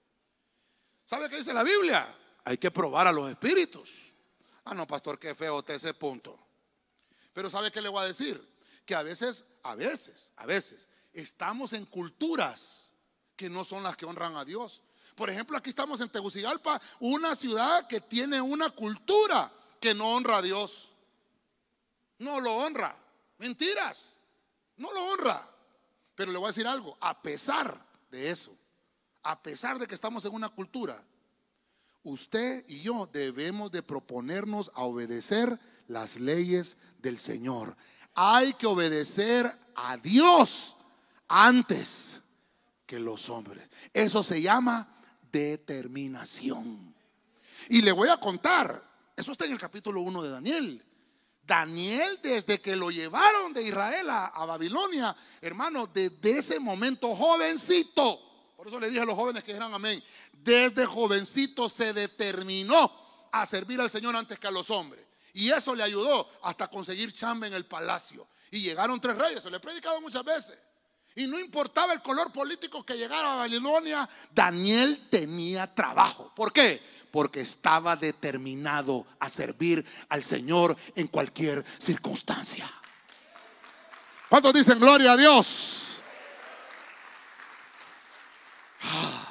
¿Sabe 1.05 1.29
qué 1.29 1.39
dice 1.39 1.53
la 1.53 1.65
Biblia? 1.65 2.07
Hay 2.45 2.57
que 2.57 2.71
probar 2.71 3.09
a 3.09 3.13
los 3.13 3.29
espíritus. 3.29 4.15
Ah, 4.65 4.75
no, 4.75 4.87
pastor, 4.87 5.19
qué 5.19 5.35
feo 5.35 5.63
te 5.63 5.75
ese 5.75 5.93
punto. 5.93 6.39
Pero 7.33 7.51
¿sabe 7.51 7.73
qué 7.73 7.83
le 7.83 7.89
voy 7.89 8.05
a 8.05 8.07
decir? 8.07 8.41
Que 8.87 8.95
a 8.95 9.03
veces, 9.03 9.45
a 9.65 9.75
veces, 9.75 10.33
a 10.37 10.47
veces, 10.47 10.89
estamos 11.15 11.73
en 11.73 11.87
culturas 11.87 12.93
que 13.37 13.49
no 13.49 13.65
son 13.65 13.83
las 13.83 13.97
que 13.97 14.05
honran 14.05 14.37
a 14.37 14.45
Dios. 14.45 14.83
Por 15.15 15.31
ejemplo, 15.31 15.57
aquí 15.57 15.71
estamos 15.71 16.01
en 16.01 16.09
Tegucigalpa, 16.09 16.81
una 17.01 17.35
ciudad 17.35 17.87
que 17.87 18.01
tiene 18.01 18.41
una 18.41 18.71
cultura 18.71 19.51
que 19.81 19.95
no 19.95 20.15
honra 20.15 20.39
a 20.39 20.43
Dios. 20.43 20.91
No 22.19 22.41
lo 22.41 22.55
honra. 22.57 22.97
Mentiras. 23.39 24.17
No 24.77 24.93
lo 24.93 25.05
honra. 25.13 25.49
Pero 26.15 26.33
le 26.33 26.39
voy 26.39 26.47
a 26.47 26.51
decir 26.51 26.67
algo, 26.67 26.97
a 27.01 27.21
pesar 27.23 27.81
de 28.11 28.31
eso, 28.31 28.57
a 29.23 29.41
pesar 29.43 29.79
de 29.79 29.87
que 29.87 29.95
estamos 29.95 30.25
en 30.25 30.33
una 30.33 30.49
cultura, 30.49 31.03
usted 32.05 32.65
y 32.69 32.83
yo 32.83 33.09
debemos 33.13 33.73
de 33.73 33.83
proponernos 33.83 34.71
a 34.75 34.83
obedecer 34.83 35.59
las 35.89 36.21
leyes 36.21 36.77
del 36.99 37.19
Señor. 37.19 37.77
Hay 38.15 38.55
que 38.55 38.67
obedecer 38.67 39.59
a 39.75 39.97
Dios 39.97 40.77
antes 41.35 42.23
que 42.87 43.01
los 43.01 43.29
hombres. 43.29 43.69
Eso 43.93 44.23
se 44.23 44.41
llama 44.41 44.89
determinación. 45.33 46.95
Y 47.69 47.83
le 47.83 47.91
voy 47.91 48.09
a 48.09 48.19
contar, 48.19 48.83
eso 49.17 49.33
está 49.33 49.45
en 49.45 49.53
el 49.53 49.59
capítulo 49.59 50.01
1 50.03 50.23
de 50.23 50.31
Daniel. 50.31 50.85
Daniel, 51.43 52.21
desde 52.23 52.61
que 52.61 52.77
lo 52.77 52.91
llevaron 52.91 53.53
de 53.53 53.65
Israel 53.65 54.09
a, 54.11 54.45
Babilonia, 54.47 55.15
hermano, 55.41 55.89
desde 55.89 56.39
ese 56.39 56.61
momento 56.61 57.15
jovencito, 57.17 58.53
por 58.57 58.69
eso 58.69 58.79
le 58.79 58.89
dije 58.89 59.01
a 59.01 59.05
los 59.05 59.17
jóvenes 59.17 59.43
que 59.43 59.53
eran 59.53 59.75
amén, 59.75 60.03
desde 60.33 60.87
jovencito 60.87 61.69
se 61.69 61.93
determinó 61.93 63.29
a 63.33 63.45
servir 63.45 63.81
al 63.81 63.91
Señor 63.91 64.15
antes 64.15 64.39
que 64.39 64.47
a 64.47 64.53
los 64.53 64.71
hombres. 64.71 65.05
Y 65.33 65.51
eso 65.51 65.75
le 65.75 65.83
ayudó 65.83 66.29
hasta 66.43 66.69
conseguir 66.69 67.13
chamba 67.13 67.49
en 67.49 67.55
el 67.55 67.67
palacio. 67.67 68.29
Y 68.53 68.61
llegaron 68.61 69.01
tres 69.01 69.19
reyes, 69.19 69.43
se 69.43 69.51
lo 69.51 69.57
he 69.57 69.61
predicado 69.61 70.01
muchas 70.01 70.25
veces. 70.25 70.57
Y 71.17 71.27
no 71.27 71.39
importaba 71.39 71.93
el 71.93 72.03
color 72.03 72.33
político 72.33 72.85
que 72.85 72.97
llegara 72.97 73.35
a 73.35 73.37
Babilonia, 73.37 74.09
Daniel 74.33 75.07
tenía 75.09 75.73
trabajo. 75.73 76.33
¿Por 76.35 76.53
qué? 76.53 76.83
Porque 77.13 77.41
estaba 77.41 77.95
determinado 77.95 79.07
a 79.21 79.31
servir 79.31 79.85
al 80.09 80.25
Señor 80.25 80.77
en 80.97 81.07
cualquier 81.07 81.65
circunstancia. 81.79 82.69
¿Cuántos 84.29 84.53
dicen 84.53 84.81
gloria 84.81 85.13
a 85.13 85.17
Dios? 85.17 86.01
Ah. 88.83 89.31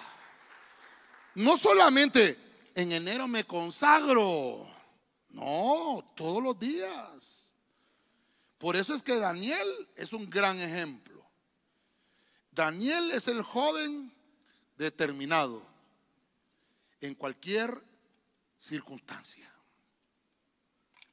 No 1.36 1.58
solamente 1.58 2.72
en 2.76 2.92
enero 2.92 3.28
me 3.28 3.44
consagro. 3.46 4.68
No, 5.30 6.14
todos 6.16 6.42
los 6.42 6.58
días. 6.58 7.52
Por 8.58 8.76
eso 8.78 8.94
es 8.94 9.04
que 9.04 9.18
Daniel 9.18 9.68
es 9.96 10.14
un 10.14 10.30
gran 10.30 10.60
ejemplo. 10.60 11.13
Daniel 12.54 13.12
es 13.12 13.28
el 13.28 13.42
joven 13.42 14.14
determinado 14.78 15.66
en 17.02 17.16
cualquier 17.16 17.82
circunstancia. 18.60 19.50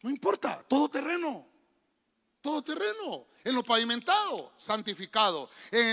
No 0.02 0.10
importa, 0.10 0.64
todo 0.68 0.88
terreno. 0.88 1.46
Todo 2.40 2.62
terreno. 2.62 3.26
En 3.44 3.54
lo 3.54 3.62
pavimentado, 3.62 4.52
santificado. 4.56 5.50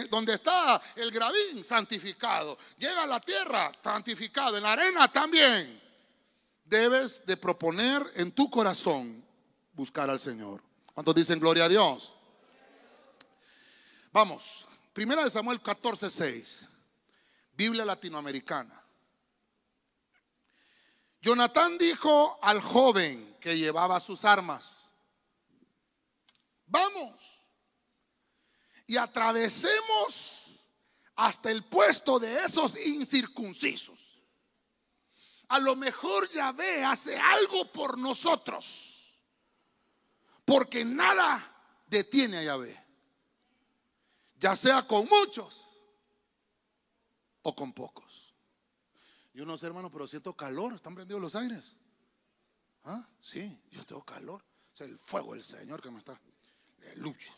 Donde 0.09 0.33
está 0.33 0.81
el 0.95 1.11
gravín, 1.11 1.63
santificado. 1.63 2.57
Llega 2.77 3.03
a 3.03 3.07
la 3.07 3.19
tierra, 3.19 3.71
santificado. 3.83 4.57
En 4.57 4.63
la 4.63 4.73
arena 4.73 5.11
también 5.11 5.81
debes 6.63 7.25
de 7.25 7.37
proponer 7.37 8.01
en 8.15 8.31
tu 8.31 8.49
corazón 8.49 9.23
buscar 9.73 10.09
al 10.09 10.19
Señor. 10.19 10.61
¿Cuántos 10.93 11.15
dicen 11.15 11.39
gloria 11.39 11.65
a 11.65 11.69
Dios? 11.69 12.13
Vamos, 14.11 14.66
primera 14.97 15.23
de 15.23 15.29
Samuel 15.29 15.61
14, 15.61 16.09
6, 16.09 16.67
Biblia 17.51 17.85
latinoamericana. 17.85 18.83
Jonatán 21.21 21.77
dijo 21.77 22.39
al 22.41 22.59
joven 22.59 23.37
que 23.39 23.55
llevaba 23.55 23.99
sus 23.99 24.25
armas, 24.25 24.91
vamos 26.65 27.43
y 28.87 28.97
atravesemos 28.97 30.65
hasta 31.15 31.51
el 31.51 31.63
puesto 31.65 32.17
de 32.17 32.45
esos 32.45 32.75
incircuncisos. 32.75 33.99
A 35.49 35.59
lo 35.59 35.75
mejor 35.75 36.27
Yahvé 36.31 36.83
hace 36.83 37.15
algo 37.19 37.71
por 37.71 37.99
nosotros. 37.99 39.15
Porque 40.43 40.83
nada 40.83 41.83
detiene 41.85 42.39
a 42.39 42.43
Yahvé. 42.43 42.86
Ya 44.37 44.55
sea 44.55 44.85
con 44.87 45.07
muchos 45.07 45.81
o 47.41 47.55
con 47.55 47.73
pocos. 47.73 48.35
Yo 49.33 49.45
no 49.45 49.57
sé, 49.57 49.67
hermano, 49.67 49.91
pero 49.91 50.07
siento 50.07 50.35
calor. 50.35 50.73
Están 50.73 50.95
prendidos 50.95 51.21
los 51.21 51.35
aires. 51.35 51.77
¿Ah? 52.83 53.07
Sí, 53.19 53.61
yo 53.71 53.85
tengo 53.85 54.03
calor. 54.03 54.43
Es 54.73 54.81
el 54.81 54.97
fuego 54.97 55.33
del 55.33 55.43
Señor 55.43 55.81
que 55.81 55.91
me 55.91 55.99
está 55.99 56.19
lucha. 56.95 57.33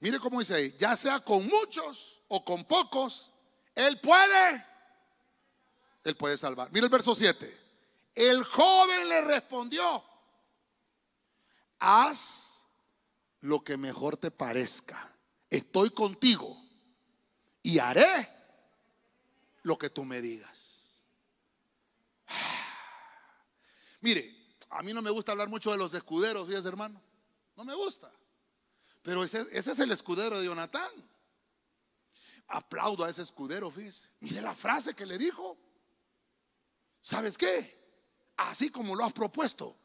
Mire 0.00 0.18
cómo 0.18 0.40
dice 0.40 0.54
ahí, 0.54 0.74
ya 0.76 0.96
sea 0.96 1.20
con 1.20 1.46
muchos 1.46 2.22
o 2.28 2.44
con 2.44 2.64
pocos, 2.64 3.32
Él 3.74 3.98
puede 4.00 4.74
él 6.04 6.16
puede 6.16 6.36
salvar. 6.36 6.70
Mira 6.70 6.84
el 6.84 6.90
verso 6.90 7.14
7. 7.14 7.62
El 8.14 8.44
joven 8.44 9.08
le 9.08 9.22
respondió, 9.22 10.04
haz 11.78 12.66
lo 13.40 13.64
que 13.64 13.76
mejor 13.76 14.16
te 14.16 14.30
parezca. 14.30 15.13
Estoy 15.54 15.90
contigo 15.90 16.60
y 17.62 17.78
haré 17.78 18.28
lo 19.62 19.78
que 19.78 19.88
tú 19.88 20.04
me 20.04 20.20
digas. 20.20 21.00
Mire, 24.00 24.56
a 24.70 24.82
mí 24.82 24.92
no 24.92 25.00
me 25.00 25.10
gusta 25.10 25.30
hablar 25.30 25.48
mucho 25.48 25.70
de 25.70 25.76
los 25.76 25.94
escuderos, 25.94 26.48
fíjese 26.48 26.66
hermano. 26.66 27.00
No 27.54 27.64
me 27.64 27.72
gusta. 27.72 28.10
Pero 29.02 29.22
ese, 29.22 29.46
es 29.52 29.78
el 29.78 29.92
escudero 29.92 30.40
de 30.40 30.46
Jonatán. 30.46 30.90
Aplaudo 32.48 33.04
a 33.04 33.10
ese 33.10 33.22
escudero, 33.22 33.70
fíjese. 33.70 34.08
Mire 34.18 34.40
la 34.40 34.54
frase 34.56 34.92
que 34.92 35.06
le 35.06 35.18
dijo. 35.18 35.56
¿Sabes 37.00 37.38
qué? 37.38 37.80
Así 38.38 38.70
como 38.70 38.96
lo 38.96 39.04
has 39.04 39.12
propuesto 39.12 39.76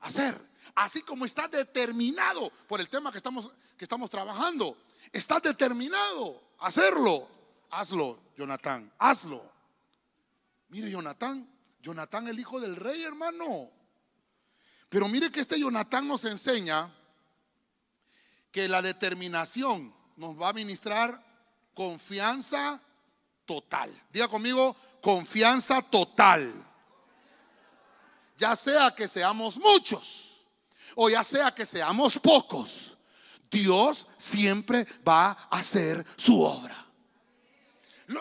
hacer, 0.00 0.36
así 0.74 1.02
como 1.02 1.24
está 1.24 1.46
determinado 1.46 2.50
por 2.66 2.80
el 2.80 2.88
tema 2.88 3.12
que 3.12 3.18
estamos, 3.18 3.48
que 3.76 3.84
estamos 3.84 4.10
trabajando, 4.10 4.76
está 5.12 5.40
determinado 5.40 6.42
a 6.58 6.66
hacerlo. 6.66 7.28
Hazlo, 7.70 8.20
Jonatán, 8.36 8.92
hazlo. 8.98 9.50
Mire, 10.68 10.90
Jonatán, 10.90 11.48
Jonatán 11.82 12.28
el 12.28 12.38
hijo 12.38 12.60
del 12.60 12.76
rey, 12.76 13.02
hermano. 13.02 13.70
Pero 14.88 15.08
mire 15.08 15.30
que 15.30 15.40
este 15.40 15.58
Jonatán 15.58 16.06
nos 16.06 16.24
enseña 16.24 16.90
que 18.50 18.68
la 18.68 18.80
determinación 18.80 19.92
nos 20.16 20.40
va 20.40 20.50
a 20.50 20.52
ministrar 20.52 21.20
confianza 21.74 22.80
total. 23.44 23.92
Diga 24.12 24.28
conmigo, 24.28 24.76
confianza 25.00 25.82
total. 25.82 26.52
Ya 28.36 28.54
sea 28.56 28.94
que 28.94 29.08
seamos 29.08 29.58
muchos 29.58 30.46
o 30.96 31.08
ya 31.10 31.24
sea 31.24 31.52
que 31.52 31.66
seamos 31.66 32.18
pocos, 32.18 32.93
Dios 33.54 34.08
siempre 34.18 34.84
va 35.06 35.30
a 35.30 35.58
hacer 35.58 36.04
su 36.16 36.42
obra. 36.42 36.84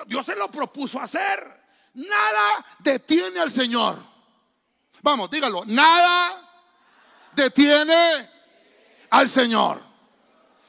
Dios 0.05 0.25
se 0.25 0.35
lo 0.35 0.49
propuso 0.51 1.01
hacer. 1.01 1.61
Nada 1.95 2.65
detiene 2.79 3.39
al 3.39 3.49
Señor. 3.49 3.97
Vamos, 5.01 5.31
dígalo. 5.31 5.63
Nada 5.65 6.39
detiene 7.35 8.29
al 9.09 9.27
Señor. 9.27 9.81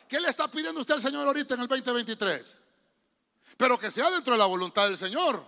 ¿Qué 0.08 0.18
le 0.18 0.28
está 0.30 0.50
pidiendo 0.50 0.80
usted 0.80 0.94
al 0.94 1.02
Señor 1.02 1.26
ahorita 1.26 1.54
en 1.54 1.60
el 1.60 1.68
2023? 1.68 2.62
Pero 3.58 3.78
que 3.78 3.90
sea 3.90 4.10
dentro 4.10 4.32
de 4.32 4.38
la 4.38 4.46
voluntad 4.46 4.86
del 4.86 4.96
Señor. 4.96 5.44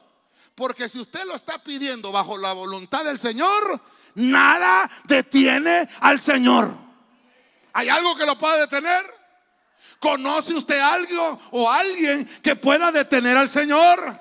Porque 0.54 0.90
si 0.90 1.00
usted 1.00 1.24
lo 1.24 1.34
está 1.34 1.62
pidiendo 1.62 2.12
bajo 2.12 2.36
la 2.36 2.52
voluntad 2.52 3.04
del 3.04 3.18
Señor, 3.18 3.80
nada 4.14 4.90
detiene 5.04 5.88
al 6.00 6.20
Señor. 6.20 6.85
¿Hay 7.76 7.90
algo 7.90 8.16
que 8.16 8.24
lo 8.24 8.38
pueda 8.38 8.56
detener? 8.56 9.04
¿Conoce 10.00 10.54
usted 10.54 10.78
algo 10.80 11.38
o 11.50 11.70
alguien 11.70 12.24
que 12.42 12.56
pueda 12.56 12.90
detener 12.90 13.36
al 13.36 13.50
Señor? 13.50 14.18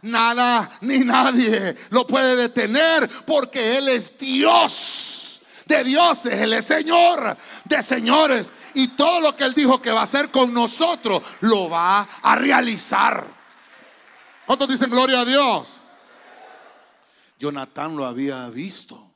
Nada 0.00 0.70
ni 0.80 1.00
nadie 1.00 1.76
lo 1.90 2.06
puede 2.06 2.34
detener 2.34 3.06
porque 3.26 3.76
Él 3.76 3.88
es 3.90 4.16
Dios 4.16 5.42
de 5.66 5.84
dioses, 5.84 6.40
Él 6.40 6.54
es 6.54 6.64
Señor 6.64 7.36
de 7.64 7.82
señores. 7.82 8.50
Y 8.72 8.88
todo 8.96 9.20
lo 9.20 9.36
que 9.36 9.44
Él 9.44 9.52
dijo 9.52 9.82
que 9.82 9.92
va 9.92 10.00
a 10.00 10.04
hacer 10.04 10.30
con 10.30 10.54
nosotros, 10.54 11.22
lo 11.40 11.68
va 11.68 12.08
a 12.22 12.36
realizar. 12.36 13.26
¿Cuántos 14.46 14.66
dicen 14.66 14.88
gloria 14.88 15.20
a 15.20 15.24
Dios? 15.26 15.82
Jonatán 17.38 17.96
lo 17.96 18.06
había 18.06 18.48
visto. 18.48 19.12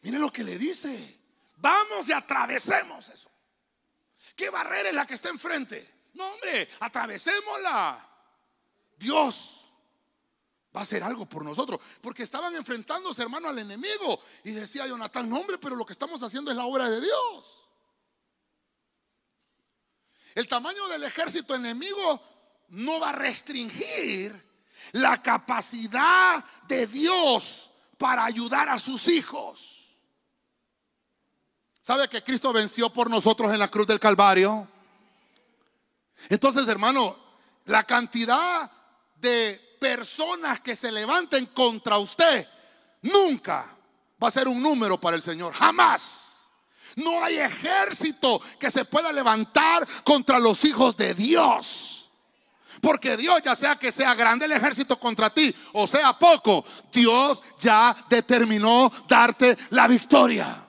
Mire 0.00 0.18
lo 0.18 0.32
que 0.32 0.44
le 0.44 0.56
dice. 0.56 1.17
Vamos 1.60 2.08
y 2.08 2.12
atravesemos 2.12 3.08
eso. 3.08 3.30
¿Qué 4.36 4.50
barrera 4.50 4.90
es 4.90 4.94
la 4.94 5.06
que 5.06 5.14
está 5.14 5.28
enfrente? 5.28 6.08
No, 6.14 6.32
hombre, 6.32 6.68
atravesémosla. 6.80 8.06
Dios 8.96 9.72
va 10.74 10.80
a 10.80 10.82
hacer 10.82 11.02
algo 11.02 11.28
por 11.28 11.44
nosotros. 11.44 11.80
Porque 12.00 12.22
estaban 12.22 12.54
enfrentándose, 12.54 13.22
hermano, 13.22 13.48
al 13.48 13.58
enemigo. 13.58 14.20
Y 14.44 14.52
decía 14.52 14.86
Jonatán, 14.86 15.28
no, 15.28 15.40
hombre, 15.40 15.58
pero 15.58 15.74
lo 15.74 15.84
que 15.84 15.92
estamos 15.92 16.22
haciendo 16.22 16.50
es 16.50 16.56
la 16.56 16.64
obra 16.64 16.88
de 16.88 17.00
Dios. 17.00 17.64
El 20.34 20.46
tamaño 20.46 20.86
del 20.88 21.02
ejército 21.02 21.54
enemigo 21.54 22.22
no 22.68 23.00
va 23.00 23.10
a 23.10 23.14
restringir 23.14 24.46
la 24.92 25.20
capacidad 25.20 26.44
de 26.68 26.86
Dios 26.86 27.72
para 27.96 28.24
ayudar 28.24 28.68
a 28.68 28.78
sus 28.78 29.08
hijos. 29.08 29.77
¿Sabe 31.88 32.06
que 32.06 32.22
Cristo 32.22 32.52
venció 32.52 32.90
por 32.90 33.08
nosotros 33.08 33.50
en 33.50 33.58
la 33.58 33.68
cruz 33.68 33.86
del 33.86 33.98
Calvario? 33.98 34.68
Entonces, 36.28 36.68
hermano, 36.68 37.16
la 37.64 37.82
cantidad 37.84 38.70
de 39.16 39.58
personas 39.80 40.60
que 40.60 40.76
se 40.76 40.92
levanten 40.92 41.46
contra 41.46 41.96
usted 41.96 42.46
nunca 43.00 43.74
va 44.22 44.28
a 44.28 44.30
ser 44.30 44.48
un 44.48 44.62
número 44.62 45.00
para 45.00 45.16
el 45.16 45.22
Señor. 45.22 45.54
Jamás. 45.54 46.50
No 46.96 47.24
hay 47.24 47.38
ejército 47.38 48.38
que 48.60 48.70
se 48.70 48.84
pueda 48.84 49.10
levantar 49.10 49.88
contra 50.04 50.38
los 50.38 50.66
hijos 50.66 50.94
de 50.94 51.14
Dios. 51.14 52.10
Porque 52.82 53.16
Dios, 53.16 53.40
ya 53.42 53.54
sea 53.54 53.76
que 53.76 53.92
sea 53.92 54.14
grande 54.14 54.44
el 54.44 54.52
ejército 54.52 55.00
contra 55.00 55.30
ti 55.30 55.56
o 55.72 55.86
sea 55.86 56.12
poco, 56.18 56.66
Dios 56.92 57.42
ya 57.58 57.96
determinó 58.10 58.92
darte 59.08 59.56
la 59.70 59.88
victoria. 59.88 60.67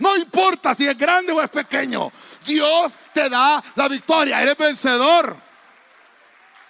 No 0.00 0.16
importa 0.16 0.74
si 0.74 0.86
es 0.86 0.96
grande 0.98 1.32
o 1.32 1.40
es 1.40 1.48
pequeño. 1.48 2.10
Dios 2.44 2.98
te 3.14 3.28
da 3.28 3.62
la 3.76 3.88
victoria. 3.88 4.42
Eres 4.42 4.56
vencedor. 4.56 5.36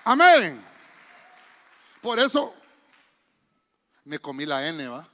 Amén. 0.05 0.63
Por 2.03 2.19
eso 2.19 2.55
me 4.05 4.19
comí 4.19 4.45
la 4.47 4.67
N, 4.67 4.89
¿va? 4.89 5.09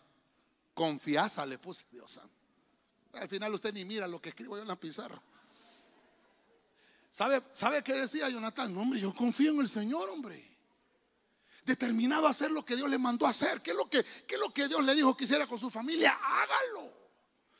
Confianza 0.72 1.44
le 1.44 1.58
puse, 1.58 1.86
Dios 1.90 2.10
santo. 2.10 2.34
Al 3.14 3.28
final 3.28 3.52
usted 3.54 3.72
ni 3.72 3.84
mira 3.84 4.06
lo 4.06 4.20
que 4.20 4.30
escribo 4.30 4.56
yo 4.56 4.62
en 4.62 4.68
la 4.68 4.76
pizarra. 4.76 5.20
¿Sabe, 7.10 7.42
¿Sabe 7.52 7.82
qué 7.82 7.94
decía 7.94 8.28
Jonathan? 8.28 8.72
No, 8.72 8.82
hombre, 8.82 9.00
yo 9.00 9.14
confío 9.14 9.52
en 9.52 9.60
el 9.60 9.68
Señor, 9.68 10.08
hombre. 10.10 10.56
Determinado 11.64 12.26
a 12.26 12.30
hacer 12.30 12.50
lo 12.50 12.64
que 12.64 12.76
Dios 12.76 12.88
le 12.88 12.98
mandó 12.98 13.26
a 13.26 13.30
hacer. 13.30 13.60
¿Qué 13.60 13.72
es 13.72 13.76
lo 13.76 13.88
que, 13.88 14.04
qué 14.04 14.34
es 14.34 14.40
lo 14.40 14.52
que 14.52 14.68
Dios 14.68 14.84
le 14.84 14.94
dijo 14.94 15.16
que 15.16 15.24
hiciera 15.24 15.46
con 15.46 15.58
su 15.58 15.70
familia? 15.70 16.18
Hágalo. 16.22 16.95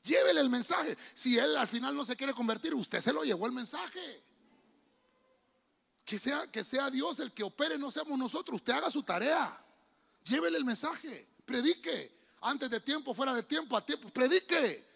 Llévele 0.07 0.41
el 0.41 0.49
mensaje. 0.49 0.97
Si 1.13 1.37
él 1.37 1.57
al 1.57 1.67
final 1.67 1.95
no 1.95 2.05
se 2.05 2.17
quiere 2.17 2.33
convertir, 2.33 2.73
usted 2.75 3.01
se 3.01 3.13
lo 3.13 3.25
llevó 3.25 3.47
el 3.47 3.53
mensaje. 3.53 4.23
Que 6.05 6.17
sea, 6.17 6.47
que 6.47 6.63
sea 6.63 6.89
Dios 6.91 7.19
el 7.19 7.33
que 7.33 7.43
opere, 7.43 7.77
no 7.77 7.91
seamos 7.91 8.17
nosotros. 8.17 8.57
Usted 8.57 8.75
haga 8.75 8.89
su 8.89 9.03
tarea. 9.03 9.61
Llévele 10.23 10.59
el 10.59 10.65
mensaje. 10.65 11.27
Predique. 11.45 12.17
Antes 12.43 12.71
de 12.71 12.79
tiempo, 12.79 13.15
fuera 13.15 13.35
de 13.35 13.43
tiempo, 13.43 13.77
a 13.77 13.85
tiempo. 13.85 14.09
Predique. 14.11 14.87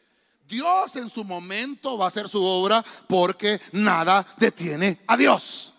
Dios 0.47 0.95
en 0.95 1.11
su 1.11 1.25
momento 1.25 1.99
va 1.99 2.05
a 2.05 2.09
hacer 2.09 2.29
su 2.29 2.43
obra 2.43 2.85
porque 3.09 3.61
nada 3.73 4.25
detiene 4.37 5.01
a 5.09 5.17
Dios. 5.17 5.75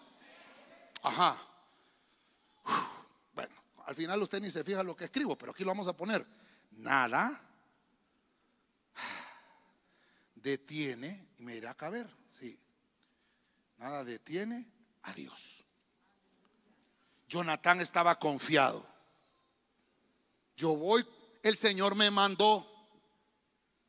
Ajá. 1.03 1.41
Bueno, 3.33 3.55
al 3.85 3.95
final 3.95 4.21
usted 4.21 4.41
ni 4.41 4.51
se 4.51 4.63
fija 4.65 4.83
lo 4.83 4.95
que 4.95 5.05
escribo, 5.05 5.37
pero 5.37 5.53
aquí 5.53 5.63
lo 5.63 5.69
vamos 5.69 5.87
a 5.87 5.93
poner. 5.93 6.25
Nada 6.71 7.41
detiene, 10.41 11.29
y 11.37 11.43
me 11.43 11.55
irá 11.55 11.71
a 11.71 11.77
caber, 11.77 12.09
sí. 12.29 12.59
Nada 13.77 14.03
detiene 14.03 14.67
a 15.03 15.13
Dios. 15.13 15.63
Jonatán 17.27 17.81
estaba 17.81 18.19
confiado. 18.19 18.85
Yo 20.55 20.75
voy, 20.75 21.07
el 21.43 21.55
Señor 21.55 21.95
me 21.95 22.11
mandó. 22.11 22.67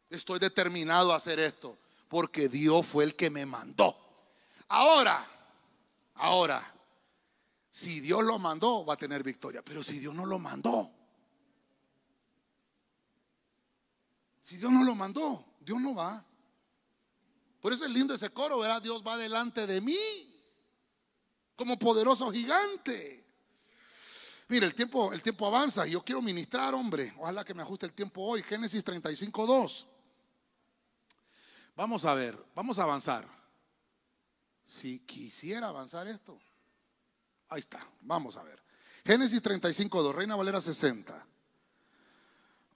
Estoy 0.09 0.39
determinado 0.39 1.13
a 1.13 1.17
hacer 1.17 1.41
esto, 1.41 1.79
porque 2.09 2.49
Dios 2.49 2.87
fue 2.87 3.05
el 3.05 3.17
que 3.17 3.31
me 3.31 3.45
mandó. 3.45 3.99
Ahora, 4.69 5.27
ahora, 6.15 6.73
si 7.69 8.01
Dios 8.01 8.23
lo 8.23 8.39
mandó, 8.39 8.85
va 8.85 8.95
a 8.95 8.99
tener 8.99 9.23
victoria. 9.23 9.63
Pero 9.63 9.83
si 9.83 9.99
Dios 9.99 10.15
no 10.15 10.25
lo 10.25 10.39
mandó, 10.39 10.91
si 14.41 14.57
Dios 14.57 14.71
no 14.71 14.85
lo 14.85 14.95
mandó, 14.95 15.57
Dios 15.61 15.81
no 15.81 15.95
va. 15.95 16.25
Por 17.63 17.73
eso 17.73 17.85
es 17.85 17.93
lindo 17.93 18.13
ese 18.13 18.29
coro, 18.31 18.59
¿verdad? 18.59 18.83
Dios 18.83 19.05
va 19.07 19.17
delante 19.17 19.69
de 19.69 19.81
mí 19.81 19.97
como 21.55 21.79
poderoso 21.79 22.29
gigante. 22.33 23.25
Mire, 24.49 24.67
el 24.67 24.75
tiempo, 24.75 25.13
el 25.13 25.23
tiempo 25.23 25.47
avanza 25.47 25.87
yo 25.87 26.05
quiero 26.05 26.21
ministrar, 26.21 26.75
hombre. 26.75 27.15
Ojalá 27.19 27.45
que 27.45 27.55
me 27.55 27.63
ajuste 27.63 27.87
el 27.87 27.93
tiempo 27.93 28.21
hoy. 28.21 28.43
Génesis 28.43 28.83
35, 28.83 29.47
2. 29.47 29.87
Vamos 31.77 32.05
a 32.05 32.15
ver, 32.15 32.37
vamos 32.53 32.81
a 32.81 32.83
avanzar. 32.83 33.29
Si 34.65 34.99
quisiera 34.99 35.69
avanzar 35.69 36.09
esto, 36.09 36.41
ahí 37.49 37.61
está, 37.61 37.89
vamos 38.01 38.37
a 38.37 38.43
ver. 38.43 38.61
Génesis 39.07 39.41
35, 39.41 40.03
2, 40.03 40.17
Reina 40.17 40.35
Valera 40.35 40.61
60. 40.61 41.27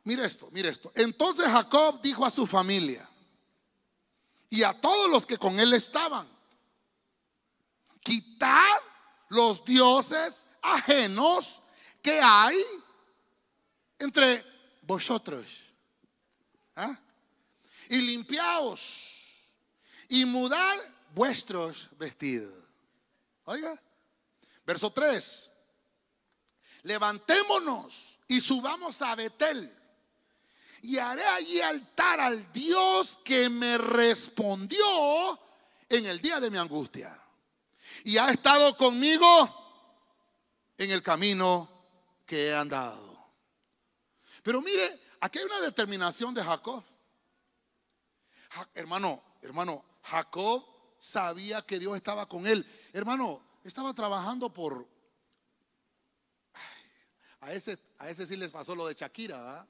Mire 0.05 0.25
esto, 0.25 0.49
mire 0.53 0.69
esto. 0.69 0.93
Entonces 0.95 1.47
Jacob 1.49 2.01
dijo 2.01 2.25
a 2.25 2.31
su 2.31 2.47
familia, 2.47 3.11
y 4.51 4.63
a 4.63 4.73
todos 4.81 5.11
los 5.11 5.27
que 5.27 5.39
con 5.39 5.59
él 5.59 5.73
estaban. 5.73 6.29
Quitad 8.03 8.81
los 9.29 9.65
dioses 9.65 10.47
ajenos 10.63 11.63
que 12.03 12.21
hay 12.21 12.57
entre 13.99 14.45
vosotros. 14.83 15.65
¿Ah? 16.77 16.99
Y 17.89 17.99
limpiaos 17.99 19.17
y 20.09 20.25
mudar 20.25 20.79
vuestros 21.15 21.89
vestidos. 21.99 22.53
Oiga, 23.45 23.81
verso 24.65 24.91
3. 24.91 25.51
Levantémonos 26.83 28.21
y 28.29 28.41
subamos 28.41 29.01
a 29.03 29.15
Betel 29.15 29.76
y 30.83 30.99
haré 30.99 31.25
allí 31.25 31.61
altar 31.61 32.21
al 32.21 32.53
Dios 32.53 33.21
que 33.25 33.49
me 33.49 33.79
respondió 33.79 35.39
en 35.89 36.07
el 36.07 36.21
día 36.21 36.41
de 36.41 36.51
mi 36.51 36.59
angustia. 36.59 37.19
Y 38.05 38.19
ha 38.19 38.31
estado 38.31 38.77
conmigo 38.77 39.15
en 40.79 40.91
el 40.91 41.03
camino 41.03 41.69
que 42.25 42.49
he 42.49 42.55
andado. 42.55 43.17
Pero 44.43 44.63
mire, 44.63 45.01
aquí 45.21 45.39
hay 45.39 45.45
una 45.45 45.61
determinación 45.61 46.35
de 46.35 46.43
Jacob. 46.43 46.85
hermano, 48.75 49.23
hermano, 49.43 49.85
Jacob 50.03 50.65
sabía 50.99 51.63
que 51.63 51.79
Dios 51.79 51.97
estaba 51.97 52.29
con 52.29 52.47
él. 52.47 52.65
Hermano, 52.93 53.43
estaba 53.65 53.93
trabajando 53.93 54.53
por... 54.53 54.87
a, 57.41 57.53
ese, 57.53 57.79
a 57.99 58.09
ese 58.09 58.27
sí 58.27 58.37
les 58.37 58.51
pasó 58.51 58.75
lo 58.75 58.87
de 58.87 58.95
Shakira, 58.95 59.41
¿verdad? 59.41 59.69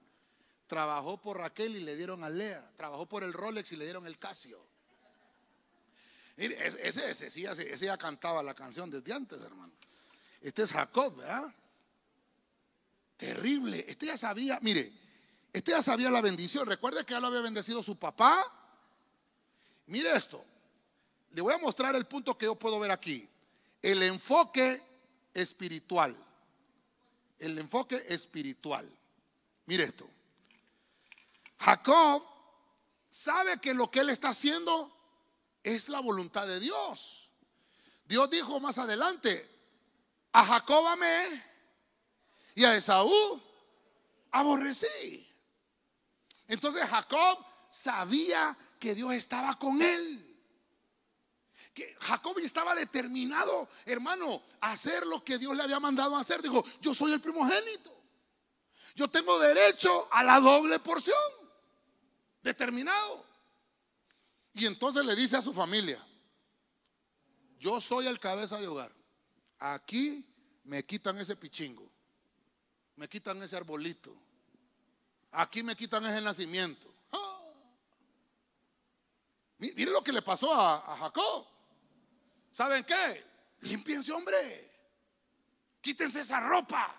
Trabajó 0.66 1.20
por 1.20 1.38
Raquel 1.38 1.76
y 1.76 1.80
le 1.80 1.96
dieron 1.96 2.24
a 2.24 2.30
Lea. 2.30 2.70
Trabajó 2.76 3.06
por 3.06 3.22
el 3.22 3.32
Rolex 3.32 3.70
y 3.72 3.76
le 3.76 3.84
dieron 3.84 4.06
el 4.06 4.18
Casio. 4.18 4.64
Mire, 6.36 6.66
ese, 6.66 7.10
ese, 7.10 7.30
sí, 7.30 7.46
ese, 7.46 7.78
ya 7.78 7.96
cantaba 7.96 8.42
la 8.42 8.54
canción 8.54 8.90
desde 8.90 9.12
antes, 9.12 9.42
hermano. 9.42 9.72
Este 10.40 10.62
es 10.62 10.72
Jacob, 10.72 11.16
¿verdad? 11.16 11.54
Terrible. 13.16 13.84
Este 13.88 14.06
ya 14.06 14.18
sabía, 14.18 14.58
mire, 14.60 14.92
este 15.52 15.70
ya 15.70 15.80
sabía 15.80 16.10
la 16.10 16.20
bendición. 16.20 16.66
Recuerde 16.66 17.04
que 17.04 17.12
ya 17.12 17.20
lo 17.20 17.28
había 17.28 17.40
bendecido 17.40 17.82
su 17.82 17.96
papá. 17.96 18.44
Mire 19.86 20.14
esto. 20.14 20.44
Le 21.32 21.40
voy 21.40 21.54
a 21.54 21.58
mostrar 21.58 21.94
el 21.94 22.06
punto 22.06 22.36
que 22.36 22.46
yo 22.46 22.54
puedo 22.56 22.78
ver 22.78 22.90
aquí. 22.90 23.28
El 23.80 24.02
enfoque 24.02 24.82
espiritual. 25.32 26.14
El 27.38 27.58
enfoque 27.58 28.04
espiritual. 28.08 28.90
Mire 29.66 29.84
esto. 29.84 30.08
Jacob 31.66 32.22
sabe 33.10 33.60
que 33.60 33.74
lo 33.74 33.90
que 33.90 33.98
él 33.98 34.10
está 34.10 34.28
haciendo 34.28 34.96
es 35.64 35.88
la 35.88 35.98
voluntad 35.98 36.46
de 36.46 36.60
Dios. 36.60 37.32
Dios 38.04 38.30
dijo 38.30 38.60
más 38.60 38.78
adelante, 38.78 39.50
a 40.30 40.44
Jacob 40.44 40.86
amé 40.86 41.44
y 42.54 42.64
a 42.64 42.76
Esaú 42.76 43.42
aborrecí. 44.30 45.28
Entonces 46.46 46.88
Jacob 46.88 47.44
sabía 47.68 48.56
que 48.78 48.94
Dios 48.94 49.14
estaba 49.14 49.58
con 49.58 49.82
él. 49.82 50.22
Que 51.74 51.96
Jacob 51.98 52.38
estaba 52.38 52.76
determinado, 52.76 53.68
hermano, 53.86 54.40
a 54.60 54.70
hacer 54.70 55.04
lo 55.04 55.24
que 55.24 55.36
Dios 55.36 55.56
le 55.56 55.64
había 55.64 55.80
mandado 55.80 56.14
a 56.14 56.20
hacer. 56.20 56.40
Dijo, 56.42 56.64
yo 56.80 56.94
soy 56.94 57.12
el 57.12 57.20
primogénito. 57.20 57.92
Yo 58.94 59.08
tengo 59.08 59.36
derecho 59.40 60.08
a 60.12 60.22
la 60.22 60.38
doble 60.38 60.78
porción 60.78 61.45
determinado. 62.46 63.24
Y 64.54 64.64
entonces 64.64 65.04
le 65.04 65.14
dice 65.14 65.36
a 65.36 65.42
su 65.42 65.52
familia, 65.52 66.02
yo 67.58 67.78
soy 67.80 68.06
el 68.06 68.18
cabeza 68.18 68.58
de 68.58 68.66
hogar. 68.66 68.90
Aquí 69.58 70.24
me 70.64 70.84
quitan 70.84 71.18
ese 71.18 71.36
pichingo, 71.36 71.90
me 72.96 73.08
quitan 73.08 73.42
ese 73.42 73.56
arbolito, 73.56 74.16
aquí 75.32 75.62
me 75.62 75.76
quitan 75.76 76.06
ese 76.06 76.22
nacimiento. 76.22 76.90
¡Ah! 77.12 77.42
Mire 79.58 79.90
lo 79.90 80.02
que 80.02 80.12
le 80.12 80.22
pasó 80.22 80.54
a, 80.54 80.96
Jacob. 80.96 81.46
¿Saben 82.50 82.84
qué? 82.84 83.24
Limpiense, 83.60 84.12
hombre. 84.12 84.72
Quítense 85.80 86.20
esa 86.20 86.40
ropa. 86.40 86.94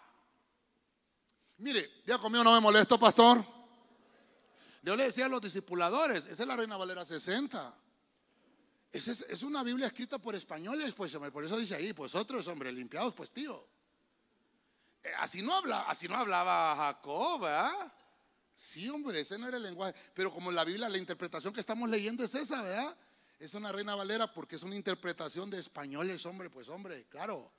Mire, 1.58 2.02
ya 2.06 2.18
conmigo 2.20 2.44
no 2.44 2.54
me 2.54 2.60
molesto, 2.60 3.00
pastor. 3.00 3.57
Yo 4.84 4.96
le 4.96 5.06
decía 5.06 5.26
a 5.26 5.30
los 5.30 5.42
discipuladores, 5.42 6.26
esa 6.26 6.44
es 6.44 6.48
la 6.48 6.56
Reina 6.56 6.78
Valera 6.78 7.04
60. 7.04 7.76
Esa 8.92 9.12
es, 9.12 9.44
una 9.44 9.64
Biblia 9.64 9.88
escrita 9.88 10.18
por 10.18 10.36
españoles, 10.36 10.94
pues 10.94 11.16
por 11.16 11.44
eso 11.44 11.58
dice 11.58 11.76
ahí, 11.76 11.94
pues 11.94 12.16
otros, 12.16 12.48
hombre, 12.48 12.72
limpiados, 12.72 13.14
pues 13.14 13.32
tío. 13.32 13.68
Eh, 15.04 15.10
así, 15.20 15.42
no 15.42 15.54
habla, 15.54 15.82
así 15.82 16.08
no 16.08 16.16
hablaba 16.16 16.76
Jacob, 16.76 17.42
¿verdad? 17.42 17.94
Sí, 18.54 18.90
hombre, 18.90 19.20
ese 19.20 19.38
no 19.38 19.48
era 19.48 19.58
el 19.58 19.64
lenguaje. 19.64 19.94
Pero 20.14 20.32
como 20.32 20.52
la 20.52 20.64
Biblia, 20.64 20.90
la 20.90 20.98
interpretación 20.98 21.54
que 21.54 21.60
estamos 21.60 21.90
leyendo 21.90 22.24
es 22.24 22.34
esa, 22.34 22.62
¿verdad? 22.62 22.98
Es 23.40 23.54
una 23.54 23.72
Reina 23.72 23.94
Valera 23.94 24.32
porque 24.34 24.56
es 24.56 24.64
una 24.64 24.76
interpretación 24.76 25.50
de 25.50 25.60
españoles, 25.60 26.26
hombre, 26.26 26.50
pues 26.50 26.70
hombre, 26.70 27.06
claro. 27.08 27.52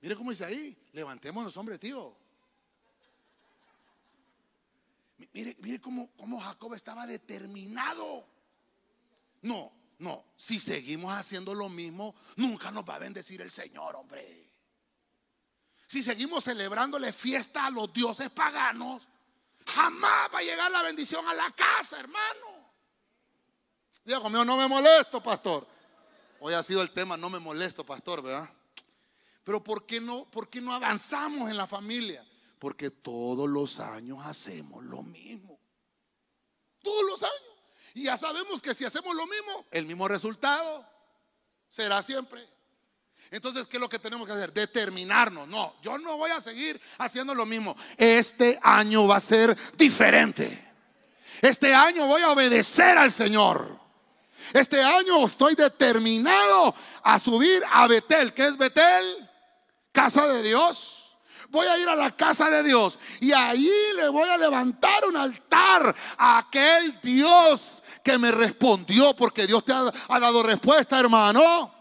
Mire 0.00 0.14
cómo 0.14 0.30
dice 0.30 0.44
ahí, 0.44 0.76
levantémonos, 0.92 1.56
hombre, 1.56 1.78
tío. 1.78 2.25
Mire, 5.32 5.56
mire 5.60 5.80
cómo, 5.80 6.10
cómo 6.16 6.40
Jacob 6.40 6.74
estaba 6.74 7.06
determinado. 7.06 8.26
No, 9.42 9.72
no, 9.98 10.24
si 10.36 10.60
seguimos 10.60 11.14
haciendo 11.14 11.54
lo 11.54 11.68
mismo, 11.68 12.14
nunca 12.36 12.70
nos 12.70 12.84
va 12.84 12.96
a 12.96 12.98
bendecir 12.98 13.40
el 13.40 13.50
Señor, 13.50 13.96
hombre. 13.96 14.46
Si 15.86 16.02
seguimos 16.02 16.44
celebrándole 16.44 17.12
fiesta 17.12 17.66
a 17.66 17.70
los 17.70 17.92
dioses 17.92 18.30
paganos, 18.30 19.08
jamás 19.66 20.34
va 20.34 20.38
a 20.38 20.42
llegar 20.42 20.70
la 20.70 20.82
bendición 20.82 21.26
a 21.26 21.34
la 21.34 21.50
casa, 21.52 22.00
hermano. 22.00 22.72
Diga 24.04 24.20
conmigo, 24.20 24.44
no 24.44 24.56
me 24.56 24.68
molesto, 24.68 25.22
pastor. 25.22 25.66
Hoy 26.40 26.54
ha 26.54 26.62
sido 26.62 26.82
el 26.82 26.90
tema, 26.90 27.16
no 27.16 27.30
me 27.30 27.38
molesto, 27.38 27.84
pastor, 27.84 28.22
¿verdad? 28.22 28.50
Pero 29.42 29.62
¿por 29.62 29.86
qué 29.86 30.00
no, 30.00 30.24
por 30.24 30.48
qué 30.48 30.60
no 30.60 30.74
avanzamos 30.74 31.48
en 31.48 31.56
la 31.56 31.66
familia? 31.66 32.26
Porque 32.58 32.90
todos 32.90 33.48
los 33.48 33.80
años 33.80 34.18
hacemos 34.24 34.82
lo 34.84 35.02
mismo. 35.02 35.58
Todos 36.82 37.04
los 37.04 37.22
años. 37.22 37.56
Y 37.94 38.04
ya 38.04 38.16
sabemos 38.16 38.62
que 38.62 38.74
si 38.74 38.84
hacemos 38.84 39.14
lo 39.14 39.26
mismo, 39.26 39.66
el 39.70 39.86
mismo 39.86 40.08
resultado 40.08 40.86
será 41.68 42.02
siempre. 42.02 42.46
Entonces, 43.30 43.66
¿qué 43.66 43.76
es 43.76 43.80
lo 43.80 43.88
que 43.88 43.98
tenemos 43.98 44.26
que 44.26 44.32
hacer? 44.32 44.52
Determinarnos. 44.52 45.48
No, 45.48 45.74
yo 45.82 45.98
no 45.98 46.16
voy 46.16 46.30
a 46.30 46.40
seguir 46.40 46.80
haciendo 46.98 47.34
lo 47.34 47.44
mismo. 47.44 47.76
Este 47.96 48.58
año 48.62 49.06
va 49.06 49.16
a 49.16 49.20
ser 49.20 49.56
diferente. 49.76 50.64
Este 51.42 51.74
año 51.74 52.06
voy 52.06 52.22
a 52.22 52.30
obedecer 52.30 52.96
al 52.96 53.10
Señor. 53.10 53.78
Este 54.52 54.80
año 54.82 55.26
estoy 55.26 55.54
determinado 55.54 56.74
a 57.02 57.18
subir 57.18 57.62
a 57.70 57.86
Betel. 57.86 58.32
¿Qué 58.32 58.46
es 58.46 58.56
Betel? 58.56 59.28
Casa 59.92 60.26
de 60.28 60.42
Dios 60.42 60.95
voy 61.50 61.66
a 61.66 61.78
ir 61.78 61.88
a 61.88 61.96
la 61.96 62.14
casa 62.14 62.50
de 62.50 62.62
Dios 62.62 62.98
y 63.20 63.32
ahí 63.32 63.70
le 63.96 64.08
voy 64.08 64.28
a 64.28 64.38
levantar 64.38 65.04
un 65.08 65.16
altar 65.16 65.94
a 66.18 66.38
aquel 66.38 67.00
Dios 67.00 67.82
que 68.02 68.18
me 68.18 68.30
respondió, 68.30 69.14
porque 69.16 69.46
Dios 69.46 69.64
te 69.64 69.72
ha, 69.72 70.20
dado 70.20 70.42
respuesta, 70.42 70.98
hermano. 70.98 71.75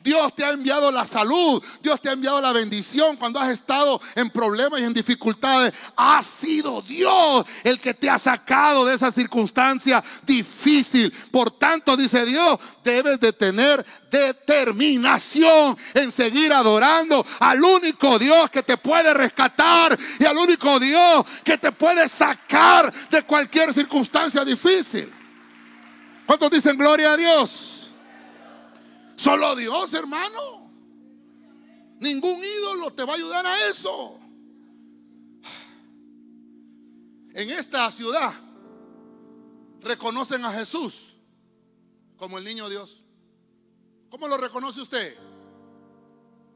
Dios 0.00 0.34
te 0.34 0.44
ha 0.44 0.50
enviado 0.50 0.90
la 0.90 1.06
salud, 1.06 1.62
Dios 1.82 2.00
te 2.00 2.08
ha 2.08 2.12
enviado 2.12 2.40
la 2.40 2.52
bendición 2.52 3.16
cuando 3.16 3.40
has 3.40 3.50
estado 3.50 4.00
en 4.14 4.30
problemas 4.30 4.80
y 4.80 4.84
en 4.84 4.94
dificultades. 4.94 5.72
Ha 5.96 6.22
sido 6.22 6.82
Dios 6.82 7.44
el 7.64 7.80
que 7.80 7.94
te 7.94 8.08
ha 8.08 8.18
sacado 8.18 8.84
de 8.84 8.94
esa 8.94 9.10
circunstancia 9.10 10.02
difícil. 10.24 11.12
Por 11.30 11.50
tanto, 11.50 11.96
dice 11.96 12.24
Dios, 12.24 12.58
debes 12.82 13.18
de 13.20 13.32
tener 13.32 13.84
determinación 14.10 15.76
en 15.94 16.12
seguir 16.12 16.52
adorando 16.52 17.24
al 17.40 17.62
único 17.62 18.18
Dios 18.18 18.50
que 18.50 18.62
te 18.62 18.76
puede 18.76 19.12
rescatar 19.12 19.98
y 20.18 20.24
al 20.24 20.36
único 20.36 20.78
Dios 20.78 21.24
que 21.44 21.58
te 21.58 21.72
puede 21.72 22.08
sacar 22.08 22.92
de 23.10 23.22
cualquier 23.22 23.72
circunstancia 23.74 24.44
difícil. 24.44 25.12
¿Cuántos 26.26 26.50
dicen 26.50 26.76
gloria 26.76 27.12
a 27.12 27.16
Dios? 27.16 27.75
Solo 29.16 29.56
Dios, 29.56 29.92
hermano. 29.94 30.70
Ningún 31.98 32.38
ídolo 32.44 32.92
te 32.92 33.04
va 33.04 33.14
a 33.14 33.16
ayudar 33.16 33.46
a 33.46 33.68
eso. 33.68 34.20
En 37.34 37.50
esta 37.50 37.90
ciudad 37.90 38.32
reconocen 39.80 40.44
a 40.44 40.52
Jesús 40.52 41.16
como 42.16 42.38
el 42.38 42.44
niño 42.44 42.68
Dios. 42.68 43.02
¿Cómo 44.10 44.28
lo 44.28 44.36
reconoce 44.36 44.80
usted? 44.80 45.16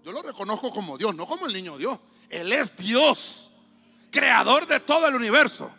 Yo 0.03 0.13
lo 0.13 0.23
reconozco 0.23 0.71
como 0.71 0.97
Dios, 0.97 1.15
no 1.15 1.27
como 1.27 1.47
el 1.47 1.53
niño 1.53 1.77
Dios. 1.77 1.99
Él 2.29 2.53
es 2.53 2.77
Dios, 2.77 3.51
creador 4.11 4.67
de 4.67 4.81
todo 4.81 5.07
el 5.09 5.15
universo. 5.15 5.71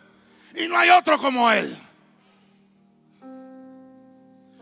Y 0.54 0.68
no 0.68 0.78
hay 0.78 0.90
otro 0.90 1.18
como 1.18 1.50
Él. 1.50 1.76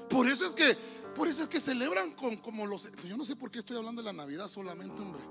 Por 0.09 0.29
eso 0.29 0.47
es 0.47 0.55
que 0.55 0.90
por 1.15 1.29
eso 1.29 1.43
es 1.43 1.49
que 1.49 1.61
celebran 1.61 2.13
con 2.13 2.37
como 2.37 2.67
los. 2.67 2.89
Pues 2.89 3.05
yo 3.05 3.17
no 3.17 3.25
sé 3.25 3.37
por 3.37 3.51
qué 3.51 3.59
estoy 3.59 3.77
hablando 3.77 4.03
de 4.03 4.07
la 4.07 4.13
Navidad 4.13 4.49
solamente, 4.49 5.01
hombre. 5.03 5.23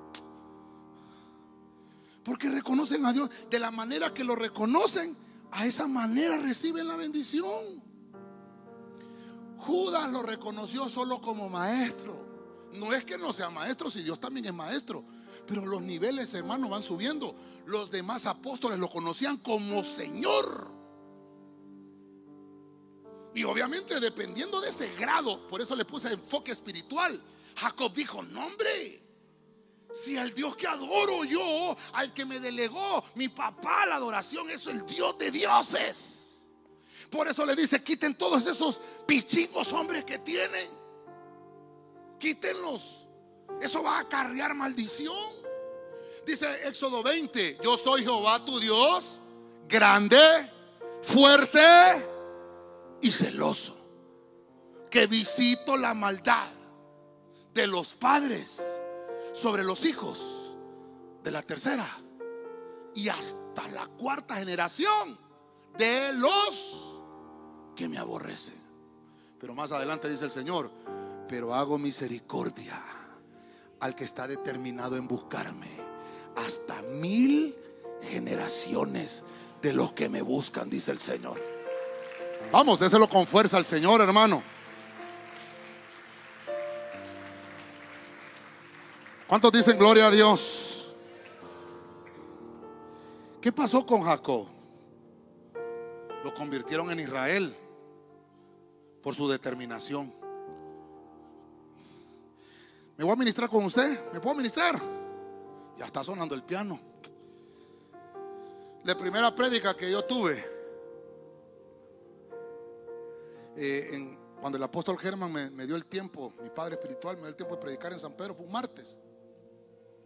Porque 2.23 2.49
reconocen 2.49 3.05
a 3.05 3.13
Dios 3.13 3.29
de 3.49 3.59
la 3.59 3.71
manera 3.71 4.13
que 4.13 4.23
lo 4.23 4.35
reconocen, 4.35 5.17
a 5.51 5.65
esa 5.65 5.87
manera 5.87 6.37
reciben 6.37 6.87
la 6.87 6.95
bendición. 6.95 7.81
Judas 9.57 10.11
lo 10.11 10.23
reconoció 10.23 10.87
solo 10.89 11.21
como 11.21 11.49
maestro. 11.49 12.27
No 12.73 12.93
es 12.93 13.03
que 13.03 13.17
no 13.17 13.33
sea 13.33 13.49
maestro, 13.49 13.89
si 13.89 14.01
Dios 14.01 14.19
también 14.19 14.45
es 14.45 14.53
maestro. 14.53 15.03
Pero 15.47 15.65
los 15.65 15.81
niveles, 15.81 16.33
hermanos, 16.33 16.69
van 16.69 16.83
subiendo. 16.83 17.35
Los 17.65 17.89
demás 17.89 18.25
apóstoles 18.25 18.79
lo 18.79 18.89
conocían 18.89 19.37
como 19.37 19.83
Señor. 19.83 20.78
Y 23.39 23.45
obviamente 23.45 24.01
dependiendo 24.01 24.59
de 24.59 24.67
ese 24.67 24.93
grado, 24.97 25.47
por 25.47 25.61
eso 25.61 25.73
le 25.73 25.85
puse 25.85 26.11
enfoque 26.11 26.51
espiritual. 26.51 27.23
Jacob 27.55 27.93
dijo, 27.93 28.21
no 28.21 28.45
hombre, 28.45 29.01
si 29.93 30.17
al 30.17 30.33
Dios 30.33 30.57
que 30.57 30.67
adoro 30.67 31.23
yo, 31.23 31.77
al 31.93 32.13
que 32.13 32.25
me 32.25 32.41
delegó 32.41 33.01
mi 33.15 33.29
papá 33.29 33.85
la 33.85 33.95
adoración, 33.95 34.49
eso 34.49 34.69
es 34.69 34.75
el 34.75 34.85
Dios 34.85 35.17
de 35.17 35.31
dioses. 35.31 36.41
Por 37.09 37.29
eso 37.29 37.45
le 37.45 37.55
dice, 37.55 37.81
quiten 37.81 38.13
todos 38.15 38.45
esos 38.45 38.81
pichingos 39.07 39.71
hombres 39.71 40.03
que 40.03 40.19
tienen. 40.19 40.69
Quítenlos. 42.19 43.07
Eso 43.61 43.81
va 43.81 43.99
a 43.99 44.01
acarrear 44.01 44.53
maldición. 44.53 45.15
Dice 46.25 46.67
Éxodo 46.67 47.01
20, 47.03 47.59
yo 47.63 47.77
soy 47.77 48.01
Jehová 48.01 48.43
tu 48.43 48.59
Dios, 48.59 49.21
grande, 49.65 50.51
fuerte 51.01 52.08
y 53.01 53.11
celoso, 53.11 53.77
que 54.89 55.07
visito 55.07 55.77
la 55.77 55.93
maldad 55.93 56.47
de 57.53 57.67
los 57.67 57.93
padres 57.93 58.61
sobre 59.33 59.63
los 59.63 59.85
hijos 59.85 60.57
de 61.23 61.31
la 61.31 61.41
tercera 61.41 61.87
y 62.95 63.09
hasta 63.09 63.67
la 63.69 63.87
cuarta 63.87 64.35
generación 64.35 65.17
de 65.77 66.13
los 66.13 67.01
que 67.75 67.87
me 67.87 67.97
aborrecen. 67.97 68.59
Pero 69.39 69.55
más 69.55 69.71
adelante 69.71 70.09
dice 70.09 70.25
el 70.25 70.31
Señor, 70.31 70.69
pero 71.27 71.53
hago 71.53 71.77
misericordia 71.77 72.77
al 73.79 73.95
que 73.95 74.03
está 74.03 74.27
determinado 74.27 74.97
en 74.97 75.07
buscarme 75.07 75.69
hasta 76.35 76.81
mil 76.81 77.55
generaciones 78.01 79.23
de 79.61 79.73
los 79.73 79.93
que 79.93 80.09
me 80.09 80.21
buscan, 80.21 80.69
dice 80.69 80.91
el 80.91 80.99
Señor. 80.99 81.58
Vamos, 82.51 82.79
déselo 82.79 83.07
con 83.07 83.27
fuerza 83.27 83.57
al 83.57 83.65
Señor, 83.65 84.01
hermano. 84.01 84.41
¿Cuántos 89.27 89.51
dicen 89.51 89.77
gloria 89.77 90.07
a 90.07 90.11
Dios? 90.11 90.95
¿Qué 93.39 93.51
pasó 93.51 93.85
con 93.85 94.01
Jacob? 94.01 94.47
Lo 96.23 96.33
convirtieron 96.33 96.89
en 96.89 97.01
Israel 97.01 97.55
por 99.03 99.13
su 99.13 99.29
determinación. 99.29 100.11
¿Me 102.97 103.03
voy 103.03 103.13
a 103.13 103.15
ministrar 103.15 103.47
con 103.47 103.63
usted? 103.63 104.11
¿Me 104.11 104.19
puedo 104.19 104.35
ministrar? 104.35 104.79
Ya 105.77 105.85
está 105.85 106.03
sonando 106.03 106.33
el 106.33 106.41
piano. 106.41 106.79
La 108.83 108.97
primera 108.97 109.33
prédica 109.35 109.77
que 109.77 109.91
yo 109.91 110.03
tuve, 110.03 110.58
eh, 113.61 114.17
cuando 114.39 114.57
el 114.57 114.63
apóstol 114.63 114.97
Germán 114.97 115.33
me, 115.33 115.65
dio 115.65 115.75
el 115.75 115.85
tiempo, 115.85 116.33
mi 116.41 116.49
padre 116.49 116.75
espiritual 116.75 117.17
me 117.17 117.23
dio 117.23 117.29
el 117.29 117.35
tiempo 117.35 117.55
de 117.55 117.61
predicar 117.61 117.91
en 117.91 117.99
San 117.99 118.13
Pedro, 118.13 118.33
fue 118.33 118.45
un 118.45 118.51
martes. 118.53 118.99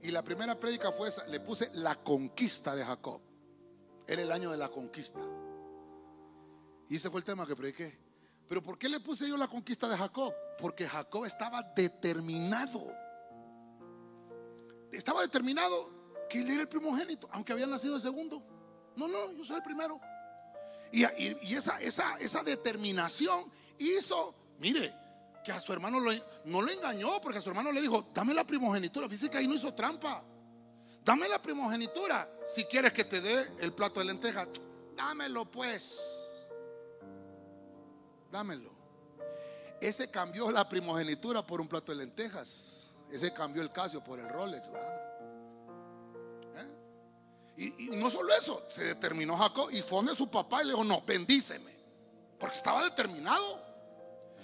Y 0.01 0.09
la 0.09 0.23
primera 0.23 0.59
prédica 0.59 0.91
fue 0.91 1.09
esa, 1.09 1.25
le 1.27 1.39
puse 1.39 1.69
la 1.75 1.95
conquista 1.95 2.75
de 2.75 2.83
Jacob. 2.83 3.21
Era 4.07 4.23
el 4.23 4.31
año 4.31 4.49
de 4.49 4.57
la 4.57 4.69
conquista. 4.69 5.19
Y 6.89 6.95
ese 6.95 7.11
fue 7.11 7.19
el 7.19 7.25
tema 7.25 7.45
que 7.45 7.55
prediqué. 7.55 7.97
Pero 8.47 8.61
¿por 8.61 8.77
qué 8.77 8.89
le 8.89 8.99
puse 8.99 9.29
yo 9.29 9.37
la 9.37 9.47
conquista 9.47 9.87
de 9.87 9.97
Jacob? 9.97 10.33
Porque 10.57 10.87
Jacob 10.87 11.25
estaba 11.25 11.61
determinado. 11.75 12.91
Estaba 14.91 15.21
determinado 15.21 16.25
que 16.27 16.41
él 16.41 16.49
era 16.49 16.61
el 16.63 16.67
primogénito, 16.67 17.29
aunque 17.31 17.53
había 17.53 17.67
nacido 17.67 17.95
el 17.95 18.01
segundo. 18.01 18.43
No, 18.95 19.07
no, 19.07 19.31
yo 19.31 19.45
soy 19.45 19.57
el 19.57 19.63
primero. 19.63 20.01
Y, 20.93 21.55
esa, 21.55 21.81
esa, 21.81 22.17
esa 22.19 22.43
determinación 22.43 23.51
hizo, 23.79 24.35
mire, 24.59 24.93
que 25.43 25.51
a 25.51 25.59
su 25.59 25.73
hermano 25.73 25.99
no 26.45 26.61
lo 26.61 26.71
engañó, 26.71 27.19
porque 27.19 27.39
a 27.39 27.41
su 27.41 27.49
hermano 27.49 27.71
le 27.71 27.81
dijo, 27.81 28.05
dame 28.13 28.31
la 28.31 28.45
primogenitura. 28.45 29.09
Fíjese 29.09 29.27
que 29.31 29.39
ahí 29.39 29.47
no 29.47 29.55
hizo 29.55 29.73
trampa. 29.73 30.23
Dame 31.03 31.27
la 31.27 31.41
primogenitura. 31.41 32.29
Si 32.45 32.65
quieres 32.65 32.93
que 32.93 33.05
te 33.05 33.21
dé 33.21 33.51
el 33.59 33.73
plato 33.73 34.01
de 34.01 34.05
lentejas, 34.05 34.47
dámelo 34.95 35.49
pues. 35.49 36.29
Dámelo. 38.31 38.71
Ese 39.81 40.11
cambió 40.11 40.51
la 40.51 40.69
primogenitura 40.69 41.45
por 41.45 41.59
un 41.59 41.67
plato 41.67 41.91
de 41.91 41.97
lentejas. 41.97 42.93
Ese 43.09 43.33
cambió 43.33 43.63
el 43.63 43.71
Casio 43.71 44.03
por 44.03 44.19
el 44.19 44.29
Rolex. 44.29 44.67
¿Eh? 44.67 44.71
Y, 47.55 47.89
no 47.91 48.09
solo 48.09 48.33
eso, 48.33 48.63
se 48.67 48.83
determinó 48.83 49.37
Jacob 49.37 49.69
y 49.71 49.81
fue 49.81 49.97
donde 49.97 50.15
su 50.15 50.29
papá 50.29 50.63
y 50.63 50.65
le 50.65 50.71
dijo, 50.71 50.83
no, 50.83 51.01
bendíceme. 51.01 51.71
Porque 52.39 52.55
estaba 52.55 52.83
determinado. 52.83 53.61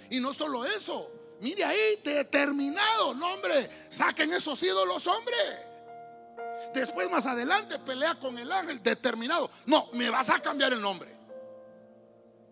Y 0.10 0.20
no 0.20 0.34
solo 0.34 0.66
eso, 0.66 1.12
mire 1.39 1.64
ahí, 1.64 2.01
determinado. 2.03 3.14
No, 3.16 3.34
hombre, 3.34 3.70
saquen 3.89 4.32
esos 4.34 4.62
ídolos, 4.62 5.05
hombre. 5.07 5.36
Después, 6.74 7.10
más 7.10 7.26
adelante, 7.26 7.80
pelea 7.80 8.16
con 8.16 8.38
el 8.38 8.51
ángel, 8.51 8.82
determinado. 8.84 9.49
No, 9.66 9.89
me 9.93 10.10
vas 10.10 10.30
a 10.30 10.39
cambiar 10.39 10.74
el 10.74 10.82
nombre. 10.82 11.20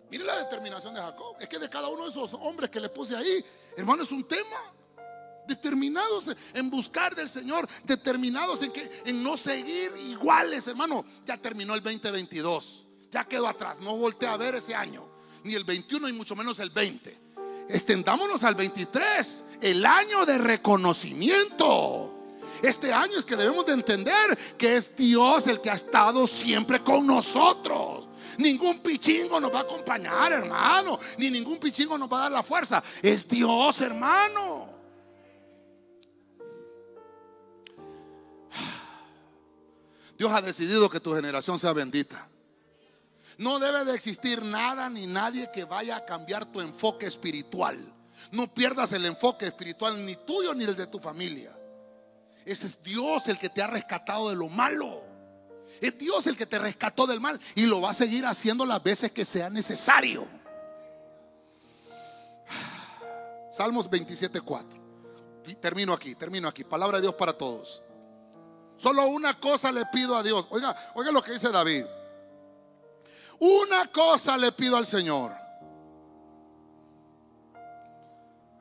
Mire 0.09 0.23
la 0.23 0.37
determinación 0.37 0.93
de 0.93 1.01
Jacob. 1.01 1.35
Es 1.39 1.47
que 1.47 1.59
de 1.59 1.69
cada 1.69 1.87
uno 1.87 2.03
de 2.05 2.09
esos 2.09 2.33
hombres 2.33 2.69
que 2.69 2.79
le 2.79 2.89
puse 2.89 3.15
ahí, 3.15 3.45
hermano, 3.75 4.03
es 4.03 4.11
un 4.11 4.27
tema. 4.27 4.73
Determinados 5.47 6.35
en 6.53 6.69
buscar 6.69 7.15
del 7.15 7.29
Señor, 7.29 7.67
determinados 7.83 8.61
en, 8.61 8.71
que, 8.71 8.89
en 9.05 9.23
no 9.23 9.37
seguir 9.37 9.91
iguales, 10.09 10.67
hermano. 10.67 11.05
Ya 11.25 11.37
terminó 11.37 11.73
el 11.75 11.81
2022, 11.81 12.85
ya 13.11 13.23
quedó 13.23 13.47
atrás. 13.47 13.79
No 13.79 13.95
volteé 13.97 14.27
a 14.29 14.37
ver 14.37 14.55
ese 14.55 14.75
año, 14.75 15.07
ni 15.43 15.55
el 15.55 15.63
21 15.63 16.09
y 16.09 16.13
mucho 16.13 16.35
menos 16.35 16.59
el 16.59 16.69
20 16.69 17.27
extendámonos 17.69 18.43
al 18.43 18.55
23, 18.55 19.43
el 19.61 19.85
año 19.85 20.25
de 20.25 20.37
reconocimiento. 20.37 22.13
Este 22.61 22.91
año 22.91 23.17
es 23.19 23.25
que 23.25 23.35
debemos 23.35 23.65
de 23.65 23.73
entender 23.73 24.37
que 24.57 24.77
es 24.77 24.95
Dios 24.95 25.47
el 25.47 25.61
que 25.61 25.69
ha 25.69 25.75
estado 25.75 26.25
siempre 26.25 26.83
con 26.83 27.05
nosotros. 27.05 28.07
Ningún 28.39 28.79
pichingo 28.79 29.39
nos 29.39 29.53
va 29.53 29.59
a 29.59 29.63
acompañar, 29.63 30.31
hermano. 30.31 30.99
Ni 31.17 31.29
ningún 31.29 31.57
pichingo 31.57 31.97
nos 31.97 32.11
va 32.11 32.19
a 32.19 32.21
dar 32.23 32.31
la 32.31 32.43
fuerza. 32.43 32.83
Es 33.01 33.27
Dios, 33.27 33.81
hermano. 33.81 34.76
Dios 40.17 40.31
ha 40.31 40.41
decidido 40.41 40.89
que 40.89 40.99
tu 40.99 41.13
generación 41.13 41.59
sea 41.59 41.73
bendita. 41.73 42.27
No 43.37 43.59
debe 43.59 43.85
de 43.85 43.93
existir 43.93 44.43
nada 44.43 44.89
ni 44.89 45.05
nadie 45.05 45.51
que 45.51 45.63
vaya 45.63 45.97
a 45.97 46.05
cambiar 46.05 46.45
tu 46.45 46.59
enfoque 46.59 47.05
espiritual. 47.05 47.77
No 48.31 48.51
pierdas 48.53 48.91
el 48.93 49.05
enfoque 49.05 49.45
espiritual 49.45 50.03
ni 50.03 50.15
tuyo 50.15 50.55
ni 50.55 50.63
el 50.63 50.75
de 50.75 50.87
tu 50.87 50.99
familia. 50.99 51.55
Ese 52.45 52.65
es 52.65 52.81
Dios 52.81 53.27
el 53.27 53.37
que 53.37 53.49
te 53.49 53.61
ha 53.61 53.67
rescatado 53.67 54.29
de 54.29 54.35
lo 54.35 54.49
malo. 54.49 55.03
Es 55.79 55.95
Dios 55.97 56.25
el 56.25 56.35
que 56.35 56.47
te 56.47 56.57
rescató 56.57 57.05
del 57.05 57.21
mal 57.21 57.39
y 57.53 57.67
lo 57.67 57.81
va 57.81 57.91
a 57.91 57.93
seguir 57.93 58.25
haciendo 58.25 58.65
las 58.65 58.81
veces 58.81 59.11
que 59.11 59.23
sea 59.23 59.51
necesario. 59.51 60.25
Salmos 63.51 63.87
27.4. 63.89 65.59
Termino 65.61 65.93
aquí, 65.93 66.15
termino 66.15 66.47
aquí. 66.47 66.63
Palabra 66.63 66.97
de 66.97 67.03
Dios 67.03 67.13
para 67.13 67.33
todos. 67.33 67.83
Solo 68.77 69.07
una 69.07 69.39
cosa 69.39 69.71
le 69.71 69.85
pido 69.87 70.15
a 70.15 70.23
Dios. 70.23 70.45
Oiga, 70.51 70.75
oiga 70.93 71.11
lo 71.11 71.21
que 71.21 71.33
dice 71.33 71.51
David. 71.51 71.85
Una 73.39 73.85
cosa 73.87 74.37
le 74.37 74.51
pido 74.51 74.77
al 74.77 74.85
Señor. 74.85 75.33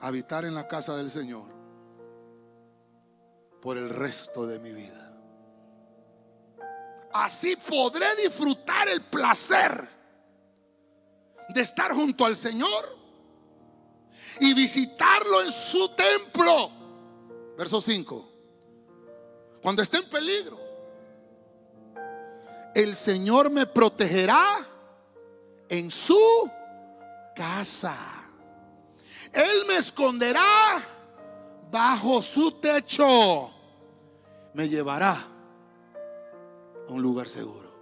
Habitar 0.01 0.45
en 0.45 0.55
la 0.55 0.67
casa 0.67 0.97
del 0.97 1.11
Señor 1.11 1.51
por 3.61 3.77
el 3.77 3.91
resto 3.91 4.47
de 4.47 4.59
mi 4.59 4.73
vida. 4.73 5.12
Así 7.12 7.57
podré 7.57 8.14
disfrutar 8.17 8.89
el 8.89 9.03
placer 9.05 9.89
de 11.49 11.61
estar 11.61 11.93
junto 11.93 12.25
al 12.25 12.37
Señor 12.37 12.97
y 14.41 14.53
visitarlo 14.55 15.43
en 15.43 15.53
su 15.53 15.89
templo. 15.91 16.71
Verso 17.57 17.81
5. 17.81 18.36
Cuando 19.67 19.83
esté 19.83 19.99
en 19.99 20.09
peligro 20.09 20.61
el 22.73 22.95
Señor 22.95 23.51
me 23.51 23.67
protegerá 23.67 24.64
en 25.69 25.91
su 25.91 26.49
casa. 27.35 27.97
Él 29.33 29.64
me 29.67 29.79
esconderá 29.79 30.81
bajo 31.69 32.23
su 32.23 32.53
techo. 32.61 33.51
Me 34.55 34.69
llevará 34.69 35.17
a 36.89 36.93
un 36.93 37.03
lugar 37.03 37.29
seguro. 37.29 37.75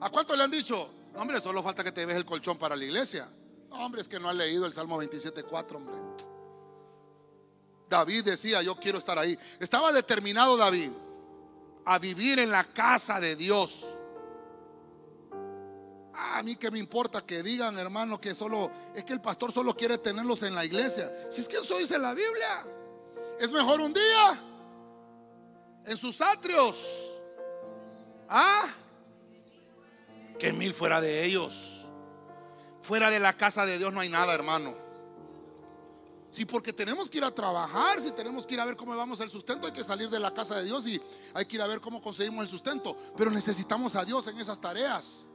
¿A 0.00 0.08
cuánto 0.08 0.34
le 0.34 0.44
han 0.44 0.50
dicho? 0.50 0.88
hombre, 1.14 1.42
solo 1.42 1.62
falta 1.62 1.84
que 1.84 1.92
te 1.92 2.06
veas 2.06 2.16
el 2.16 2.24
colchón 2.24 2.56
para 2.56 2.74
la 2.74 2.84
iglesia. 2.86 3.28
hombre, 3.68 4.00
es 4.00 4.08
que 4.08 4.18
no 4.18 4.30
ha 4.30 4.32
leído 4.32 4.64
el 4.64 4.72
Salmo 4.72 4.98
27.4, 5.02 5.76
hombre. 5.76 6.35
David 7.88 8.24
decía, 8.24 8.62
yo 8.62 8.76
quiero 8.76 8.98
estar 8.98 9.18
ahí. 9.18 9.38
Estaba 9.60 9.92
determinado 9.92 10.56
David 10.56 10.90
a 11.84 11.98
vivir 11.98 12.38
en 12.38 12.50
la 12.50 12.64
casa 12.64 13.20
de 13.20 13.36
Dios. 13.36 13.98
a 16.12 16.42
mí 16.42 16.56
que 16.56 16.70
me 16.70 16.78
importa 16.78 17.24
que 17.24 17.42
digan, 17.42 17.78
hermano, 17.78 18.20
que 18.20 18.34
solo 18.34 18.70
es 18.94 19.04
que 19.04 19.12
el 19.12 19.20
pastor 19.20 19.52
solo 19.52 19.76
quiere 19.76 19.98
tenerlos 19.98 20.42
en 20.42 20.54
la 20.54 20.64
iglesia. 20.64 21.12
Si 21.30 21.40
es 21.40 21.48
que 21.48 21.56
eso 21.56 21.78
dice 21.78 21.98
la 21.98 22.14
Biblia, 22.14 22.66
es 23.38 23.52
mejor 23.52 23.80
un 23.80 23.92
día 23.92 24.42
en 25.84 25.96
sus 25.96 26.20
atrios. 26.20 27.12
Ah, 28.28 28.68
que 30.38 30.52
mil 30.52 30.74
fuera 30.74 31.00
de 31.00 31.24
ellos. 31.24 31.86
Fuera 32.82 33.10
de 33.10 33.18
la 33.18 33.32
casa 33.32 33.66
de 33.66 33.78
Dios 33.78 33.92
no 33.92 34.00
hay 34.00 34.08
nada, 34.08 34.34
hermano. 34.34 34.85
Si 36.36 36.44
porque 36.44 36.70
tenemos 36.70 37.08
que 37.08 37.16
ir 37.16 37.24
a 37.24 37.34
trabajar, 37.34 37.98
si 37.98 38.10
tenemos 38.10 38.46
que 38.46 38.52
ir 38.52 38.60
a 38.60 38.66
ver 38.66 38.76
cómo 38.76 38.94
vamos 38.94 39.18
el 39.20 39.30
sustento, 39.30 39.68
hay 39.68 39.72
que 39.72 39.82
salir 39.82 40.10
de 40.10 40.20
la 40.20 40.34
casa 40.34 40.56
de 40.56 40.64
Dios 40.64 40.86
y 40.86 41.00
hay 41.32 41.46
que 41.46 41.56
ir 41.56 41.62
a 41.62 41.66
ver 41.66 41.80
cómo 41.80 42.02
conseguimos 42.02 42.44
el 42.44 42.50
sustento. 42.50 42.94
Pero 43.16 43.30
necesitamos 43.30 43.96
a 43.96 44.04
Dios 44.04 44.26
en 44.26 44.38
esas 44.38 44.60
tareas. 44.60 45.30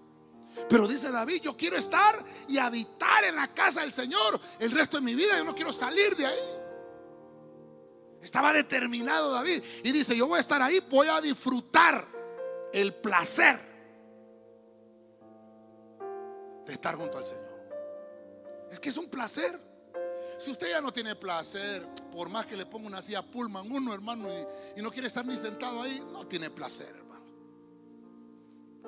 Pero 0.69 0.87
dice 0.87 1.09
David, 1.09 1.41
yo 1.41 1.57
quiero 1.57 1.75
estar 1.75 2.23
y 2.47 2.59
habitar 2.59 3.23
en 3.23 3.35
la 3.35 3.51
casa 3.51 3.81
del 3.81 3.91
Señor 3.91 4.39
el 4.59 4.71
resto 4.71 4.97
de 4.97 5.01
mi 5.01 5.15
vida. 5.15 5.39
Yo 5.39 5.43
no 5.43 5.55
quiero 5.55 5.73
salir 5.73 6.15
de 6.15 6.27
ahí. 6.27 6.39
Estaba 8.21 8.53
determinado 8.53 9.31
David. 9.31 9.63
Y 9.83 9.91
dice, 9.91 10.15
yo 10.15 10.27
voy 10.27 10.37
a 10.37 10.41
estar 10.41 10.61
ahí, 10.61 10.85
voy 10.87 11.07
a 11.07 11.19
disfrutar 11.19 12.07
el 12.71 12.93
placer 12.93 13.59
de 16.63 16.73
estar 16.73 16.93
junto 16.93 17.17
al 17.17 17.23
Señor. 17.23 17.71
Es 18.69 18.79
que 18.79 18.89
es 18.89 18.97
un 18.97 19.09
placer. 19.09 19.70
Si 20.37 20.51
usted 20.51 20.69
ya 20.69 20.81
no 20.81 20.91
tiene 20.91 21.15
placer, 21.15 21.87
por 22.11 22.29
más 22.29 22.45
que 22.45 22.57
le 22.57 22.65
ponga 22.65 22.87
una 22.87 23.01
silla 23.01 23.21
Pullman 23.21 23.71
uno, 23.71 23.93
hermano, 23.93 24.29
y, 24.75 24.81
no 24.81 24.91
quiere 24.91 25.07
estar 25.07 25.25
ni 25.25 25.37
sentado 25.37 25.81
ahí, 25.81 26.03
no 26.11 26.25
tiene 26.27 26.49
placer, 26.49 26.95
hermano. 26.95 27.25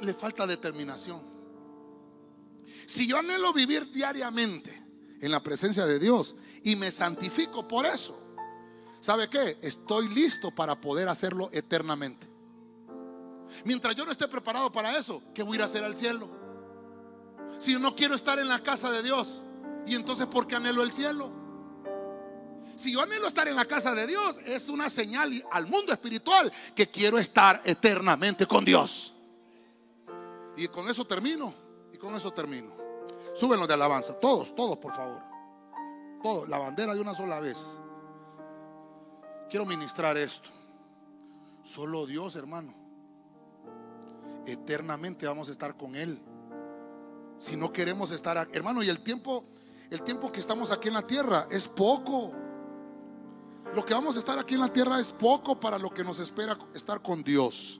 Le 0.01 0.13
falta 0.13 0.47
determinación. 0.47 1.21
Si 2.85 3.07
yo 3.07 3.17
anhelo 3.17 3.53
vivir 3.53 3.91
diariamente 3.91 4.83
en 5.21 5.31
la 5.31 5.41
presencia 5.41 5.85
de 5.85 5.99
Dios 5.99 6.35
y 6.63 6.75
me 6.75 6.91
santifico 6.91 7.67
por 7.67 7.85
eso, 7.85 8.19
¿sabe 8.99 9.29
qué? 9.29 9.57
Estoy 9.61 10.09
listo 10.09 10.51
para 10.51 10.79
poder 10.79 11.07
hacerlo 11.07 11.49
eternamente. 11.53 12.27
Mientras 13.65 13.95
yo 13.95 14.05
no 14.05 14.11
esté 14.11 14.27
preparado 14.27 14.71
para 14.71 14.97
eso, 14.97 15.21
¿qué 15.33 15.43
voy 15.43 15.53
a 15.53 15.55
ir 15.57 15.61
a 15.61 15.65
hacer 15.65 15.83
al 15.83 15.95
cielo? 15.95 16.29
Si 17.59 17.77
no 17.79 17.95
quiero 17.95 18.15
estar 18.15 18.39
en 18.39 18.47
la 18.47 18.59
casa 18.59 18.89
de 18.89 19.03
Dios, 19.03 19.43
¿y 19.85 19.95
entonces 19.95 20.25
por 20.27 20.47
qué 20.47 20.55
anhelo 20.55 20.83
el 20.83 20.91
cielo? 20.91 21.31
Si 22.75 22.91
yo 22.91 23.01
anhelo 23.01 23.27
estar 23.27 23.47
en 23.47 23.55
la 23.55 23.65
casa 23.65 23.93
de 23.93 24.07
Dios, 24.07 24.39
es 24.45 24.67
una 24.67 24.89
señal 24.89 25.31
al 25.51 25.67
mundo 25.67 25.93
espiritual 25.93 26.51
que 26.73 26.89
quiero 26.89 27.19
estar 27.19 27.61
eternamente 27.63 28.47
con 28.47 28.65
Dios. 28.65 29.15
Y 30.57 30.67
con 30.67 30.89
eso 30.89 31.05
termino. 31.05 31.53
Y 31.91 31.97
con 31.97 32.15
eso 32.15 32.31
termino. 32.31 32.71
Súbenlos 33.35 33.67
de 33.67 33.73
alabanza. 33.75 34.13
Todos, 34.19 34.55
todos, 34.55 34.77
por 34.77 34.93
favor. 34.95 35.21
Todos. 36.21 36.49
La 36.49 36.57
bandera 36.57 36.93
de 36.95 37.01
una 37.01 37.13
sola 37.13 37.39
vez. 37.39 37.79
Quiero 39.49 39.65
ministrar 39.65 40.17
esto. 40.17 40.49
Solo 41.63 42.05
Dios, 42.05 42.35
hermano. 42.35 42.73
Eternamente 44.45 45.27
vamos 45.27 45.49
a 45.49 45.51
estar 45.51 45.77
con 45.77 45.95
Él. 45.95 46.19
Si 47.37 47.55
no 47.55 47.71
queremos 47.71 48.11
estar, 48.11 48.47
hermano, 48.51 48.83
y 48.83 48.89
el 48.89 49.01
tiempo, 49.01 49.45
el 49.93 50.01
tiempo 50.01 50.31
que 50.31 50.39
estamos 50.39 50.71
aquí 50.71 50.87
en 50.87 50.95
la 50.95 51.05
tierra 51.05 51.47
es 51.51 51.67
poco. 51.67 52.31
Lo 53.75 53.85
que 53.85 53.93
vamos 53.93 54.15
a 54.15 54.19
estar 54.19 54.39
aquí 54.39 54.55
en 54.55 54.61
la 54.61 54.73
tierra 54.73 54.99
es 54.99 55.11
poco 55.11 55.59
para 55.59 55.77
lo 55.77 55.93
que 55.93 56.03
nos 56.03 56.17
espera 56.17 56.57
estar 56.73 57.01
con 57.01 57.23
Dios. 57.23 57.79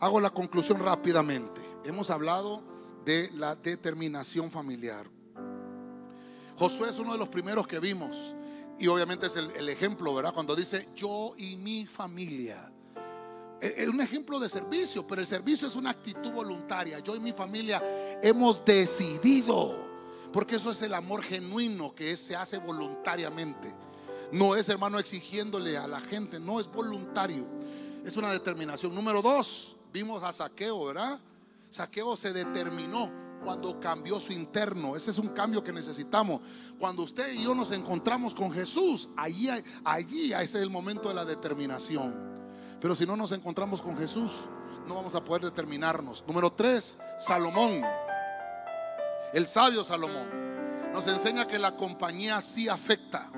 Hago 0.00 0.20
la 0.20 0.28
conclusión 0.28 0.78
rápidamente. 0.78 1.62
Hemos 1.84 2.10
hablado 2.10 2.62
de 3.06 3.30
la 3.34 3.54
determinación 3.54 4.50
familiar. 4.50 5.08
Josué 6.58 6.90
es 6.90 6.98
uno 6.98 7.12
de 7.12 7.18
los 7.18 7.28
primeros 7.28 7.66
que 7.66 7.80
vimos 7.80 8.34
y 8.78 8.86
obviamente 8.88 9.26
es 9.26 9.36
el, 9.36 9.68
ejemplo, 9.70 10.14
¿verdad? 10.14 10.34
Cuando 10.34 10.54
dice 10.54 10.90
yo 10.94 11.34
y 11.38 11.56
mi 11.56 11.86
familia. 11.86 12.70
E, 13.60 13.74
es 13.78 13.88
un 13.88 14.02
ejemplo 14.02 14.38
de 14.38 14.50
servicio, 14.50 15.06
pero 15.06 15.22
el 15.22 15.26
servicio 15.26 15.66
es 15.66 15.76
una 15.76 15.90
actitud 15.90 16.30
voluntaria. 16.32 16.98
Yo 16.98 17.16
y 17.16 17.20
mi 17.20 17.32
familia 17.32 17.82
hemos 18.22 18.62
decidido, 18.66 19.95
porque 20.36 20.56
eso 20.56 20.70
es 20.70 20.82
el 20.82 20.92
amor 20.92 21.22
genuino 21.22 21.94
que 21.94 22.14
se 22.14 22.36
hace 22.36 22.58
voluntariamente. 22.58 23.74
No 24.32 24.54
es, 24.54 24.68
hermano, 24.68 24.98
exigiéndole 24.98 25.78
a 25.78 25.88
la 25.88 25.98
gente, 25.98 26.38
no 26.38 26.60
es 26.60 26.70
voluntario. 26.70 27.46
Es 28.04 28.18
una 28.18 28.30
determinación. 28.30 28.94
Número 28.94 29.22
dos, 29.22 29.78
vimos 29.94 30.22
a 30.22 30.34
Saqueo, 30.34 30.84
¿verdad? 30.84 31.18
Saqueo 31.70 32.18
se 32.18 32.34
determinó 32.34 33.10
cuando 33.42 33.80
cambió 33.80 34.20
su 34.20 34.34
interno. 34.34 34.94
Ese 34.94 35.10
es 35.10 35.16
un 35.16 35.28
cambio 35.28 35.64
que 35.64 35.72
necesitamos. 35.72 36.42
Cuando 36.78 37.04
usted 37.04 37.32
y 37.32 37.44
yo 37.44 37.54
nos 37.54 37.70
encontramos 37.70 38.34
con 38.34 38.52
Jesús, 38.52 39.08
allí, 39.16 39.48
allí 39.84 40.34
ese 40.34 40.42
es 40.42 40.54
el 40.56 40.68
momento 40.68 41.08
de 41.08 41.14
la 41.14 41.24
determinación. 41.24 42.14
Pero 42.78 42.94
si 42.94 43.06
no 43.06 43.16
nos 43.16 43.32
encontramos 43.32 43.80
con 43.80 43.96
Jesús, 43.96 44.32
no 44.86 44.96
vamos 44.96 45.14
a 45.14 45.24
poder 45.24 45.44
determinarnos. 45.44 46.22
Número 46.26 46.52
tres, 46.52 46.98
Salomón. 47.18 48.05
El 49.32 49.46
sabio 49.46 49.84
Salomón 49.84 50.28
nos 50.92 51.06
enseña 51.08 51.46
que 51.46 51.58
la 51.58 51.76
compañía 51.76 52.40
sí 52.40 52.68
afecta. 52.68 53.30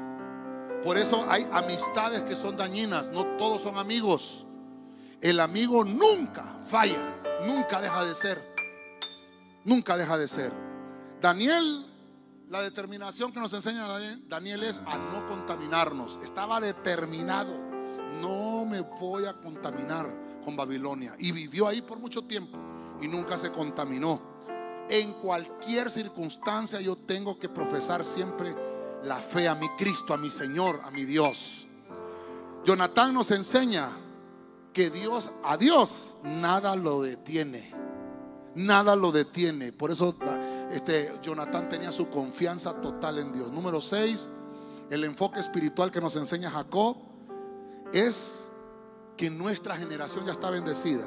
Por 0.83 0.97
eso 0.97 1.27
hay 1.29 1.49
amistades 1.53 2.23
que 2.23 2.37
son 2.37 2.57
dañinas, 2.57 3.11
no 3.11 3.25
todos 3.37 3.63
son 3.63 3.79
amigos. 3.79 4.47
El 5.21 5.41
amigo 5.41 5.83
nunca 5.85 6.45
falla, 6.67 7.17
nunca 7.45 7.81
deja 7.81 8.05
de 8.05 8.15
ser. 8.15 8.55
Nunca 9.65 9.97
deja 9.97 10.17
de 10.17 10.29
ser. 10.29 10.53
Daniel, 11.21 11.85
la 12.49 12.63
determinación 12.63 13.33
que 13.33 13.41
nos 13.41 13.53
enseña 13.53 13.87
Daniel 14.29 14.63
es 14.63 14.81
a 14.87 14.97
no 14.97 15.27
contaminarnos. 15.27 16.19
Estaba 16.23 16.61
determinado, 16.61 17.53
no 18.21 18.65
me 18.65 18.81
voy 18.81 19.27
a 19.27 19.35
contaminar 19.35 20.09
con 20.45 20.57
Babilonia. 20.57 21.15
Y 21.19 21.33
vivió 21.33 21.67
ahí 21.67 21.83
por 21.83 21.99
mucho 21.99 22.23
tiempo 22.23 22.57
y 23.01 23.09
nunca 23.09 23.37
se 23.37 23.51
contaminó. 23.51 24.38
En 24.89 25.13
cualquier 25.15 25.91
circunstancia 25.91 26.81
yo 26.81 26.97
tengo 26.97 27.39
que 27.39 27.49
profesar 27.49 28.05
siempre 28.05 28.55
la 29.05 29.17
fe 29.17 29.49
a 29.49 29.55
mi 29.55 29.69
Cristo, 29.77 30.15
a 30.15 30.17
mi 30.17 30.31
Señor, 30.31 30.81
a 30.85 30.91
mi 30.91 31.05
Dios. 31.05 31.67
Jonatán 32.65 33.15
nos 33.15 33.31
enseña 33.31 33.89
que 34.73 34.91
Dios, 34.91 35.33
a 35.45 35.57
Dios, 35.57 36.17
nada 36.23 36.77
lo 36.77 37.03
detiene. 37.03 37.73
Nada 38.55 38.97
lo 38.97 39.13
detiene. 39.13 39.73
Por 39.73 39.91
eso 39.91 40.17
este, 40.73 41.13
Jonatán 41.23 41.69
tenía 41.69 41.93
su 41.93 42.09
confianza 42.09 42.81
total 42.81 43.19
en 43.19 43.33
Dios. 43.33 43.53
Número 43.53 43.81
6, 43.81 44.31
el 44.91 45.05
enfoque 45.05 45.41
espiritual 45.41 45.91
que 45.91 46.01
nos 46.01 46.17
enseña 46.17 46.51
Jacob 46.51 46.97
es 47.93 48.51
que 49.17 49.31
nuestra 49.31 49.77
generación 49.77 50.27
ya 50.27 50.33
está 50.33 50.51
bendecida. 50.51 51.07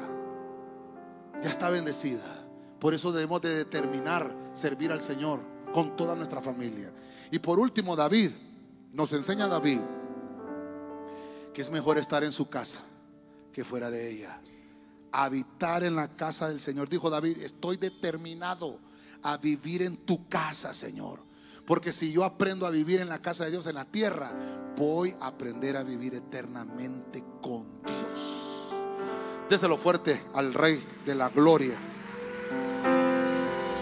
Ya 1.42 1.50
está 1.50 1.70
bendecida. 1.70 2.41
Por 2.82 2.96
eso 2.96 3.12
debemos 3.12 3.44
de 3.44 3.58
determinar 3.58 4.36
servir 4.54 4.92
al 4.92 5.04
Señor 5.04 5.40
con 5.72 5.96
toda 5.96 6.16
nuestra 6.16 6.42
familia. 6.42 6.92
Y 7.30 7.38
por 7.38 7.60
último, 7.60 7.96
David, 7.96 8.32
nos 8.92 9.14
enseña 9.14 9.48
David 9.48 9.80
que 11.54 11.62
es 11.62 11.70
mejor 11.70 12.00
estar 12.00 12.24
en 12.24 12.32
su 12.32 12.50
casa 12.50 12.80
que 13.54 13.64
fuera 13.64 13.92
de 13.92 14.10
ella. 14.10 14.42
Habitar 15.12 15.84
en 15.84 15.96
la 15.96 16.16
casa 16.16 16.50
del 16.50 16.60
Señor. 16.60 16.90
Dijo 16.90 17.12
David, 17.12 17.38
estoy 17.44 17.78
determinado 17.78 18.80
a 19.22 19.38
vivir 19.38 19.84
en 19.84 19.98
tu 19.98 20.28
casa, 20.28 20.74
Señor. 20.74 21.20
Porque 21.68 21.92
si 21.92 22.12
yo 22.12 22.24
aprendo 22.24 22.66
a 22.66 22.72
vivir 22.72 23.00
en 23.00 23.10
la 23.10 23.22
casa 23.22 23.44
de 23.44 23.52
Dios 23.52 23.68
en 23.68 23.76
la 23.76 23.86
tierra, 23.86 24.34
voy 24.76 25.16
a 25.20 25.28
aprender 25.28 25.78
a 25.78 25.84
vivir 25.84 26.16
eternamente 26.16 27.24
con 27.44 27.84
Dios. 27.84 28.72
Déselo 29.48 29.78
fuerte 29.78 30.24
al 30.34 30.56
Rey 30.56 30.84
de 31.06 31.14
la 31.14 31.30
Gloria. 31.30 31.91